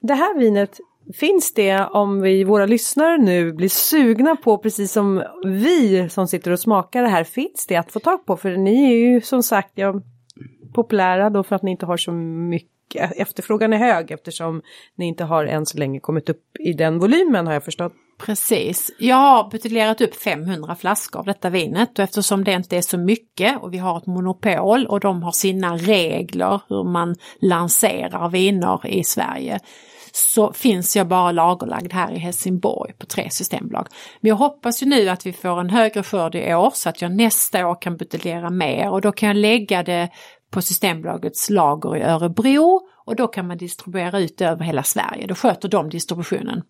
Det 0.01 0.13
här 0.13 0.39
vinet 0.39 0.79
Finns 1.13 1.53
det 1.53 1.85
om 1.85 2.21
vi, 2.21 2.43
våra 2.43 2.65
lyssnare 2.65 3.17
nu 3.17 3.53
blir 3.53 3.69
sugna 3.69 4.35
på 4.35 4.57
precis 4.57 4.91
som 4.91 5.23
vi 5.45 6.09
som 6.09 6.27
sitter 6.27 6.51
och 6.51 6.59
smakar 6.59 7.01
det 7.01 7.09
här, 7.09 7.23
finns 7.23 7.65
det 7.67 7.75
att 7.75 7.91
få 7.91 7.99
tag 7.99 8.25
på? 8.25 8.37
För 8.37 8.57
ni 8.57 8.83
är 8.83 8.97
ju 8.97 9.21
som 9.21 9.43
sagt 9.43 9.71
ja, 9.75 10.01
populära 10.73 11.29
då 11.29 11.43
för 11.43 11.55
att 11.55 11.63
ni 11.63 11.71
inte 11.71 11.85
har 11.85 11.97
så 11.97 12.11
mycket 12.11 12.72
efterfrågan 12.95 13.73
är 13.73 13.77
hög 13.77 14.11
eftersom 14.11 14.61
ni 14.95 15.05
inte 15.05 15.23
har 15.23 15.45
än 15.45 15.65
så 15.65 15.77
länge 15.77 15.99
kommit 15.99 16.29
upp 16.29 16.57
i 16.59 16.73
den 16.73 16.99
volymen 16.99 17.47
har 17.47 17.53
jag 17.53 17.63
förstått. 17.63 17.93
Precis. 18.25 18.91
Jag 18.99 19.15
har 19.15 19.49
buteljerat 19.49 20.01
upp 20.01 20.15
500 20.15 20.75
flaskor 20.75 21.19
av 21.19 21.25
detta 21.25 21.49
vinet 21.49 21.99
och 21.99 22.03
eftersom 22.03 22.43
det 22.43 22.53
inte 22.53 22.77
är 22.77 22.81
så 22.81 22.97
mycket 22.97 23.61
och 23.61 23.73
vi 23.73 23.77
har 23.77 23.97
ett 23.97 24.05
monopol 24.05 24.85
och 24.85 24.99
de 24.99 25.23
har 25.23 25.31
sina 25.31 25.77
regler 25.77 26.61
hur 26.69 26.83
man 26.83 27.15
lanserar 27.41 28.29
viner 28.29 28.87
i 28.87 29.03
Sverige 29.03 29.59
så 30.15 30.53
finns 30.53 30.95
jag 30.95 31.07
bara 31.07 31.31
lagerlagd 31.31 31.93
här 31.93 32.11
i 32.11 32.17
Helsingborg 32.17 32.93
på 32.93 33.05
tre 33.05 33.29
systembolag. 33.29 33.87
Men 34.21 34.29
jag 34.29 34.35
hoppas 34.35 34.83
ju 34.83 34.85
nu 34.85 35.09
att 35.09 35.25
vi 35.25 35.33
får 35.33 35.59
en 35.59 35.69
högre 35.69 36.03
skörd 36.03 36.35
i 36.35 36.53
år 36.53 36.71
så 36.73 36.89
att 36.89 37.01
jag 37.01 37.11
nästa 37.11 37.67
år 37.67 37.81
kan 37.81 37.97
buteljera 37.97 38.49
mer 38.49 38.89
och 38.89 39.01
då 39.01 39.11
kan 39.11 39.27
jag 39.27 39.37
lägga 39.37 39.83
det 39.83 40.09
på 40.53 40.61
Systembolagets 40.61 41.49
lager 41.49 41.97
i 41.97 42.01
Örebro 42.01 42.81
och 43.05 43.15
då 43.15 43.27
kan 43.27 43.47
man 43.47 43.57
distribuera 43.57 44.19
ut 44.19 44.41
över 44.41 44.65
hela 44.65 44.83
Sverige. 44.83 45.27
Då 45.27 45.35
sköter 45.35 45.69
de 45.69 45.89
distributionen. 45.89 46.61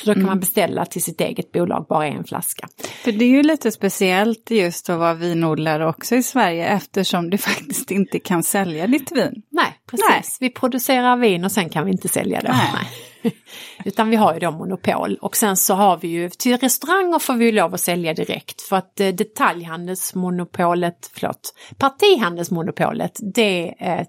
Så 0.00 0.06
då 0.06 0.12
kan 0.12 0.22
mm. 0.22 0.26
man 0.26 0.40
beställa 0.40 0.86
till 0.86 1.02
sitt 1.02 1.20
eget 1.20 1.52
bolag 1.52 1.86
bara 1.88 2.06
en 2.06 2.24
flaska. 2.24 2.68
För 3.04 3.12
det 3.12 3.24
är 3.24 3.28
ju 3.28 3.42
lite 3.42 3.70
speciellt 3.70 4.50
just 4.50 4.90
att 4.90 4.98
vara 4.98 5.14
vinodlare 5.14 5.88
också 5.88 6.16
i 6.16 6.22
Sverige 6.22 6.66
eftersom 6.66 7.30
du 7.30 7.38
faktiskt 7.48 7.90
inte 7.90 8.18
kan 8.18 8.42
sälja 8.42 8.86
ditt 8.86 9.12
vin. 9.12 9.42
Nej, 9.50 9.78
precis. 9.90 10.06
Nej. 10.10 10.22
Vi 10.40 10.50
producerar 10.50 11.16
vin 11.16 11.44
och 11.44 11.52
sen 11.52 11.68
kan 11.68 11.84
vi 11.84 11.92
inte 11.92 12.08
sälja 12.08 12.40
det. 12.40 12.48
Nej. 12.48 12.88
Utan 13.84 14.10
vi 14.10 14.16
har 14.16 14.34
ju 14.34 14.40
då 14.40 14.50
monopol 14.50 15.18
och 15.20 15.36
sen 15.36 15.56
så 15.56 15.74
har 15.74 15.96
vi 15.96 16.08
ju 16.08 16.30
till 16.30 16.56
restauranger 16.56 17.18
får 17.18 17.34
vi 17.34 17.52
lov 17.52 17.74
att 17.74 17.80
sälja 17.80 18.14
direkt 18.14 18.60
för 18.60 18.76
att 18.76 19.00
eh, 19.00 19.08
detaljhandelsmonopolet, 19.08 21.10
förlåt, 21.14 21.54
partihandelsmonopolet 21.78 23.18
det 23.34 23.74
eh, 23.78 24.06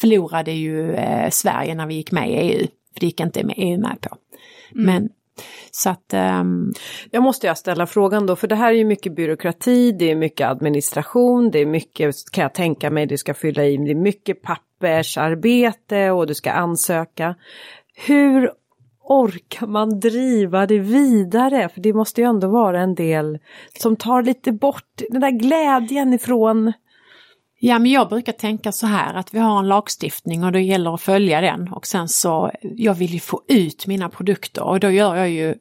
förlorade 0.00 0.52
ju 0.52 0.94
eh, 0.94 1.30
Sverige 1.30 1.74
när 1.74 1.86
vi 1.86 1.94
gick 1.94 2.12
med 2.12 2.30
i 2.30 2.34
EU. 2.34 2.66
För 2.94 3.00
det 3.00 3.06
gick 3.06 3.20
inte 3.20 3.44
med 3.44 3.54
EU 3.58 3.80
med 3.80 4.00
på. 4.00 4.16
Mm. 4.74 4.86
Men 4.86 5.08
så 5.70 5.90
att, 5.90 6.14
um... 6.40 6.72
Jag 7.10 7.22
måste 7.22 7.46
jag 7.46 7.58
ställa 7.58 7.86
frågan 7.86 8.26
då, 8.26 8.36
för 8.36 8.48
det 8.48 8.54
här 8.54 8.68
är 8.68 8.76
ju 8.76 8.84
mycket 8.84 9.16
byråkrati, 9.16 9.92
det 9.92 10.10
är 10.10 10.14
mycket 10.14 10.48
administration, 10.48 11.50
det 11.50 11.58
är 11.58 11.66
mycket, 11.66 12.14
kan 12.32 12.42
jag 12.42 12.54
tänka 12.54 12.90
mig, 12.90 13.06
du 13.06 13.18
ska 13.18 13.34
fylla 13.34 13.64
i, 13.64 13.76
det 13.76 13.90
är 13.90 13.94
mycket 13.94 14.42
pappersarbete 14.42 16.10
och 16.10 16.26
du 16.26 16.34
ska 16.34 16.52
ansöka. 16.52 17.34
Hur 18.06 18.52
orkar 19.00 19.66
man 19.66 20.00
driva 20.00 20.66
det 20.66 20.78
vidare? 20.78 21.68
För 21.68 21.80
det 21.80 21.92
måste 21.92 22.20
ju 22.20 22.26
ändå 22.26 22.48
vara 22.48 22.80
en 22.80 22.94
del 22.94 23.38
som 23.78 23.96
tar 23.96 24.22
lite 24.22 24.52
bort 24.52 25.02
den 25.10 25.20
där 25.20 25.30
glädjen 25.30 26.12
ifrån 26.12 26.72
Ja 27.62 27.78
men 27.78 27.90
jag 27.90 28.08
brukar 28.08 28.32
tänka 28.32 28.72
så 28.72 28.86
här 28.86 29.14
att 29.14 29.34
vi 29.34 29.38
har 29.38 29.58
en 29.58 29.68
lagstiftning 29.68 30.44
och 30.44 30.52
det 30.52 30.60
gäller 30.60 30.94
att 30.94 31.00
följa 31.00 31.40
den 31.40 31.72
och 31.72 31.86
sen 31.86 32.08
så, 32.08 32.50
jag 32.62 32.94
vill 32.94 33.14
ju 33.14 33.20
få 33.20 33.42
ut 33.48 33.86
mina 33.86 34.08
produkter 34.08 34.62
och 34.62 34.80
då 34.80 34.90
gör 34.90 35.16
jag 35.16 35.30
ju 35.30 35.54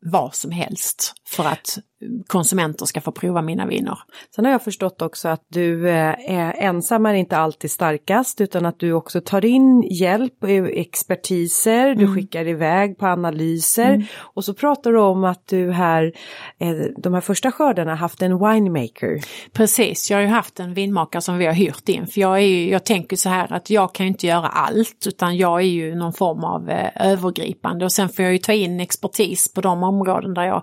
vad 0.00 0.34
som 0.34 0.50
helst 0.50 1.14
för 1.28 1.44
att 1.44 1.78
konsumenter 2.26 2.86
ska 2.86 3.00
få 3.00 3.12
prova 3.12 3.42
mina 3.42 3.66
viner. 3.66 3.98
Sen 4.34 4.44
har 4.44 4.52
jag 4.52 4.62
förstått 4.62 5.02
också 5.02 5.28
att 5.28 5.46
du 5.48 5.88
eh, 5.88 6.30
är 6.30 6.54
ensam 6.58 7.06
är 7.06 7.14
inte 7.14 7.36
alltid 7.36 7.70
starkast 7.70 8.40
utan 8.40 8.66
att 8.66 8.78
du 8.78 8.92
också 8.92 9.20
tar 9.20 9.44
in 9.44 9.82
hjälp 9.82 10.42
och 10.42 10.50
expertiser, 10.50 11.86
mm. 11.86 11.98
du 11.98 12.14
skickar 12.14 12.48
iväg 12.48 12.98
på 12.98 13.06
analyser 13.06 13.94
mm. 13.94 14.06
och 14.18 14.44
så 14.44 14.54
pratar 14.54 14.92
du 14.92 14.98
om 14.98 15.24
att 15.24 15.46
du 15.46 15.70
här 15.70 16.12
eh, 16.58 16.70
de 16.96 17.14
här 17.14 17.20
första 17.20 17.52
skördarna 17.52 17.94
haft 17.94 18.22
en 18.22 18.38
winemaker. 18.38 19.20
Precis, 19.52 20.10
jag 20.10 20.18
har 20.18 20.22
ju 20.22 20.28
haft 20.28 20.60
en 20.60 20.74
vinmakare 20.74 21.22
som 21.22 21.38
vi 21.38 21.46
har 21.46 21.52
hyrt 21.52 21.88
in 21.88 22.06
för 22.06 22.20
jag, 22.20 22.36
är 22.36 22.46
ju, 22.46 22.70
jag 22.70 22.84
tänker 22.84 23.16
så 23.16 23.28
här 23.28 23.52
att 23.52 23.70
jag 23.70 23.94
kan 23.94 24.06
inte 24.06 24.26
göra 24.26 24.48
allt 24.48 25.06
utan 25.06 25.36
jag 25.36 25.60
är 25.60 25.66
ju 25.66 25.94
någon 25.94 26.12
form 26.12 26.44
av 26.44 26.70
eh, 26.70 27.10
övergripande 27.12 27.84
och 27.84 27.92
sen 27.92 28.08
får 28.08 28.24
jag 28.24 28.32
ju 28.32 28.38
ta 28.38 28.52
in 28.52 28.80
expertis 28.80 29.54
på 29.54 29.60
de 29.60 29.82
områden 29.82 30.34
där 30.34 30.44
jag 30.44 30.62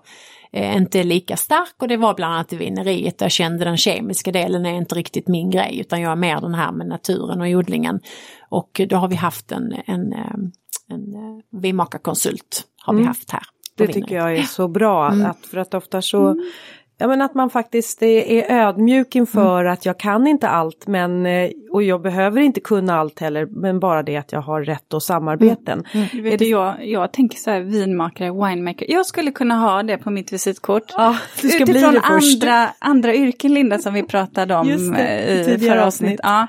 eh, 0.54 0.76
inte 0.76 1.04
lika 1.04 1.38
stark 1.38 1.74
och 1.78 1.88
det 1.88 1.98
var 1.98 2.14
bland 2.14 2.34
annat 2.34 2.54
i 2.54 2.56
vineriet 2.56 3.18
där 3.18 3.26
jag 3.26 3.32
kände 3.32 3.66
den 3.66 3.78
kemiska 3.78 4.32
delen 4.32 4.66
är 4.66 4.74
inte 4.74 4.96
riktigt 4.96 5.28
min 5.28 5.50
grej 5.50 5.80
utan 5.80 6.02
jag 6.02 6.12
är 6.12 6.16
mer 6.16 6.42
den 6.42 6.56
här 6.56 6.72
med 6.72 6.88
naturen 6.88 7.42
och 7.42 7.48
odlingen. 7.48 8.00
Och 8.50 8.82
då 8.90 8.96
har 8.96 9.08
vi 9.08 9.16
haft 9.16 9.52
en, 9.52 9.74
en, 9.86 10.14
eh, 10.14 10.34
en, 10.90 11.16
en 11.16 11.42
vinmakarkonsult 11.62 12.66
har 12.82 12.94
vi 12.94 13.00
mm. 13.00 13.08
haft 13.08 13.32
här. 13.32 13.44
Det 13.76 13.88
tycker 13.88 14.16
jag 14.16 14.36
är 14.36 14.44
så 14.44 14.68
bra, 14.68 15.12
mm. 15.12 15.26
att 15.26 15.46
för 15.46 15.58
att 15.58 15.74
ofta 15.74 16.02
så 16.02 16.28
mm. 16.28 16.52
Ja 17.02 17.08
men 17.08 17.22
att 17.22 17.34
man 17.34 17.50
faktiskt 17.50 18.02
är 18.04 18.52
ödmjuk 18.52 19.16
inför 19.16 19.62
mm. 19.62 19.74
att 19.74 19.86
jag 19.86 20.00
kan 20.00 20.28
inte 20.28 20.50
allt 20.50 20.88
men 20.88 21.26
eh, 21.26 21.50
och 21.72 21.84
jag 21.84 22.02
behöver 22.02 22.42
inte 22.42 22.60
kunna 22.60 23.00
allt 23.00 23.20
heller 23.20 23.46
men 23.46 23.80
bara 23.80 24.04
det 24.04 24.18
att 24.18 24.32
jag 24.32 24.42
har 24.42 24.64
rätt 24.64 24.94
och 24.94 25.04
samarbeten. 25.04 25.86
Mm. 25.94 26.08
Mm. 26.12 26.24
Vet 26.24 26.40
det... 26.40 26.46
jag, 26.46 26.88
jag 26.88 27.14
tänker 27.14 27.38
så 27.38 27.52
här 27.52 27.62
vinmakare, 27.62 28.32
winemaker, 28.32 28.92
jag 28.92 29.06
skulle 29.06 29.32
kunna 29.32 29.56
ha 29.56 29.84
det 29.84 29.98
på 29.98 30.12
mitt 30.12 30.34
visitkort. 30.34 30.84
Ja, 30.98 31.18
du 31.42 31.50
ska 31.50 31.64
Utifrån 31.64 31.92
bli 31.92 32.00
andra, 32.04 32.70
andra 32.80 33.16
yrken 33.16 33.54
Linda 33.54 33.80
som 33.80 33.94
vi 33.94 34.04
pratade 34.04 34.56
om 34.56 34.94
det, 34.94 35.56
i 35.56 35.60
förra 35.60 35.86
avsnittet. 35.86 36.20
Ja. 36.24 36.48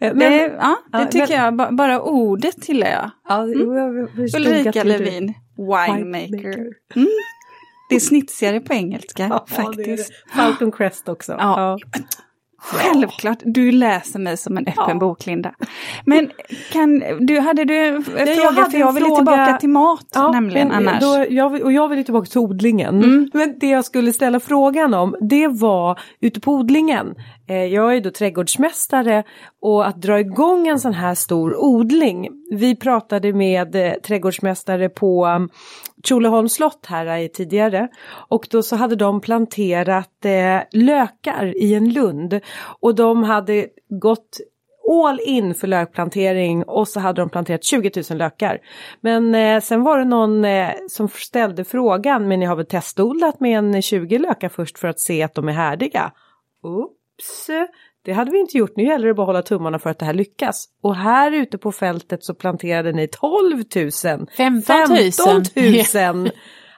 Eh, 0.00 0.14
men, 0.14 0.32
det, 0.32 0.52
ja, 0.60 0.76
det 0.92 1.06
tycker 1.06 1.50
men... 1.50 1.58
jag, 1.58 1.76
bara 1.76 2.00
ordet 2.00 2.62
tillhör 2.62 2.90
jag. 2.90 3.10
Ja, 3.28 3.42
mm. 3.42 4.08
Ulrika 4.36 4.84
Levin, 4.84 5.34
winemaker. 5.56 6.58
Mm. 6.96 7.08
Det 7.88 7.94
är 7.94 8.00
snitsigare 8.00 8.60
på 8.60 8.74
engelska 8.74 9.26
ja, 9.30 9.46
faktiskt. 9.48 10.12
Det 10.34 10.40
är 10.40 10.64
det. 10.66 10.72
Crest 10.72 11.08
också. 11.08 11.32
Ja. 11.38 11.78
Självklart, 12.66 13.38
du 13.44 13.72
läser 13.72 14.18
mig 14.18 14.36
som 14.36 14.56
en 14.56 14.66
öppen 14.66 14.84
Ja. 14.88 14.94
bok 14.94 15.26
Linda. 15.26 15.54
Men 16.04 16.30
kan, 16.72 17.02
du, 17.20 17.40
hade 17.40 17.64
du 17.64 17.78
en 17.86 17.94
jag 17.94 18.04
fråga? 18.36 18.50
hade 18.50 18.70
För 18.70 18.78
jag 18.78 18.88
en 18.88 18.94
vill 18.94 19.04
fråga. 19.04 19.16
tillbaka 19.16 19.56
till 19.58 19.68
mat 19.68 20.06
Ja, 20.14 20.30
nämligen 20.32 20.68
men 20.68 20.88
annars. 20.88 21.00
Då, 21.02 21.26
jag, 21.28 21.62
och 21.62 21.72
jag 21.72 21.88
vill 21.88 21.98
ju 21.98 22.04
tillbaka 22.04 22.26
till 22.26 22.38
odlingen. 22.38 23.02
Mm. 23.04 23.30
Men 23.34 23.58
det 23.58 23.68
jag 23.68 23.84
skulle 23.84 24.12
ställa 24.12 24.40
frågan 24.40 24.94
om 24.94 25.16
det 25.20 25.48
var 25.48 26.00
ute 26.20 26.40
på 26.40 26.52
odlingen. 26.52 27.14
Eh, 27.48 27.56
jag 27.64 27.96
är 27.96 28.00
då 28.00 28.10
trädgårdsmästare 28.10 29.22
och 29.62 29.86
att 29.86 30.02
dra 30.02 30.20
igång 30.20 30.68
en 30.68 30.80
sån 30.80 30.94
här 30.94 31.14
stor 31.14 31.56
odling. 31.64 32.28
Vi 32.50 32.76
pratade 32.76 33.32
med 33.32 33.74
eh, 33.76 33.92
trädgårdsmästare 33.92 34.88
på 34.88 35.28
Tjolöholms 36.04 36.54
slott 36.54 36.86
här 36.86 37.28
tidigare 37.28 37.88
och 38.28 38.46
då 38.50 38.62
så 38.62 38.76
hade 38.76 38.96
de 38.96 39.20
planterat 39.20 40.24
eh, 40.24 40.60
lökar 40.72 41.62
i 41.62 41.74
en 41.74 41.92
lund 41.92 42.40
och 42.80 42.94
de 42.94 43.22
hade 43.22 43.66
gått 43.88 44.40
all 45.02 45.20
in 45.20 45.54
för 45.54 45.66
lökplantering 45.66 46.64
och 46.64 46.88
så 46.88 47.00
hade 47.00 47.22
de 47.22 47.30
planterat 47.30 47.64
20 47.64 48.02
000 48.10 48.18
lökar. 48.18 48.58
Men 49.00 49.34
eh, 49.34 49.60
sen 49.60 49.82
var 49.82 49.98
det 49.98 50.04
någon 50.04 50.44
eh, 50.44 50.70
som 50.88 51.08
ställde 51.08 51.64
frågan, 51.64 52.28
men 52.28 52.40
ni 52.40 52.46
har 52.46 52.56
väl 52.56 52.66
testodlat 52.66 53.40
med 53.40 53.58
en 53.58 53.82
20 53.82 54.18
lökar 54.18 54.48
först 54.48 54.78
för 54.78 54.88
att 54.88 55.00
se 55.00 55.22
att 55.22 55.34
de 55.34 55.48
är 55.48 55.52
härdiga? 55.52 56.12
Oops, 56.62 57.48
det 58.04 58.12
hade 58.12 58.30
vi 58.30 58.40
inte 58.40 58.58
gjort. 58.58 58.76
Nu 58.76 58.84
gäller 58.84 59.06
det 59.06 59.14
bara 59.14 59.22
att 59.22 59.26
hålla 59.26 59.42
tummarna 59.42 59.78
för 59.78 59.90
att 59.90 59.98
det 59.98 60.04
här 60.06 60.14
lyckas. 60.14 60.64
Och 60.82 60.96
här 60.96 61.32
ute 61.32 61.58
på 61.58 61.72
fältet 61.72 62.24
så 62.24 62.34
planterade 62.34 62.92
ni 62.92 63.08
12 63.08 63.56
000. 63.76 63.90
15 64.36 64.76
000. 64.88 65.44
15 65.92 66.22
000. 66.22 66.30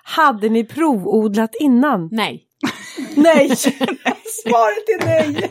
Hade 0.03 0.49
ni 0.49 0.64
provodlat 0.64 1.51
innan? 1.61 2.09
Nej. 2.12 2.43
Nej! 3.16 3.57
Svaret 3.57 4.89
är 4.89 5.07
nej! 5.07 5.49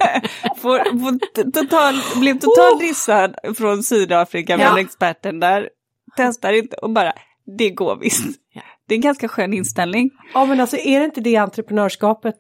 Får, 0.57 0.77
får 0.99 1.51
total, 1.51 2.19
blev 2.19 2.39
totalt 2.39 2.79
dissad 2.79 3.35
från 3.57 3.83
Sydafrika 3.83 4.57
med 4.57 4.65
Ja. 4.65 4.79
experten 4.79 5.39
där. 5.39 5.69
Testar 6.17 6.53
inte 6.53 6.75
och 6.77 6.89
bara, 6.89 7.13
det 7.57 7.69
går 7.69 7.95
visst. 8.01 8.25
Det 8.87 8.93
är 8.93 8.97
en 8.97 9.01
ganska 9.01 9.27
skön 9.27 9.53
inställning. 9.53 10.09
Ja 10.33 10.45
men 10.45 10.59
alltså 10.59 10.77
är 10.77 10.99
det 10.99 11.05
inte 11.05 11.21
det 11.21 11.35
entreprenörskapet? 11.35 12.35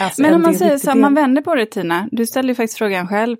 Alltså, 0.00 0.22
Men 0.22 0.30
en 0.30 0.36
om 0.36 0.42
man 0.42 0.54
säger 0.54 0.78
så, 0.78 0.90
här, 0.90 0.96
man 0.96 1.14
vänder 1.14 1.42
på 1.42 1.54
det 1.54 1.66
Tina, 1.66 2.08
du 2.12 2.26
ställde 2.26 2.50
ju 2.50 2.54
faktiskt 2.54 2.78
frågan 2.78 3.08
själv. 3.08 3.36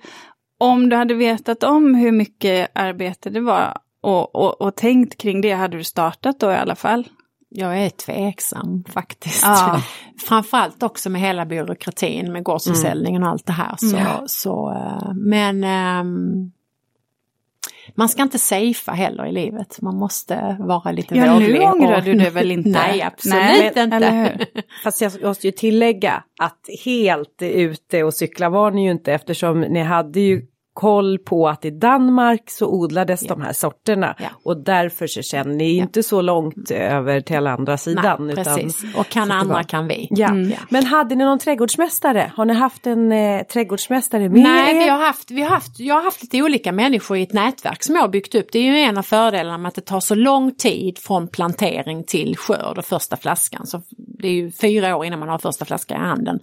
Om 0.59 0.89
du 0.89 0.97
hade 0.97 1.15
vetat 1.15 1.63
om 1.63 1.95
hur 1.95 2.13
mycket 2.13 2.71
arbete 2.75 3.31
det 3.31 3.41
var 3.41 3.79
och, 4.03 4.35
och, 4.35 4.61
och 4.61 4.77
tänkt 4.77 5.19
kring 5.19 5.41
det, 5.41 5.53
hade 5.53 5.77
du 5.77 5.85
startat 5.85 6.41
då 6.41 6.53
i 6.53 6.57
alla 6.57 6.75
fall? 6.75 7.09
Jag 7.49 7.79
är 7.79 7.91
tveksam 7.91 8.85
faktiskt. 8.89 9.43
Ja. 9.43 9.83
Framförallt 10.29 10.83
också 10.83 11.11
med 11.11 11.21
hela 11.21 11.47
byråkratin 11.47 12.33
med 12.33 12.43
gårdsförsäljningen 12.43 13.23
och 13.23 13.29
allt 13.29 13.47
det 13.47 13.53
här. 13.53 13.75
Så, 13.77 13.97
Ja. 13.97 14.25
så, 14.27 14.73
eh, 14.73 15.15
men 15.15 15.65
ehm, 15.65 16.53
man 17.95 18.09
ska 18.09 18.23
inte 18.23 18.39
safea 18.39 18.95
heller 18.95 19.27
i 19.27 19.33
livet. 19.33 19.81
Man 19.83 19.97
måste 19.97 20.57
vara 20.61 20.93
lite 20.93 21.15
Ja, 21.19 21.25
nu 21.39 21.47
våglig. 21.47 21.63
ångrar 21.63 21.99
och- 21.99 22.05
du 22.05 22.15
det 22.15 22.31
väl 22.31 22.51
inte? 22.51 22.69
Nej, 22.71 23.03
absolut 23.03 23.35
Nej, 23.37 23.73
inte. 23.77 24.39
Fast 24.85 25.01
jag 25.01 25.23
måste 25.23 25.47
ju 25.47 25.51
tillägga 25.53 26.25
att 26.41 26.69
helt 26.85 27.43
ute 27.43 28.03
och 28.05 28.15
cykla 28.15 28.49
var 28.49 28.71
ni 28.71 28.85
ju 28.85 28.91
inte 28.91 29.13
eftersom 29.13 29.61
ni 29.61 29.81
hade 29.83 30.21
ju 30.21 30.43
koll 30.75 31.19
på 31.19 31.49
att 31.49 31.65
i 31.65 31.71
Danmark 31.71 32.51
så 32.51 32.67
odlades 32.67 33.23
Ja. 33.23 33.29
de 33.29 33.43
här 33.43 33.53
sorterna 33.53 34.15
Ja. 34.19 34.27
och 34.45 34.65
därför 34.65 35.07
så 35.07 35.23
känner 35.23 35.55
ni 35.55 35.77
inte 35.77 36.03
så 36.03 36.21
långt 36.23 36.71
över 36.71 37.21
till 37.21 37.47
andra 37.47 37.77
sidan. 37.77 38.27
Nej, 38.27 38.33
utan- 38.41 38.45
precis. 38.57 38.97
Och 38.97 39.09
kan 39.09 39.31
andra 39.31 39.55
var- 39.55 39.63
kan 39.63 39.89
vi. 39.89 40.07
Ja. 40.11 40.29
Mm. 40.29 40.53
Men 40.69 40.85
hade 40.85 41.15
ni 41.15 41.25
någon 41.25 41.39
trädgårdsmästare? 41.39 42.33
Har 42.37 42.45
ni 42.45 42.55
haft 42.55 42.87
en 42.87 43.13
eh, 43.13 43.43
trädgårdsmästare 43.43 44.29
med 44.29 44.43
Nej, 44.43 44.77
er? 44.77 44.81
vi 44.85 44.89
har 44.89 44.99
haft, 45.07 45.31
vi 45.31 45.43
har 45.43 45.51
haft, 45.51 45.81
jag 45.81 45.95
har 45.95 46.03
haft 46.03 46.23
lite 46.23 46.43
olika 46.43 46.73
människor 46.73 47.17
i 47.17 47.23
ett 47.23 47.33
nätverk 47.33 47.83
som 47.83 47.95
jag 47.95 48.03
har 48.03 48.09
byggt 48.09 48.35
upp. 48.35 48.47
Det 48.53 48.59
är 48.59 48.63
ju 48.63 48.79
en 48.79 48.99
av 48.99 49.03
fördelarna 49.03 49.59
med 49.59 49.69
att 49.69 49.75
det 49.75 49.81
tar 49.81 50.01
så 50.01 50.15
lång 50.15 50.55
tid 50.55 50.99
från 50.99 51.29
plantering 51.29 52.05
till 52.05 52.37
skörd 52.37 52.79
och 52.79 52.85
första 52.85 53.17
flaskan. 53.17 53.67
Så 53.67 53.83
det 54.23 54.29
är 54.29 54.33
ju 54.33 54.51
fyra 54.51 54.97
år 54.97 55.05
innan 55.05 55.19
man 55.19 55.29
har 55.29 55.39
första 55.39 55.65
flaskan 55.65 55.97
i 55.97 56.01
handen. 56.01 56.41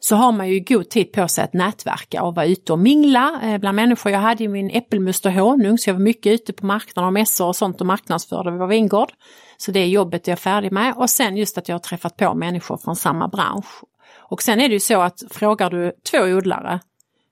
Så 0.00 0.16
har 0.16 0.32
man 0.32 0.48
ju 0.48 0.60
god 0.60 0.90
tid 0.90 1.12
på 1.12 1.28
sig 1.28 1.44
att 1.44 1.52
nätverka 1.52 2.22
och 2.22 2.34
vara 2.34 2.46
ute 2.46 2.72
och 2.72 2.78
mingla 2.78 3.40
eh, 3.42 3.58
bland 3.58 3.76
människor. 3.76 4.12
Jag 4.12 4.20
hade 4.20 4.42
ju 4.42 4.48
min 4.48 4.70
äppelmust 4.70 5.26
och 5.26 5.32
honung 5.32 5.78
så 5.78 5.90
jag 5.90 5.94
var 5.94 6.00
mycket 6.00 6.32
ute 6.32 6.52
på 6.52 6.66
marknader 6.66 7.06
och 7.06 7.12
mässor 7.12 7.46
och 7.46 7.56
sånt 7.56 7.80
och 7.80 7.86
marknadsförde 7.86 8.50
vår 8.50 8.66
vingård. 8.66 9.12
Så 9.56 9.72
det 9.72 9.86
jobbet 9.86 10.28
är 10.28 10.32
jag 10.32 10.38
färdig 10.38 10.72
med 10.72 10.94
och 10.96 11.10
sen 11.10 11.36
just 11.36 11.58
att 11.58 11.68
jag 11.68 11.74
har 11.74 11.80
träffat 11.80 12.16
på 12.16 12.34
människor 12.34 12.76
från 12.76 12.96
samma 12.96 13.28
bransch. 13.28 13.84
Och 14.30 14.42
sen 14.42 14.60
är 14.60 14.68
det 14.68 14.74
ju 14.74 14.80
så 14.80 15.00
att 15.00 15.22
frågar 15.30 15.70
du 15.70 15.92
två 16.10 16.18
odlare 16.18 16.80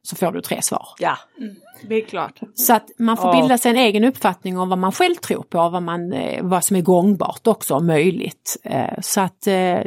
så 0.08 0.16
får 0.16 0.32
du 0.32 0.40
tre 0.40 0.62
svar. 0.62 0.88
Ja. 0.98 1.18
Det 1.88 1.94
är 1.94 2.04
klart. 2.06 2.40
Så 2.54 2.74
att 2.74 2.90
man 2.98 3.16
får 3.16 3.34
Ja. 3.34 3.40
bilda 3.40 3.58
sig 3.58 3.70
en 3.70 3.76
egen 3.76 4.04
uppfattning 4.04 4.58
om 4.58 4.68
vad 4.68 4.78
man 4.78 4.92
själv 4.92 5.14
tror 5.14 5.42
på, 5.42 5.68
vad, 5.68 5.82
man, 5.82 6.12
eh, 6.12 6.42
vad 6.44 6.64
som 6.64 6.76
är 6.76 6.80
gångbart 6.80 7.46
också 7.46 7.74
och 7.74 7.84
möjligt. 7.84 8.56
Eh, 8.62 9.00
Så 9.00 9.20
att 9.20 9.46
eh, 9.46 9.78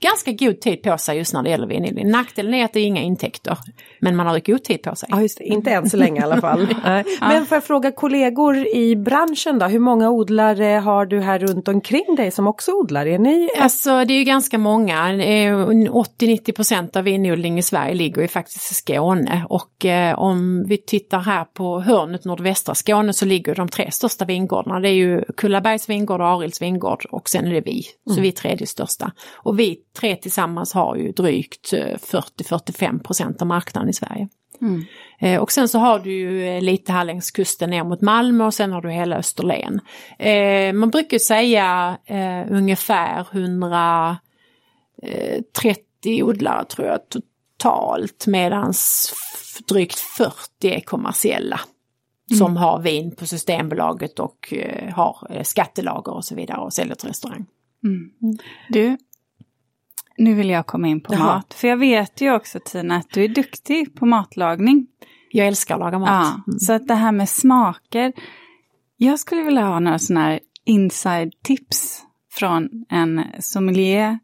ganska 0.00 0.32
god 0.32 0.60
tid 0.60 0.82
på 0.82 0.98
sig 0.98 1.18
just 1.18 1.34
när 1.34 1.42
det 1.42 1.50
gäller 1.50 1.66
vinodling. 1.66 2.10
Nackdelen 2.10 2.54
är 2.54 2.64
att 2.64 2.72
det 2.72 2.80
är 2.80 2.84
inga 2.84 3.02
intäkter, 3.02 3.58
men 4.00 4.16
man 4.16 4.26
har 4.26 4.38
god 4.38 4.64
tid 4.64 4.82
på 4.82 4.94
sig. 4.94 5.08
Ja, 5.12 5.22
just 5.22 5.38
det. 5.38 5.44
Inte 5.44 5.70
än 5.70 5.90
så 5.90 5.96
länge 5.96 6.20
i 6.20 6.24
alla 6.24 6.40
fall. 6.40 6.68
Nej. 6.84 7.04
Men 7.20 7.46
får 7.46 7.56
jag 7.56 7.64
fråga 7.64 7.92
kollegor 7.92 8.56
i 8.66 8.96
branschen 8.96 9.58
då, 9.58 9.66
hur 9.66 9.78
många 9.78 10.10
odlare 10.10 10.64
har 10.64 11.06
du 11.06 11.20
här 11.20 11.38
runt 11.38 11.68
omkring 11.68 12.14
dig 12.16 12.30
som 12.30 12.46
också 12.46 12.72
odlar? 12.72 13.06
Är 13.06 13.18
ni 13.18 13.48
Alltså 13.60 14.04
det 14.04 14.14
är 14.14 14.18
ju 14.18 14.24
ganska 14.24 14.58
många, 14.58 15.08
Eh, 15.28 15.56
80-90 15.56 16.52
procent 16.52 16.96
av 16.96 17.04
vinodling 17.04 17.58
i 17.58 17.62
Sverige 17.62 17.94
ligger 17.94 18.22
ju 18.22 18.28
faktiskt 18.28 18.72
i 18.72 18.74
Skåne 18.74 19.46
och 19.48 19.84
eh, 19.84 20.18
om 20.18 20.64
vi 20.68 20.76
tittar 20.76 21.20
här 21.20 21.44
på 21.44 21.80
hörnet 21.80 22.24
nordvästra 22.24 22.74
Skåne 22.74 23.12
så 23.12 23.24
ligger 23.24 23.54
de 23.54 23.68
tre 23.68 23.90
största 23.90 24.24
vingårdarna. 24.24 24.80
Det 24.80 24.88
är 24.88 24.92
ju 24.92 25.22
Kullabergs 25.36 25.88
vingård 25.88 26.20
och 26.20 26.26
Arilds 26.26 26.62
vingård 26.62 27.06
och 27.10 27.28
sen 27.28 27.46
är 27.46 27.52
det 27.52 27.60
vi, 27.60 27.82
så 28.14 28.20
vi 28.20 28.28
är 28.28 28.32
tredje 28.32 28.66
största. 28.66 29.12
Och 29.34 29.58
vi 29.58 29.76
tre 29.92 30.16
tillsammans 30.16 30.72
har 30.72 30.96
ju 30.96 31.12
drygt 31.12 31.72
eh, 31.72 31.78
40-45 31.78 33.02
procent 33.02 33.42
av 33.42 33.48
marknaden 33.48 33.88
i 33.88 33.92
Sverige. 33.92 34.28
Mm. 34.60 34.84
Eh, 35.20 35.40
och 35.40 35.52
sen 35.52 35.68
så 35.68 35.78
har 35.78 35.98
du 35.98 36.12
ju 36.12 36.48
eh, 36.48 36.62
lite 36.62 36.92
här 36.92 37.04
längs 37.04 37.30
kusten 37.30 37.70
ner 37.70 37.84
mot 37.84 38.00
Malmö 38.00 38.44
och 38.44 38.54
sen 38.54 38.72
har 38.72 38.82
du 38.82 38.90
hela 38.90 39.16
Österlen. 39.16 39.80
Eh, 40.18 40.72
man 40.72 40.90
brukar 40.90 41.18
säga 41.18 41.98
eh, 42.04 42.44
ungefär 42.50 43.26
130 43.32 46.22
odlare 46.22 46.64
tror 46.64 46.86
jag 46.86 47.00
totalt 47.08 48.26
medans 48.26 49.12
drygt 49.68 49.98
40 49.98 50.32
är 50.62 50.80
kommersiella. 50.80 51.60
Som 52.38 52.56
har 52.56 52.80
vin 52.80 53.16
på 53.16 53.26
Systembolaget 53.26 54.18
och 54.18 54.52
eh, 54.52 54.94
har 54.94 55.26
eh, 55.30 55.42
skattelager 55.42 56.12
och 56.12 56.24
så 56.24 56.34
vidare 56.34 56.60
och 56.60 56.72
säljer 56.72 56.94
till 56.94 57.08
restaurang. 57.08 57.46
Du, 58.68 58.96
nu 60.18 60.34
vill 60.34 60.50
jag 60.50 60.66
komma 60.66 60.88
in 60.88 61.00
på 61.00 61.14
Jaha. 61.14 61.24
mat. 61.24 61.54
För 61.54 61.68
jag 61.68 61.76
vet 61.76 62.20
ju 62.20 62.34
också 62.34 62.60
Tina 62.64 62.96
att 62.96 63.10
du 63.10 63.24
är 63.24 63.28
duktig 63.28 63.94
på 63.94 64.06
matlagning. 64.06 64.86
Jag 65.30 65.46
älskar 65.46 65.74
att 65.74 65.80
laga 65.80 65.98
mat. 65.98 66.08
Ja, 66.08 66.42
Mm. 66.46 66.58
så 66.58 66.72
att 66.72 66.88
det 66.88 66.94
här 66.94 67.12
med 67.12 67.28
smaker. 67.28 68.12
Jag 68.96 69.18
skulle 69.18 69.42
vilja 69.42 69.62
ha 69.66 69.80
några 69.80 69.98
sådana 69.98 70.26
här 70.26 70.40
inside 70.64 71.32
tips 71.42 72.02
från 72.32 72.68
en 72.88 73.24
sommelier, 73.40 74.18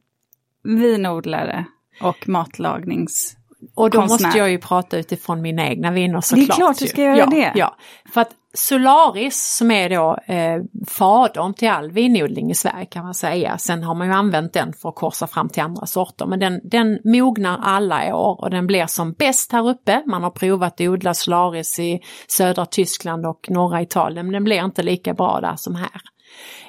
vinodlare 0.63 1.65
och 2.01 2.29
matlagnings... 2.29 3.37
Och 3.75 3.91
då 3.91 3.99
konstnär. 3.99 4.27
måste 4.27 4.39
jag 4.39 4.51
ju 4.51 4.59
prata 4.59 4.99
utifrån 4.99 5.43
mina 5.43 5.69
egna 5.69 5.91
viner 5.91 6.15
Det 6.15 6.19
är 6.19 6.21
såklart. 6.21 6.57
klart 6.57 6.79
du 6.79 6.87
ska 6.87 7.03
göra 7.03 7.17
ja, 7.17 7.27
det. 7.27 7.53
Ja, 7.55 7.77
för 8.13 8.21
att 8.21 8.31
Solaris 8.57 9.57
som 9.59 9.71
är 9.71 9.91
då 9.91 10.19
eh, 10.35 10.63
fadern 10.89 11.55
till 11.55 11.69
all 11.69 11.91
vinodling 11.91 12.51
i 12.51 12.55
Sverige 12.55 12.87
kan 12.87 13.05
man 13.05 13.15
säga. 13.15 13.59
Sen 13.59 13.83
har 13.83 13.95
man 13.95 14.07
ju 14.07 14.13
använt 14.13 14.53
den 14.53 14.73
för 14.73 14.89
att 14.89 14.95
korsa 14.95 15.27
fram 15.27 15.49
till 15.49 15.63
andra 15.63 15.87
sorter. 15.87 16.27
Men 16.27 16.41
den, 16.41 16.61
den 16.65 16.99
mognar 17.05 17.61
alla 17.63 18.17
år 18.17 18.41
och 18.41 18.51
den 18.51 18.67
blir 18.67 18.87
som 18.87 19.13
bäst 19.13 19.53
här 19.53 19.69
uppe. 19.69 20.03
Man 20.07 20.23
har 20.23 20.31
provat 20.31 20.73
att 20.73 20.81
odla 20.81 21.15
Solaris 21.15 21.79
i 21.79 22.01
södra 22.29 22.67
Tyskland 22.67 23.27
och 23.27 23.47
norra 23.51 23.83
Italien 23.83 24.27
men 24.27 24.33
den 24.33 24.45
blir 24.45 24.65
inte 24.65 24.83
lika 24.83 25.15
bra 25.15 25.41
där 25.41 25.57
som 25.57 25.75
här. 25.75 26.01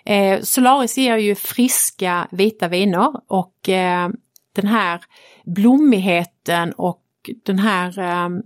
Eh, 0.06 0.42
Solaris 0.42 0.98
ger 0.98 1.18
ju 1.18 1.36
friska 1.36 2.28
vita 2.32 2.68
viner 2.68 3.14
och 3.28 3.70
eh, 3.70 4.10
den 4.56 4.68
här 4.68 5.02
blommigheten 5.46 6.74
och 6.74 7.02
den 7.46 7.60
här 7.60 8.00
ehm, 8.00 8.42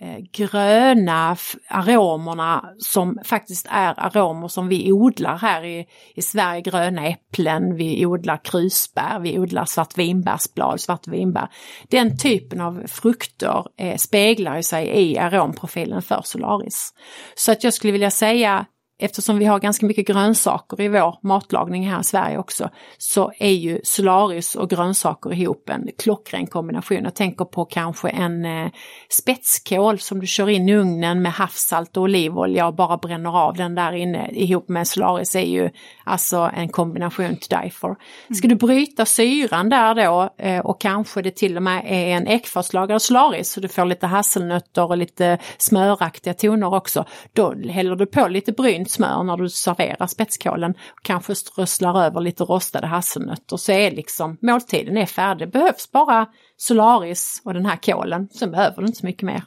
eh, 0.00 0.18
gröna 0.32 1.36
aromerna 1.68 2.64
som 2.78 3.18
faktiskt 3.24 3.66
är 3.70 4.00
aromer 4.00 4.48
som 4.48 4.68
vi 4.68 4.92
odlar 4.92 5.38
här 5.38 5.64
i, 5.64 5.86
i 6.14 6.22
Sverige. 6.22 6.60
Gröna 6.60 7.06
äpplen, 7.06 7.76
vi 7.76 8.06
odlar 8.06 8.40
krusbär, 8.44 9.18
vi 9.18 9.38
odlar 9.38 9.64
svartvinbärsblad, 9.64 10.80
svartvinbär. 10.80 11.48
Den 11.88 12.18
typen 12.18 12.60
av 12.60 12.82
frukter 12.86 13.64
eh, 13.76 13.96
speglar 13.96 14.62
sig 14.62 14.86
i 14.86 15.18
aromprofilen 15.18 16.02
för 16.02 16.20
Solaris. 16.24 16.94
Så 17.34 17.52
att 17.52 17.64
jag 17.64 17.74
skulle 17.74 17.92
vilja 17.92 18.10
säga 18.10 18.66
eftersom 18.98 19.38
vi 19.38 19.44
har 19.44 19.58
ganska 19.58 19.86
mycket 19.86 20.06
grönsaker 20.06 20.80
i 20.80 20.88
vår 20.88 21.18
matlagning 21.22 21.90
här 21.90 22.00
i 22.00 22.04
Sverige 22.04 22.38
också, 22.38 22.70
så 22.98 23.32
är 23.38 23.52
ju 23.52 23.80
Solaris 23.84 24.54
och 24.54 24.70
grönsaker 24.70 25.32
ihop 25.32 25.68
en 25.68 25.88
klockren 25.98 26.46
kombination. 26.46 27.04
Jag 27.04 27.14
tänker 27.14 27.44
på 27.44 27.64
kanske 27.64 28.08
en 28.08 28.44
eh, 28.44 28.70
spetskål 29.08 29.98
som 29.98 30.20
du 30.20 30.26
kör 30.26 30.48
in 30.48 30.68
i 30.68 30.76
ugnen 30.76 31.22
med 31.22 31.32
havssalt 31.32 31.96
och 31.96 32.02
olivolja 32.02 32.66
och 32.66 32.74
bara 32.74 32.96
bränner 32.96 33.38
av 33.38 33.54
den 33.56 33.74
där 33.74 33.92
inne 33.92 34.30
ihop 34.30 34.68
med 34.68 34.88
Solaris 34.88 35.34
är 35.34 35.40
ju 35.40 35.70
alltså 36.04 36.50
en 36.56 36.68
kombination 36.68 37.36
to 37.36 37.60
die 37.62 37.70
for. 37.70 37.96
Ska 38.34 38.48
du 38.48 38.54
bryta 38.54 39.06
syran 39.06 39.68
där 39.68 39.94
då 39.94 40.30
eh, 40.38 40.60
och 40.60 40.80
kanske 40.80 41.22
det 41.22 41.36
till 41.36 41.56
och 41.56 41.62
med 41.62 41.84
är 41.86 42.06
en 42.06 42.26
ekfatslagrad 42.26 43.02
Solaris 43.02 43.50
så 43.50 43.60
du 43.60 43.68
får 43.68 43.84
lite 43.84 44.06
hasselnötter 44.06 44.84
och 44.84 44.96
lite 44.96 45.38
smöraktiga 45.58 46.34
toner 46.34 46.74
också, 46.74 47.04
då 47.32 47.54
häller 47.68 47.96
du 47.96 48.06
på 48.06 48.28
lite 48.28 48.52
brynt 48.52 48.87
smör 48.88 49.22
när 49.22 49.36
du 49.36 49.48
serverar 49.48 50.06
spetskålen. 50.06 50.74
Kanske 51.02 51.34
strösslar 51.34 52.04
över 52.04 52.20
lite 52.20 52.44
rostade 52.44 52.86
hasselnötter 52.86 53.56
så 53.56 53.72
är 53.72 53.90
liksom 53.90 54.36
måltiden 54.42 54.96
är 54.96 55.06
färdig. 55.06 55.48
Det 55.48 55.52
behövs 55.52 55.92
bara 55.92 56.26
Solaris 56.56 57.42
och 57.44 57.54
den 57.54 57.66
här 57.66 57.76
kålen, 57.76 58.28
sen 58.28 58.50
behöver 58.50 58.76
du 58.76 58.86
inte 58.86 58.98
så 58.98 59.06
mycket 59.06 59.22
mer. 59.22 59.42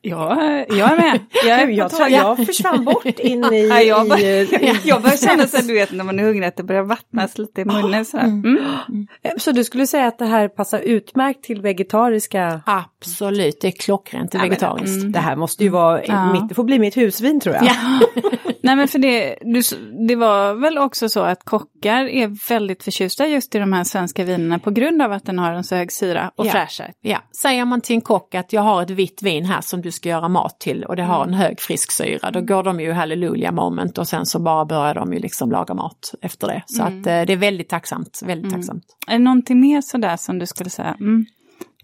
Ja, 0.00 0.42
jag 0.68 0.92
är 0.92 0.96
med. 0.96 1.20
Jag, 1.46 1.60
är 1.60 1.66
Jag 1.68 1.90
tror 1.90 2.08
jag 2.08 2.46
försvann 2.46 2.84
bort 2.84 3.18
in 3.18 3.44
i... 3.44 3.68
Ja, 3.68 3.80
jag, 3.80 4.08
bör, 4.08 4.18
i, 4.18 4.24
i 4.24 4.80
jag 4.84 5.02
börjar 5.02 5.16
känna 5.16 5.46
så 5.46 5.62
du 5.62 5.74
vet 5.74 5.92
när 5.92 6.04
man 6.04 6.18
är 6.18 6.22
hungrig 6.24 6.48
att 6.48 6.56
det 6.56 6.62
börjar 6.62 6.82
vattnas 6.82 7.38
lite 7.38 7.60
i 7.60 7.64
munnen. 7.64 8.04
Så, 8.04 8.18
mm. 8.18 8.58
så 9.38 9.52
du 9.52 9.64
skulle 9.64 9.86
säga 9.86 10.06
att 10.06 10.18
det 10.18 10.26
här 10.26 10.48
passar 10.48 10.78
utmärkt 10.78 11.44
till 11.44 11.60
vegetariska? 11.60 12.62
Absolut, 12.66 13.60
det 13.60 13.66
är 13.66 13.70
klockrent 13.72 14.30
till 14.30 14.40
vegetariskt. 14.40 15.12
Det 15.12 15.18
här 15.18 15.36
måste 15.36 15.64
ju 15.64 15.70
vara, 15.70 16.04
Ja. 16.04 16.32
mitt, 16.32 16.48
det 16.48 16.54
får 16.54 16.64
bli 16.64 16.78
mitt 16.78 16.96
husvin 16.96 17.40
tror 17.40 17.54
jag. 17.54 17.64
Nej 18.62 18.76
men 18.76 18.88
för 18.88 18.98
det, 18.98 19.38
du, 19.42 19.62
det 20.08 20.16
var 20.16 20.54
väl 20.54 20.78
också 20.78 21.08
så 21.08 21.20
att 21.20 21.44
kockar 21.44 22.04
är 22.04 22.48
väldigt 22.48 22.82
förtjusta 22.82 23.26
just 23.26 23.54
i 23.54 23.58
de 23.58 23.72
här 23.72 23.84
svenska 23.84 24.24
vinerna 24.24 24.58
på 24.58 24.70
grund 24.70 25.02
av 25.02 25.12
att 25.12 25.26
den 25.26 25.38
har 25.38 25.52
en 25.52 25.64
så 25.64 25.74
hög 25.74 25.92
syra 25.92 26.30
och 26.36 26.46
Ja. 26.46 26.50
fräschhet. 26.50 26.98
Ja, 27.00 27.18
säger 27.42 27.64
man 27.64 27.80
till 27.80 27.94
en 27.94 28.00
kock 28.00 28.34
att 28.34 28.52
jag 28.52 28.62
har 28.62 28.82
ett 28.82 28.90
vitt 28.90 29.22
vin 29.22 29.44
här 29.44 29.60
som 29.74 29.82
du 29.82 29.90
ska 29.90 30.08
göra 30.08 30.28
mat 30.28 30.60
till 30.60 30.84
och 30.84 30.96
det 30.96 31.02
har 31.02 31.22
Mm. 31.22 31.28
en 31.28 31.34
hög 31.40 31.60
frisk 31.60 31.92
syra, 31.92 32.30
då 32.30 32.40
går 32.40 32.62
de 32.62 32.80
ju 32.80 32.92
halleluja 32.92 33.52
moment 33.52 33.98
och 33.98 34.08
sen 34.08 34.26
så 34.26 34.38
bara 34.38 34.64
börjar 34.64 34.94
de 34.94 35.12
ju 35.12 35.18
liksom 35.18 35.50
laga 35.50 35.74
mat 35.74 36.14
efter 36.22 36.46
det. 36.46 36.62
Så 36.66 36.82
Mm. 36.82 37.00
att 37.00 37.06
eh, 37.06 37.22
det 37.26 37.32
är 37.32 37.36
väldigt 37.36 37.68
tacksamt, 37.68 38.20
väldigt 38.24 38.52
tacksamt. 38.52 38.84
Är 39.06 39.12
det 39.12 39.18
någonting 39.24 39.60
mer 39.60 39.80
sådär 39.80 40.16
som 40.16 40.38
du 40.38 40.46
skulle 40.46 40.70
säga, 40.70 40.96
mm, 41.00 41.26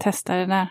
testa 0.01 0.35
det 0.37 0.47
där? 0.47 0.69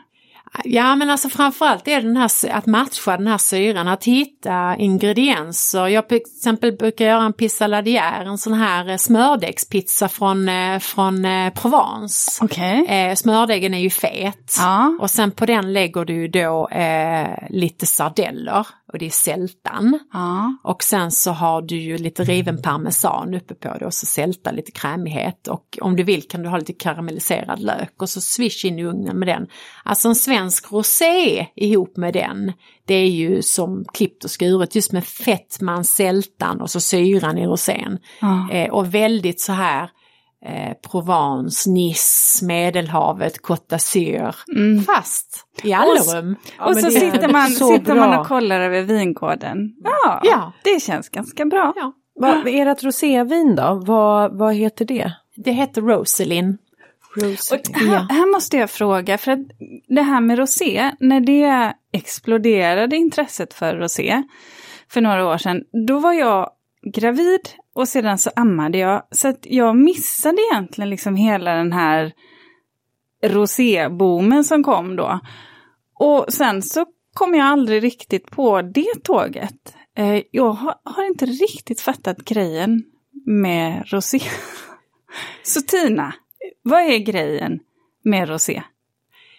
Ja 0.63 0.95
men 0.95 1.09
alltså 1.09 1.29
framförallt 1.29 1.87
är 1.87 1.95
det 1.95 2.07
den 2.07 2.17
här, 2.17 2.29
att 2.51 2.65
matcha 2.65 3.17
den 3.17 3.27
här 3.27 3.37
syran, 3.37 3.87
att 3.87 4.03
hitta 4.03 4.75
ingredienser. 4.75 5.87
Jag 5.87 6.09
till 6.09 6.17
exempel 6.17 6.71
brukar 6.71 7.05
göra 7.05 7.23
en 7.23 7.33
pizza 7.33 7.67
ladière, 7.67 8.25
en 8.25 8.37
sån 8.37 8.53
här 8.53 8.89
eh, 8.89 8.97
smördegspizza 8.97 10.09
från, 10.09 10.49
eh, 10.49 10.79
från 10.79 11.25
eh, 11.25 11.53
Provence. 11.53 12.47
Eh, 12.87 13.15
smördegen 13.15 13.73
är 13.73 13.79
ju 13.79 13.89
fet. 13.89 14.55
Ja. 14.59 14.97
Och 15.01 15.09
sen 15.09 15.31
på 15.31 15.45
den 15.45 15.73
lägger 15.73 16.05
du 16.05 16.27
då 16.27 16.67
eh, 16.67 17.47
lite 17.49 17.85
sardeller 17.85 18.67
och 18.93 18.99
det 18.99 19.05
är 19.05 19.09
sältan. 19.09 19.99
Ja. 20.13 20.57
Och 20.63 20.83
sen 20.83 21.11
så 21.11 21.31
har 21.31 21.61
du 21.61 21.75
ju 21.75 21.97
lite 21.97 22.23
riven 22.23 22.61
parmesan 22.61 23.33
uppe 23.33 23.55
på 23.55 23.77
det 23.79 23.85
och 23.85 23.93
så 23.93 24.05
sälta 24.05 24.51
lite 24.51 24.71
krämighet. 24.71 25.47
Och 25.47 25.77
om 25.81 25.95
du 25.95 26.03
vill 26.03 26.27
kan 26.27 26.43
du 26.43 26.49
ha 26.49 26.57
lite 26.57 26.73
karamelliserad 26.73 27.59
lök 27.59 28.01
och 28.01 28.09
så 28.09 28.21
swish 28.21 28.65
in 28.65 28.79
i 28.79 28.85
ugnen 28.85 29.19
med 29.19 29.27
den. 29.27 29.47
Alltså 29.83 30.07
en 30.07 30.15
svensk 30.15 30.71
rosé 30.71 31.47
ihop 31.55 31.97
med 31.97 32.13
den, 32.13 32.53
det 32.85 32.95
är 32.95 33.09
ju 33.09 33.41
som 33.41 33.85
klippt 33.93 34.23
och 34.23 34.31
skuret 34.31 34.75
just 34.75 34.91
med 34.91 35.05
fettman, 35.05 35.85
sältan 35.85 36.61
och 36.61 36.69
så 36.69 36.79
syran 36.79 37.37
i 37.37 37.45
rosén. 37.45 37.97
Ja. 38.21 38.51
Eh, 38.51 38.69
och 38.69 38.93
väldigt 38.93 39.41
så 39.41 39.51
här 39.51 39.89
eh, 40.45 40.73
Provence, 40.91 41.69
Nice, 41.69 42.45
Medelhavet, 42.45 43.41
Côte 43.41 43.75
d'Azur. 43.75 44.35
Fast 44.85 45.45
i 45.63 45.73
Allerum. 45.73 46.35
Ja, 46.57 46.65
och 46.65 46.73
men 46.73 46.83
så 46.83 46.91
sitter, 46.91 47.27
man, 47.31 47.49
så 47.49 47.67
sitter 47.67 47.95
man 47.95 48.19
och 48.19 48.27
kollar 48.27 48.59
över 48.59 48.81
vingården. 48.81 49.73
Ja, 49.83 50.21
Ja. 50.23 50.53
det 50.63 50.81
känns 50.83 51.09
ganska 51.09 51.45
bra. 51.45 51.73
Ja. 51.75 51.93
Vad, 52.15 52.47
ert 52.47 52.83
rosévin 52.83 53.55
då, 53.55 53.81
vad, 53.85 54.37
vad 54.37 54.55
heter 54.55 54.85
det? 54.85 55.13
Det 55.35 55.51
heter 55.51 55.81
Rosalind. 55.81 56.57
Rose. 57.15 57.55
Och 57.55 57.61
här, 57.77 58.07
här 58.09 58.31
måste 58.33 58.57
jag 58.57 58.69
fråga, 58.69 59.17
för 59.17 59.31
att 59.31 59.39
det 59.87 60.01
här 60.01 60.21
med 60.21 60.37
rosé, 60.39 60.91
när 60.99 61.19
det 61.19 61.73
exploderade 61.93 62.95
intresset 62.95 63.53
för 63.53 63.75
rosé 63.75 64.23
för 64.89 65.01
några 65.01 65.27
år 65.27 65.37
sedan, 65.37 65.61
då 65.87 65.99
var 65.99 66.13
jag 66.13 66.49
gravid 66.93 67.39
och 67.79 67.87
sedan 67.87 68.17
så 68.17 68.29
ammade 68.35 68.77
jag. 68.77 69.03
Så 69.11 69.27
att 69.27 69.45
jag 69.45 69.75
missade 69.75 70.37
egentligen 70.51 70.89
liksom 70.89 71.15
hela 71.15 71.53
den 71.53 71.73
här 71.73 72.13
roséboomen 73.23 74.43
som 74.43 74.63
kom 74.63 74.95
då. 74.95 75.19
Och 75.99 76.25
sen 76.29 76.61
så 76.61 76.85
kom 77.13 77.35
jag 77.35 77.47
aldrig 77.47 77.83
riktigt 77.83 78.31
på 78.31 78.61
det 78.61 79.03
tåget. 79.03 79.75
Eh, 79.97 80.21
jag 80.31 80.51
har, 80.83 81.07
inte 81.07 81.25
riktigt 81.25 81.81
fattat 81.81 82.17
grejen 82.17 82.83
med 83.25 83.83
rosé. 83.85 84.19
så 85.43 85.61
Tina, 85.61 86.13
vad 86.61 86.81
är 86.81 86.97
grejen 86.97 87.59
med 88.03 88.29
rosé? 88.29 88.63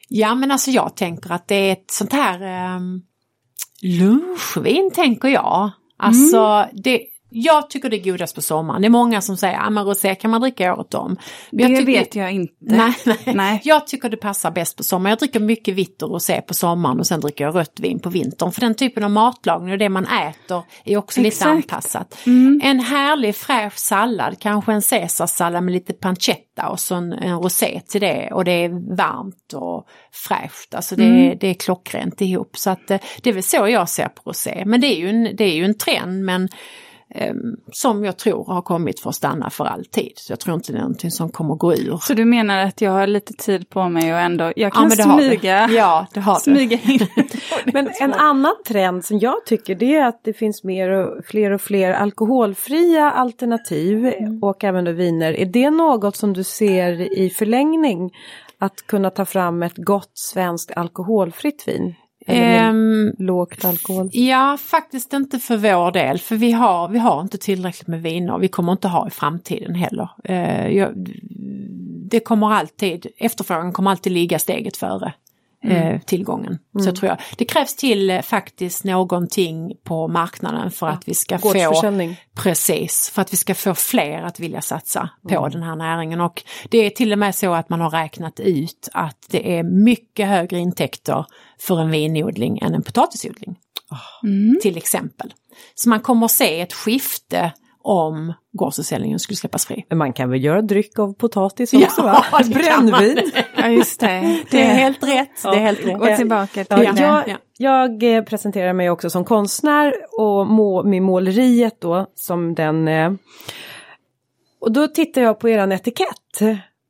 Ja 0.08 0.34
men 0.34 0.50
alltså 0.50 0.70
jag 0.70 0.96
tänker 0.96 1.32
att 1.32 1.48
det 1.48 1.54
är 1.54 1.72
ett 1.72 1.90
sånt 1.90 2.12
här 2.12 2.76
um, 2.76 3.02
lunchvin 3.82 4.90
tänker 4.94 5.28
jag. 5.28 5.70
Alltså 5.96 6.66
det, 6.72 7.06
jag 7.30 7.70
tycker 7.70 7.90
det 7.90 7.96
är 7.96 8.04
godast 8.12 8.34
på 8.34 8.42
sommaren. 8.42 8.82
Det 8.82 8.88
är 8.88 8.90
många 8.90 9.20
som 9.20 9.36
säger 9.36 9.58
att 9.58 9.76
ah, 9.78 9.80
rosé 9.82 10.14
kan 10.14 10.30
man 10.30 10.40
dricka 10.40 10.74
året 10.74 10.94
om. 10.94 11.16
Men 11.50 11.58
Det 11.58 11.62
jag 11.62 11.80
tycker- 11.80 11.92
vet 12.00 12.14
jag 12.14 12.32
inte. 12.32 12.54
Nej, 12.60 12.92
nej. 13.06 13.18
Nej. 13.34 13.60
Jag 13.64 13.86
tycker 13.86 14.08
det 14.08 14.16
passar 14.16 14.50
bäst 14.50 14.76
på 14.76 14.82
sommaren. 14.82 15.10
Jag 15.10 15.18
dricker 15.18 15.40
mycket 15.40 15.74
vitt 15.74 16.02
och 16.02 16.10
rosé 16.10 16.40
på 16.40 16.54
sommaren 16.54 16.98
och 16.98 17.06
sen 17.06 17.20
dricker 17.20 17.44
jag 17.44 17.54
rött 17.54 17.80
vin 17.80 18.00
på 18.00 18.10
vintern. 18.10 18.52
För 18.52 18.60
den 18.60 18.74
typen 18.74 19.04
av 19.04 19.10
matlagning 19.10 19.72
och 19.72 19.78
det 19.78 19.88
man 19.88 20.06
äter 20.06 20.62
är 20.84 20.96
också 20.96 21.20
lite 21.20 21.28
Exakt. 21.28 21.46
Mm. 21.46 21.56
anpassat. 21.56 22.18
En 22.62 22.80
härlig 22.80 23.36
fräsch 23.36 23.78
sallad, 23.78 24.38
kanske 24.38 24.72
en 24.72 24.82
caesarsallad 24.82 25.64
med 25.64 25.72
lite 25.72 25.92
pancetta 25.92 26.68
och 26.68 26.80
så 26.80 26.94
en, 26.94 27.12
en 27.12 27.38
rosé 27.38 27.80
till 27.88 28.00
det. 28.00 28.30
Och 28.32 28.44
det 28.44 28.52
är 28.64 28.96
varmt 28.96 29.52
och 29.54 29.86
fräscht. 30.12 30.74
Alltså 30.74 30.96
det, 30.96 31.04
Mm. 31.04 31.30
är, 31.30 31.34
det 31.40 31.46
är 31.46 31.54
klockrent 31.54 32.20
ihop. 32.20 32.56
Så 32.56 32.70
att 32.70 32.90
eh, 32.90 33.00
det 33.22 33.30
är 33.30 33.34
väl 33.34 33.42
så 33.42 33.68
jag 33.68 33.88
ser 33.88 34.08
på 34.08 34.22
rosé. 34.30 34.62
Men 34.66 34.80
det 34.80 34.86
är 34.86 34.96
ju 34.98 35.08
en, 35.08 35.36
det 35.36 35.44
är 35.44 35.54
ju 35.54 35.64
en 35.64 35.78
trend 35.78 36.24
men 36.24 36.48
som 37.72 38.04
jag 38.04 38.16
tror 38.16 38.44
har 38.44 38.62
kommit 38.62 39.00
för 39.00 39.10
att 39.10 39.16
stanna 39.16 39.50
för 39.50 39.64
alltid. 39.64 40.12
Så 40.16 40.32
jag 40.32 40.40
tror 40.40 40.54
inte 40.54 40.72
det 40.72 40.78
är 40.78 40.82
någonting 40.82 41.10
som 41.10 41.30
kommer 41.30 41.54
gå 41.54 41.74
ur. 41.74 41.96
Så 42.02 42.14
du 42.14 42.24
menar 42.24 42.58
att 42.58 42.80
jag 42.80 42.90
har 42.90 43.06
lite 43.06 43.32
tid 43.32 43.68
på 43.70 43.88
mig 43.88 44.14
och 44.14 44.20
ändå, 44.20 44.52
jag 44.56 44.72
kan 44.72 44.88
du. 44.88 44.96
smyga, 44.96 45.68
Ja, 45.70 46.06
det 46.14 46.20
har 46.20 46.34
du. 46.34 46.40
smyga 46.40 46.78
in. 46.82 47.06
Men 47.72 47.90
en 48.00 48.12
annan 48.12 48.54
trend 48.66 49.04
som 49.04 49.18
jag 49.18 49.46
tycker 49.46 49.74
det 49.74 49.96
är 49.96 50.06
att 50.06 50.24
det 50.24 50.32
finns 50.32 50.64
mer 50.64 50.90
och 50.90 51.24
fler 51.24 51.50
och 51.50 51.60
fler 51.60 51.92
alkoholfria 51.92 53.10
alternativ 53.10 54.12
och 54.42 54.64
även 54.64 54.84
då 54.84 54.92
viner. 54.92 55.32
Är 55.32 55.46
det 55.46 55.70
något 55.70 56.16
som 56.16 56.32
du 56.32 56.44
ser 56.44 57.18
i 57.18 57.30
förlängning? 57.30 58.10
Att 58.58 58.86
kunna 58.86 59.10
ta 59.10 59.24
fram 59.24 59.62
ett 59.62 59.76
gott 59.76 60.10
svenskt 60.14 60.70
alkoholfritt 60.76 61.68
vin? 61.68 61.94
Eller 62.26 62.68
Ehm, 62.68 63.12
lågt 63.18 63.64
alkohol? 63.64 64.08
ja, 64.12 64.58
faktiskt 64.60 65.12
inte 65.12 65.38
för 65.38 65.56
vår 65.56 65.92
del, 65.92 66.18
för 66.18 66.36
vi 66.36 66.52
har, 66.52 66.88
vi 66.88 66.98
har 66.98 67.20
inte 67.20 67.38
tillräckligt 67.38 67.86
med 67.88 68.02
viner. 68.02 68.38
Vi 68.38 68.48
kommer 68.48 68.72
inte 68.72 68.88
ha 68.88 69.06
i 69.06 69.10
framtiden 69.10 69.74
heller. 69.74 70.08
Eh, 70.24 70.68
jag, 70.68 70.92
det 72.10 72.20
kommer 72.20 72.52
alltid, 72.52 73.06
efterfrågan 73.16 73.72
kommer 73.72 73.90
alltid 73.90 74.12
ligga 74.12 74.38
steget 74.38 74.76
före. 74.76 75.12
Eh, 75.64 76.00
tillgången. 76.00 76.58
Så 76.84 76.92
tror 76.92 77.08
jag. 77.08 77.18
Det 77.36 77.44
krävs 77.44 77.76
till 77.76 78.10
eh, 78.10 78.22
faktiskt 78.22 78.84
någonting 78.84 79.72
på 79.84 80.08
marknaden 80.08 80.70
för 80.70 80.86
att 80.86 81.08
vi 81.08 81.14
ska 81.14 81.38
få? 81.38 81.52
Precis, 82.34 83.10
för 83.14 83.22
att 83.22 83.32
vi 83.32 83.36
ska 83.36 83.54
få 83.54 83.74
fler 83.74 84.22
att 84.22 84.40
vilja 84.40 84.60
satsa 84.60 85.10
på 85.28 85.48
den 85.48 85.62
här 85.62 85.76
näringen. 85.76 86.20
Och 86.20 86.42
det 86.68 86.78
är 86.78 86.90
till 86.90 87.12
och 87.12 87.18
med 87.18 87.34
så 87.34 87.52
att 87.52 87.68
man 87.68 87.80
har 87.80 87.90
räknat 87.90 88.40
ut 88.40 88.88
att 88.92 89.26
det 89.30 89.58
är 89.58 89.62
mycket 89.62 90.28
högre 90.28 90.58
intäkter 90.58 91.24
för 91.60 91.80
en 91.80 91.90
vinodling 91.90 92.58
än 92.58 92.74
en 92.74 92.82
potatisodling. 92.82 93.56
Till 94.62 94.76
exempel. 94.76 95.34
Så 95.74 95.88
man 95.88 96.00
kommer 96.00 96.24
att 96.24 96.32
se 96.32 96.60
ett 96.60 96.72
skifte 96.72 97.52
om 97.82 98.32
gårdsförsäljningen 98.52 99.18
skulle 99.18 99.36
släppas 99.36 99.66
fri. 99.66 99.86
Men 99.88 99.98
man 99.98 100.12
kan 100.12 100.30
väl 100.30 100.44
göra 100.44 100.62
dryck 100.62 100.98
av 100.98 101.12
potatis 101.12 101.72
också 101.72 102.02
va? 102.02 102.24
kan 102.30 102.50
man. 102.50 102.90
Brännvin? 102.90 103.30
Ja, 103.56 103.68
just 103.68 104.00
det. 104.00 104.44
Det 104.50 104.62
är 104.62 104.74
helt 104.74 105.02
rätt. 105.02 105.42
Det 105.42 105.48
är 105.48 105.54
helt 105.60 105.86
rätt. 105.86 105.98
Gå 105.98 106.16
tillbaka 106.16 106.64
till 106.64 106.84
Ja, 106.84 106.92
det. 106.92 107.00
jag, 107.02 107.28
Ja. 107.28 107.36
jag 107.58 108.16
eh, 108.16 108.22
presenterar 108.24 108.72
mig 108.72 108.90
också 108.90 109.10
som 109.10 109.24
konstnär 109.24 109.94
och 110.18 110.46
må, 110.46 110.82
med 110.82 111.02
måleriet 111.02 111.80
då 111.80 112.06
som 112.14 112.54
den... 112.54 112.88
Eh, 112.88 113.12
och 114.60 114.72
då 114.72 114.86
tittar 114.86 115.20
jag 115.22 115.38
på 115.40 115.48
eran 115.48 115.72
etikett. 115.72 116.40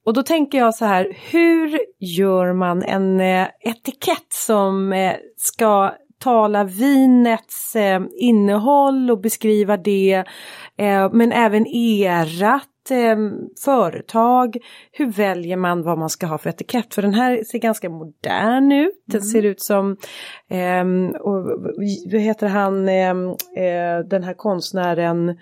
Och 0.06 0.12
då 0.14 0.22
tänker 0.22 0.58
jag 0.58 0.74
så 0.74 0.84
här, 0.84 1.16
hur 1.30 1.80
gör 1.98 2.52
man 2.52 2.82
en 2.82 3.20
eh, 3.20 3.46
etikett 3.60 4.26
som 4.28 4.92
eh, 4.92 5.12
ska 5.36 5.94
påtala 6.20 6.64
vinets 6.64 7.76
eh, 7.76 8.02
innehåll 8.16 9.10
och 9.10 9.20
beskriva 9.20 9.76
det. 9.76 10.24
Eh, 10.76 11.12
men 11.12 11.32
även 11.32 11.66
erat 11.66 12.90
eh, 12.90 13.16
företag. 13.64 14.56
Hur 14.92 15.06
väljer 15.06 15.56
man 15.56 15.82
vad 15.82 15.98
man 15.98 16.10
ska 16.10 16.26
ha 16.26 16.38
för 16.38 16.50
etikett? 16.50 16.94
För 16.94 17.02
den 17.02 17.14
här 17.14 17.44
ser 17.44 17.58
ganska 17.58 17.90
modern 17.90 18.72
ut. 18.72 19.02
Den 19.06 19.22
ser 19.22 19.42
ut 19.42 19.60
som, 19.60 19.96
eh, 20.48 21.16
och, 21.20 21.44
vad 22.12 22.20
heter 22.20 22.48
han, 22.48 22.88
eh, 22.88 23.14
den 24.10 24.24
här 24.24 24.34
konstnären 24.34 25.38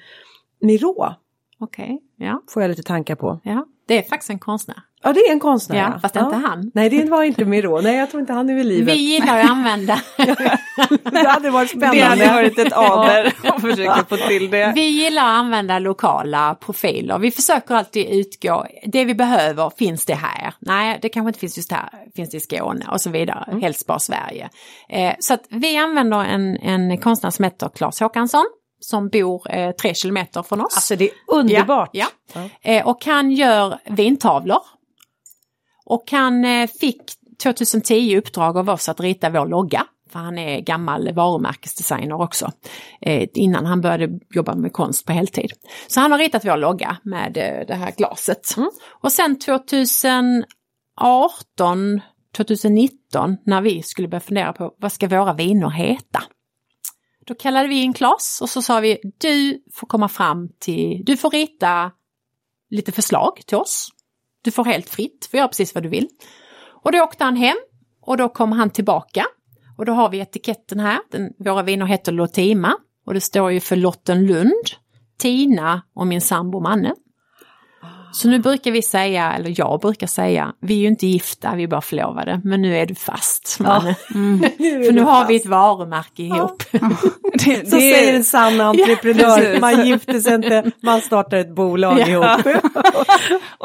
Miro. 0.61 1.15
Okej, 1.61 2.01
ja. 2.17 2.43
Får 2.55 2.63
jag 2.63 2.69
lite 2.69 2.83
tankar 2.83 3.15
på. 3.15 3.41
ja. 3.45 3.67
Det 3.87 3.99
är 3.99 4.03
faktiskt 4.03 4.31
en 4.31 4.39
konstnär. 4.39 4.88
Ja 5.03 5.13
det 5.13 5.21
är 5.21 5.33
en 5.33 5.41
konstnär. 5.41 5.79
Ja, 5.79 5.99
fast 6.03 6.17
är 6.17 6.21
inte 6.25 6.37
han. 6.37 6.71
Nej 6.75 6.89
det 6.91 7.05
var 7.05 7.23
inte 7.23 7.45
Miro, 7.45 7.81
nej 7.81 7.97
jag 7.97 8.11
tror 8.11 8.21
inte 8.21 8.33
han 8.33 8.51
är 8.51 8.55
vid 8.55 8.67
livet. 8.67 8.95
Vi 8.95 8.99
gillar 9.01 9.41
att 9.41 9.51
använda 9.51 10.01
det 11.11 11.29
hade 11.29 11.51
varit 11.51 11.71
spännande. 11.71 11.97
Det 11.97 12.05
hade 12.05 12.29
varit 12.35 12.59
ett 12.59 12.73
aber 12.73 13.33
att 13.49 13.61
försöka 13.61 14.05
få 14.09 14.17
till 14.17 14.51
det. 14.51 14.73
Vi 14.75 14.89
gillar 14.89 15.23
att 15.23 15.39
använda 15.39 15.79
lokala 15.79 16.55
profiler. 16.55 17.19
Vi 17.19 17.31
försöker 17.31 17.75
alltid 17.75 18.07
utgå, 18.11 18.67
det 18.87 19.05
vi 19.05 19.15
behöver, 19.15 19.71
finns 19.79 20.05
det 20.07 20.15
här? 20.15 20.55
Nej, 20.59 20.99
det 21.03 21.09
kanske 21.09 21.29
inte 21.29 21.39
finns 21.41 21.57
just 21.57 21.73
här, 21.73 21.89
finns 22.17 22.31
det 22.31 22.37
i 22.37 22.41
Skåne 22.41 22.87
och 22.93 23.01
så 23.01 23.11
vidare, 23.11 23.45
Mm. 23.49 23.61
helst 23.63 23.87
bara 23.87 23.99
Sverige. 23.99 24.49
Eh, 24.89 25.15
så 25.21 25.35
att 25.35 25.43
vi 25.51 25.77
använder 25.77 26.25
en, 26.25 26.57
en 26.57 26.99
konstnär 26.99 27.31
som 27.31 27.45
heter 27.45 27.69
Claes 27.77 28.01
Håkansson 28.01 28.45
som 28.81 29.09
bor 29.09 29.55
eh, 29.55 29.71
tre 29.71 29.95
kilometer 29.95 30.43
från 30.43 30.61
oss. 30.61 30.77
Alltså 30.77 30.97
det 30.97 31.05
är 31.05 31.11
underbart. 31.27 31.91
Ja, 31.93 32.07
ja. 32.35 32.41
Eh, 32.63 32.89
och 32.89 33.05
han 33.07 33.31
gör 33.31 33.79
vintavlor. 33.85 34.59
Och 35.89 36.13
han 36.13 36.45
eh, 36.45 36.67
fick 36.81 37.03
2010 37.43 38.17
uppdrag 38.19 38.57
av 38.57 38.71
oss 38.71 38.89
att 38.89 39.01
rita 39.01 39.31
vår 39.31 39.47
logga. 39.47 39.87
För 40.11 40.19
han 40.19 40.39
är 40.39 40.61
gammal 40.61 41.13
varumärkesdesigner 41.13 42.21
också. 42.21 42.53
Eh, 43.01 43.29
innan 43.35 43.67
han 43.67 43.81
började 43.81 44.19
jobba 44.31 44.55
med 44.55 44.73
konst 44.73 45.07
på 45.07 45.13
heltid. 45.13 45.53
Så 45.87 46.01
han 46.01 46.13
har 46.13 46.19
ritat 46.19 46.45
vår 46.45 46.57
logga 46.57 46.97
med 47.03 47.37
eh, 47.37 47.67
det 47.67 47.75
här 47.75 47.93
glaset. 47.97 48.55
Och 49.03 49.13
sen 49.13 49.39
2018, 49.39 50.45
2019 52.37 53.37
när 53.47 53.61
vi 53.61 53.83
skulle 53.83 54.09
börja 54.09 54.21
fundera 54.21 54.53
på 54.53 54.75
vad 54.79 54.93
ska 54.93 55.09
våra 55.09 55.35
viner 55.35 55.71
heta? 55.71 56.23
Då 57.27 57.35
kallade 57.35 57.69
vi 57.69 57.83
in 57.83 57.93
Klas 57.93 58.39
och 58.43 58.51
så 58.51 58.63
sa 58.63 58.81
vi 58.81 58.99
du 59.19 59.63
får 59.75 59.87
komma 59.87 60.09
fram 60.09 60.49
till, 60.59 61.03
du 61.05 61.17
får 61.17 61.31
rita 61.31 61.91
lite 62.71 62.93
förslag 62.93 63.43
till 63.47 63.57
oss. 63.57 63.89
Du 64.43 64.51
får 64.51 64.65
helt 64.65 64.89
fritt, 64.89 65.29
får 65.31 65.39
göra 65.39 65.49
precis 65.49 65.75
vad 65.75 65.83
du 65.83 65.89
vill. 65.89 66.09
Och 66.85 66.93
då 66.93 67.03
åkte 67.03 67.25
han 67.25 67.37
hem 67.37 67.57
och 68.01 68.17
då 68.17 68.29
kom 68.29 68.53
han 68.53 68.71
tillbaka. 68.71 69.25
Och 69.79 69.85
då 69.85 69.93
har 69.93 70.11
vi 70.11 70.19
etiketten 70.19 70.81
här, 70.81 70.99
Den, 71.11 71.33
våra 71.39 71.63
viner 71.63 71.87
heter 71.87 72.13
Lotima 72.13 72.77
och 73.07 73.15
det 73.15 73.21
står 73.21 73.53
ju 73.53 73.61
för 73.61 73.77
Lotten 73.77 74.27
Lund, 74.27 74.65
Tina 75.19 75.83
och 75.95 76.07
min 76.07 76.21
sambo 76.21 76.61
Manne. 76.61 76.95
Så 78.13 78.29
nu 78.29 78.39
brukar 78.39 78.71
vi 78.71 78.83
säga, 78.83 79.33
eller 79.33 79.55
jag 79.59 79.81
brukar 79.81 80.07
säga, 80.07 80.53
vi 80.61 80.75
är 80.75 80.79
ju 80.79 80.87
inte 80.87 81.07
gifta, 81.07 81.55
vi 81.55 81.63
är 81.63 81.69
bara 81.69 81.81
förlovade, 81.81 82.41
men 82.45 82.63
nu 82.63 82.77
är 82.79 82.87
du 82.87 82.95
fast. 82.95 83.57
Manne. 83.61 83.95
För 84.87 84.93
nu 84.93 85.01
har 85.01 85.27
vi 85.27 85.37
ett 85.37 85.47
varumärke 85.47 86.23
ihop. 86.23 86.63
Det, 87.33 87.55
Så 87.71 87.77
det- 87.77 87.81
säger 87.81 88.17
en 88.17 88.25
sann 88.25 88.61
entreprenör, 88.61 89.37
precis. 89.37 89.61
man 89.61 89.87
gifter 89.87 90.21
sig 90.21 90.35
inte, 90.35 90.71
man 90.83 91.01
startar 91.01 91.37
ett 91.37 91.55
bolag 91.55 91.99
ihop. 92.09 92.25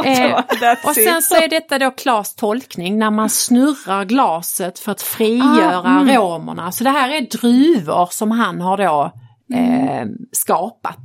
Eh, 0.06 0.40
That's 0.62 0.86
och 0.86 0.96
sen 0.96 1.22
så 1.22 1.36
är 1.36 1.48
detta 1.50 1.80
då 1.80 1.92
Klas 1.92 2.36
tolkning 2.36 3.00
när 3.00 3.12
man 3.12 3.30
snurrar 3.30 4.06
glaset 4.06 4.80
för 4.80 4.92
att 4.92 5.02
frigöra 5.02 5.82
Ah, 5.86 6.00
mm. 6.02 6.10
aromerna. 6.18 6.72
Så 6.72 6.84
det 6.84 6.90
här 6.90 7.10
är 7.10 7.22
druvor 7.22 8.08
som 8.12 8.32
han 8.32 8.62
har 8.62 8.78
då 8.78 9.12
eh, 9.56 10.06
skapat. 10.32 11.00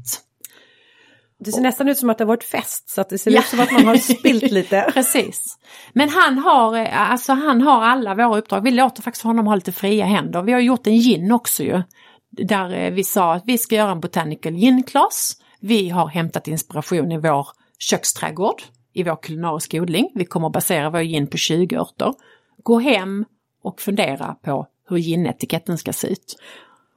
Det 1.41 1.53
ser 1.53 1.61
nästan 1.61 1.89
ut 1.89 1.99
som 1.99 2.11
att 2.11 2.19
det 2.19 2.25
har 2.25 2.29
varit 2.29 2.45
fest 2.45 2.91
så 2.91 3.01
att 3.01 3.09
det 3.09 3.19
ser 3.19 3.31
Ja. 3.31 3.41
ut 3.41 3.47
som 3.47 3.61
att 3.61 3.73
man 3.73 3.87
har 3.87 3.97
spilt 3.97 4.43
lite. 4.51 4.91
Precis. 4.95 5.59
Men 5.93 6.09
han 6.09 6.39
har, 6.39 6.77
eh, 6.77 7.11
alltså 7.11 7.33
han 7.33 7.63
har 7.63 7.83
alla 7.83 8.15
våra 8.15 8.39
uppdrag. 8.39 8.61
Vi 8.65 8.71
låter 8.71 9.03
faktiskt 9.03 9.25
honom 9.25 9.47
ha 9.47 9.55
lite 9.55 9.73
fria 9.73 10.05
händer. 10.05 10.43
Vi 10.43 10.53
har 10.53 10.61
gjort 10.61 10.87
en 10.87 10.97
gin 10.97 11.33
också 11.33 11.63
ju. 11.63 11.83
Där 12.31 12.75
eh, 12.75 12.91
vi 12.91 13.05
sa 13.05 13.35
att 13.35 13.43
vi 13.47 13.59
ska 13.59 13.75
göra 13.75 13.91
en 13.91 14.01
botanical 14.01 14.53
gin-class. 14.53 15.33
Vi 15.61 15.89
har 15.89 16.07
hämtat 16.09 16.49
inspiration 16.49 17.13
i 17.13 17.19
vår 17.19 17.47
köksträdgård, 17.79 18.63
i 18.95 19.03
vår 19.03 19.17
kulinariska 19.23 19.83
odling. 19.83 20.11
Vi 20.15 20.25
kommer 20.25 20.47
att 20.47 20.53
basera 20.53 20.91
vår 20.91 21.01
gin 21.03 21.27
på 21.27 21.37
20 21.37 21.77
örter. 21.77 22.15
Gå 22.63 22.79
hem 22.79 23.25
och 23.63 23.81
fundera 23.81 24.35
på 24.35 24.67
hur 24.89 24.97
ginetiketten 24.97 25.79
ska 25.79 25.93
se 25.93 26.09
ut. 26.09 26.37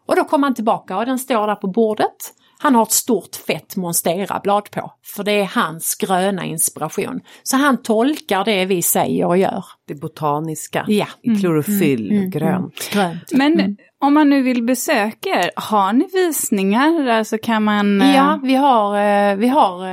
Och 0.08 0.16
då 0.16 0.24
kommer 0.24 0.48
han 0.48 0.56
tillbaka 0.56 0.98
och 0.98 1.06
den 1.06 1.20
står 1.20 1.48
där 1.48 1.56
på 1.56 1.68
bordet. 1.68 2.34
Han 2.62 2.76
har 2.76 2.84
ett 2.84 2.92
stort 2.92 3.36
fett 3.36 3.76
monsterablad 3.76 4.72
på, 4.72 4.92
för 5.16 5.24
det 5.24 5.32
är 5.32 5.46
hans 5.46 5.96
gröna 5.96 6.46
inspiration. 6.46 7.20
Så 7.44 7.58
han 7.58 7.82
tolkar 7.82 8.46
det 8.46 8.66
vi 8.66 8.82
säger 8.82 9.26
och 9.26 9.38
gör. 9.38 9.66
Det 9.88 9.96
botaniska, 9.96 10.86
Ja. 10.88 11.06
i 11.22 11.36
klorofyll 11.36 12.20
och 12.26 12.32
grönt. 12.32 12.90
Grönt. 12.94 13.32
Men 13.32 13.78
om 14.02 14.14
man 14.14 14.30
nu 14.30 14.42
vill 14.42 14.64
besöka 14.64 15.30
er, 15.30 15.52
har 15.56 15.94
ni 15.94 16.08
visningar? 16.14 17.08
Alltså 17.08 17.38
kan 17.38 17.64
man... 17.64 18.02
eh, 18.02 18.16
Ja, 18.16 18.40
vi 18.44 18.56
har, 18.56 18.98
eh, 19.32 19.36
vi 19.36 19.48
har 19.48 19.88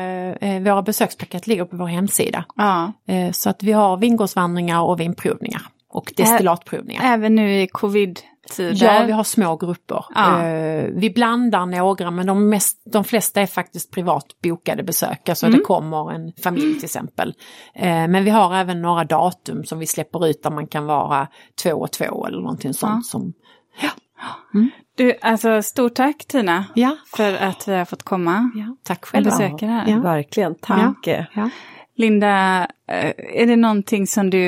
eh, 0.45 0.61
våra 0.63 0.83
besökspaket 0.83 1.47
ligger 1.47 1.65
på 1.65 1.77
vår 1.77 1.87
hemsida. 1.87 2.45
ja. 2.57 2.93
Eh, 3.09 3.33
Så 3.33 3.51
att 3.51 3.63
vi 3.63 3.73
har 3.73 3.97
vingårdsvandringar 3.97 4.81
och 4.83 5.01
vinprovningar 5.01 5.63
och 5.91 6.13
destillatprovningar. 6.17 7.03
Även 7.15 7.35
nu 7.35 7.63
i 7.63 7.67
covid-tider? 8.57 8.87
Ja, 8.87 9.05
vi 9.07 9.13
har 9.13 9.25
små 9.25 9.57
grupper. 9.57 10.05
Ja. 10.15 10.43
Eh, 10.45 10.85
vi 10.93 11.11
blandar 11.11 11.67
några 11.67 12.11
men 12.11 12.27
de, 12.27 12.49
mest, 12.49 12.83
de 12.93 13.05
flesta 13.05 13.41
är 13.41 13.47
faktiskt 13.47 13.93
privat 13.93 14.27
bokade 14.43 14.83
besök. 14.83 15.29
Alltså 15.29 15.47
Mm. 15.47 15.59
det 15.59 15.65
kommer 15.65 16.13
en 16.13 16.33
familj 16.43 16.75
till 16.75 16.85
exempel. 16.85 17.35
Eh, 17.75 18.09
men 18.09 18.25
vi 18.25 18.31
har 18.31 18.55
även 18.55 18.83
några 18.83 19.05
datum 19.05 19.65
som 19.65 19.79
vi 19.79 19.87
släpper 19.87 20.27
ut 20.27 20.43
där 20.43 20.51
man 20.51 20.67
kan 20.67 20.87
vara 20.87 21.29
två 21.63 21.73
och 21.73 21.93
två 21.93 22.27
eller 22.27 22.41
någonting 22.41 22.75
sånt. 22.75 23.07
Som, 23.07 23.33
Du, 24.97 25.15
alltså 25.23 25.63
stort 25.63 25.95
tack 25.95 26.25
Tina 26.29 26.65
ja, 26.75 26.97
för 27.17 27.33
att 27.37 27.69
vi 27.69 27.75
har 27.75 27.85
fått 27.85 28.03
komma 28.03 28.51
ja, 28.55 28.77
tack 28.83 29.03
och 29.03 29.09
själv. 29.09 29.25
besöka 29.25 29.67
här. 29.67 29.89
Ja. 29.89 29.99
Verkligen, 30.01 30.55
tack. 30.55 31.09
Ja. 31.35 31.51
Linda, 31.97 32.61
eh, 32.89 33.13
är 33.43 33.47
det 33.47 33.57
någonting 33.57 34.07
som 34.07 34.31
du 34.31 34.45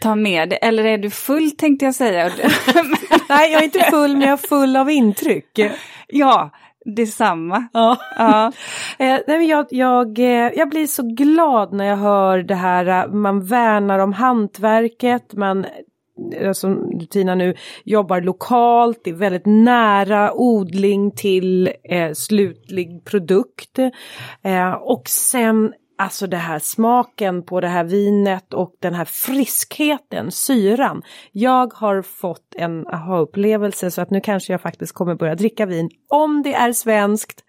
tar 0.00 0.16
med 0.16 0.48
dig? 0.48 0.58
Eller 0.62 0.84
är 0.84 0.98
du 0.98 1.10
full 1.10 1.50
tänkte 1.50 1.84
jag 1.84 1.94
säga. 1.94 2.24
Nej, 3.28 3.52
jag 3.52 3.60
är 3.60 3.64
inte 3.64 3.86
full 3.90 4.12
men 4.12 4.20
jag 4.20 4.32
är 4.32 4.48
full 4.48 4.76
av 4.76 4.90
intryck. 4.90 5.58
ja, 6.08 6.50
detsamma. 6.84 7.68
Ja. 7.72 7.96
Ja. 8.18 8.52
Eh, 8.98 9.18
nej, 9.26 9.48
jag, 9.48 9.66
jag, 9.70 10.18
eh, 10.18 10.52
jag 10.56 10.68
blir 10.70 10.86
så 10.86 11.02
glad 11.02 11.72
när 11.72 11.84
jag 11.84 11.96
hör 11.96 12.38
det 12.38 12.54
här, 12.54 12.86
eh, 12.86 13.12
man 13.12 13.44
värnar 13.44 13.98
om 13.98 14.12
hantverket, 14.12 15.32
man 15.32 15.66
som 16.52 17.00
Tina 17.10 17.34
nu 17.34 17.54
jobbar 17.84 18.20
lokalt, 18.20 19.00
det 19.04 19.10
är 19.10 19.14
väldigt 19.14 19.46
nära 19.46 20.32
odling 20.32 21.10
till 21.10 21.72
eh, 21.84 22.12
slutlig 22.12 23.04
produkt. 23.04 23.78
Eh, 24.42 24.72
och 24.72 25.08
sen 25.08 25.72
alltså 26.00 26.26
det 26.26 26.36
här 26.36 26.58
smaken 26.58 27.42
på 27.42 27.60
det 27.60 27.68
här 27.68 27.84
vinet 27.84 28.54
och 28.54 28.76
den 28.80 28.94
här 28.94 29.04
friskheten, 29.04 30.30
syran. 30.30 31.02
Jag 31.32 31.72
har 31.74 32.02
fått 32.02 32.54
en 32.56 32.86
aha-upplevelse 32.86 33.90
så 33.90 34.00
att 34.00 34.10
nu 34.10 34.20
kanske 34.20 34.52
jag 34.52 34.60
faktiskt 34.60 34.92
kommer 34.92 35.14
börja 35.14 35.34
dricka 35.34 35.66
vin 35.66 35.90
om 36.08 36.42
det 36.42 36.54
är 36.54 36.72
svenskt 36.72 37.44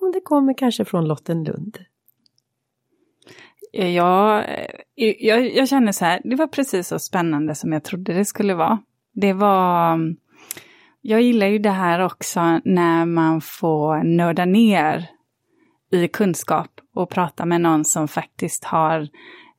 om 0.00 0.12
det 0.12 0.20
kommer 0.20 0.54
kanske 0.54 0.84
från 0.84 1.08
Lottenlund. 1.08 1.78
Eh, 3.72 3.90
jag, 3.90 4.38
eh, 4.38 5.14
jag, 5.18 5.54
jag 5.54 5.68
känner 5.68 5.92
så 5.92 6.04
här, 6.04 6.20
det 6.24 6.36
var 6.36 6.46
precis 6.46 6.88
så 6.88 6.98
spännande 6.98 7.54
som 7.54 7.72
jag 7.72 7.84
trodde 7.84 8.14
det 8.14 8.24
skulle 8.24 8.54
vara. 8.54 8.78
Det 9.14 9.32
var, 9.32 9.92
mm, 9.92 10.16
jag 11.00 11.22
gillar 11.22 11.46
ju 11.46 11.58
det 11.58 11.70
här 11.70 12.00
också 12.00 12.60
när 12.64 13.06
man 13.06 13.40
får 13.40 14.04
nörda 14.04 14.44
ner 14.44 15.15
i 15.90 16.08
kunskap 16.08 16.70
och 16.94 17.10
prata 17.10 17.44
med 17.44 17.60
någon 17.60 17.84
som 17.84 18.08
faktiskt 18.08 18.64
har 18.64 19.08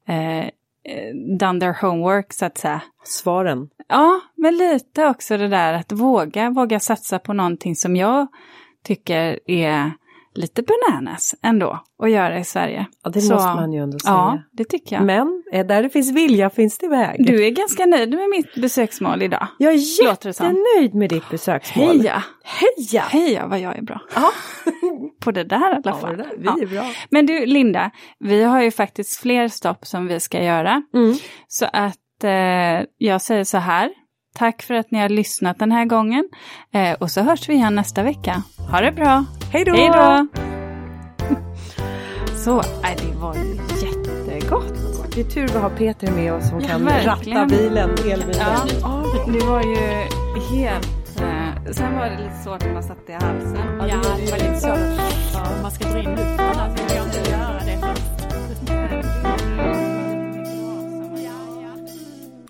eh, 0.07 0.45
eh, 0.45 1.15
done 1.39 1.59
their 1.59 1.81
homework 1.81 2.33
så 2.33 2.45
att 2.45 2.57
säga. 2.57 2.81
Svaren. 3.03 3.69
Ja, 3.87 4.21
men 4.35 4.57
lite 4.57 5.07
också 5.07 5.37
det 5.37 5.47
där 5.47 5.73
att 5.73 5.91
våga, 5.91 6.49
våga 6.49 6.79
satsa 6.79 7.19
på 7.19 7.33
någonting 7.33 7.75
som 7.75 7.95
jag 7.95 8.27
tycker 8.83 9.39
är 9.47 9.91
lite 10.37 10.63
bananas 10.63 11.35
ändå 11.43 11.79
att 12.03 12.11
göra 12.11 12.39
i 12.39 12.43
Sverige. 12.43 12.85
Ja, 13.03 13.09
det 13.09 13.21
Så- 13.21 13.33
måste 13.33 13.47
man 13.55 13.73
ju 13.73 13.79
ändå 13.83 13.99
säga. 13.99 14.13
Ja, 14.13 14.39
det 14.51 14.63
tycker 14.63 14.95
jag. 14.95 15.05
Men 15.05 15.43
eh, 15.53 15.65
där 15.65 15.83
det 15.83 15.89
finns 15.89 16.11
vilja 16.11 16.49
finns 16.49 16.77
det 16.77 16.87
väg. 16.87 17.25
Du 17.25 17.45
är 17.45 17.49
ganska 17.49 17.85
nöjd 17.85 18.09
med 18.09 18.29
mitt 18.29 18.55
besöksmål 18.55 19.21
idag. 19.21 19.47
jag 19.57 19.73
är 19.73 20.03
jättenöjd 20.05 20.93
med 20.95 21.09
ditt 21.09 21.29
besöksmål. 21.29 21.97
Heja! 21.97 22.23
Heja! 22.43 23.01
Heja 23.01 23.47
vad 23.47 23.59
jag 23.59 23.77
är 23.77 23.81
bra. 23.81 24.01
Ja. 24.15 24.29
På 25.21 25.31
det 25.31 25.43
där 25.43 25.59
i 25.59 25.75
alla 25.75 25.81
Ja, 25.85 25.93
fall. 25.95 26.17
det 26.17 26.23
där, 26.23 26.31
vi 26.37 26.45
Ja. 26.45 26.57
är 26.61 26.65
bra. 26.65 26.85
Men 27.09 27.25
du 27.25 27.45
Linda, 27.45 27.91
vi 28.19 28.43
har 28.43 28.61
ju 28.61 28.71
faktiskt 28.71 29.19
fler 29.21 29.47
stopp 29.47 29.85
som 29.85 30.07
vi 30.07 30.19
ska 30.19 30.43
göra. 30.43 30.81
Mm. 30.93 31.15
Så 31.47 31.65
att 31.73 32.23
eh, 32.23 32.85
jag 32.97 33.21
säger 33.21 33.43
så 33.43 33.57
här. 33.57 33.89
Tack 34.35 34.61
för 34.63 34.73
att 34.73 34.91
ni 34.91 34.99
har 34.99 35.09
lyssnat 35.09 35.59
den 35.59 35.71
här 35.71 35.85
gången. 35.85 36.29
Eh, 36.73 36.93
och 36.93 37.11
så 37.11 37.21
hörs 37.21 37.49
vi 37.49 37.53
igen 37.53 37.75
nästa 37.75 38.03
vecka. 38.03 38.43
Ha 38.71 38.81
det 38.81 38.91
bra! 38.91 39.25
Hej 39.51 39.65
då! 39.65 39.71
Hej 39.75 39.89
då! 39.93 40.27
så, 42.35 42.61
nej, 42.81 42.97
det 42.97 43.19
var 43.19 43.35
ju 43.35 43.59
jättegott. 43.87 44.73
Det 45.15 45.21
är 45.21 45.25
tur 45.25 45.47
vi 45.47 45.59
har 45.59 45.69
Peter 45.69 46.11
med 46.11 46.33
oss 46.33 46.49
som 46.49 46.61
Ja, 46.61 46.67
kan 46.67 46.85
verkligen. 46.85 47.37
ratta 47.37 47.45
bilen, 47.55 47.89
elbilen. 47.89 48.35
Ja, 48.81 49.03
det 49.27 49.45
var 49.45 49.61
ju 49.61 50.07
helt... 50.57 50.87
Eh, 51.21 51.71
sen 51.71 51.95
var 51.97 52.05
det 52.05 52.17
lite 52.23 52.43
svårt 52.43 52.61
när 52.65 52.73
man 52.73 52.83
satte 52.83 53.11
i 53.11 53.15
halsen. 53.15 53.57
Ja, 53.79 53.85
det 54.25 54.31
var 54.31 54.37
lite 54.37 54.59
så. 54.59 54.67
Man 55.61 55.71
ska 55.71 55.89
dra 55.89 55.99
in 55.99 56.09
luften, 56.09 56.37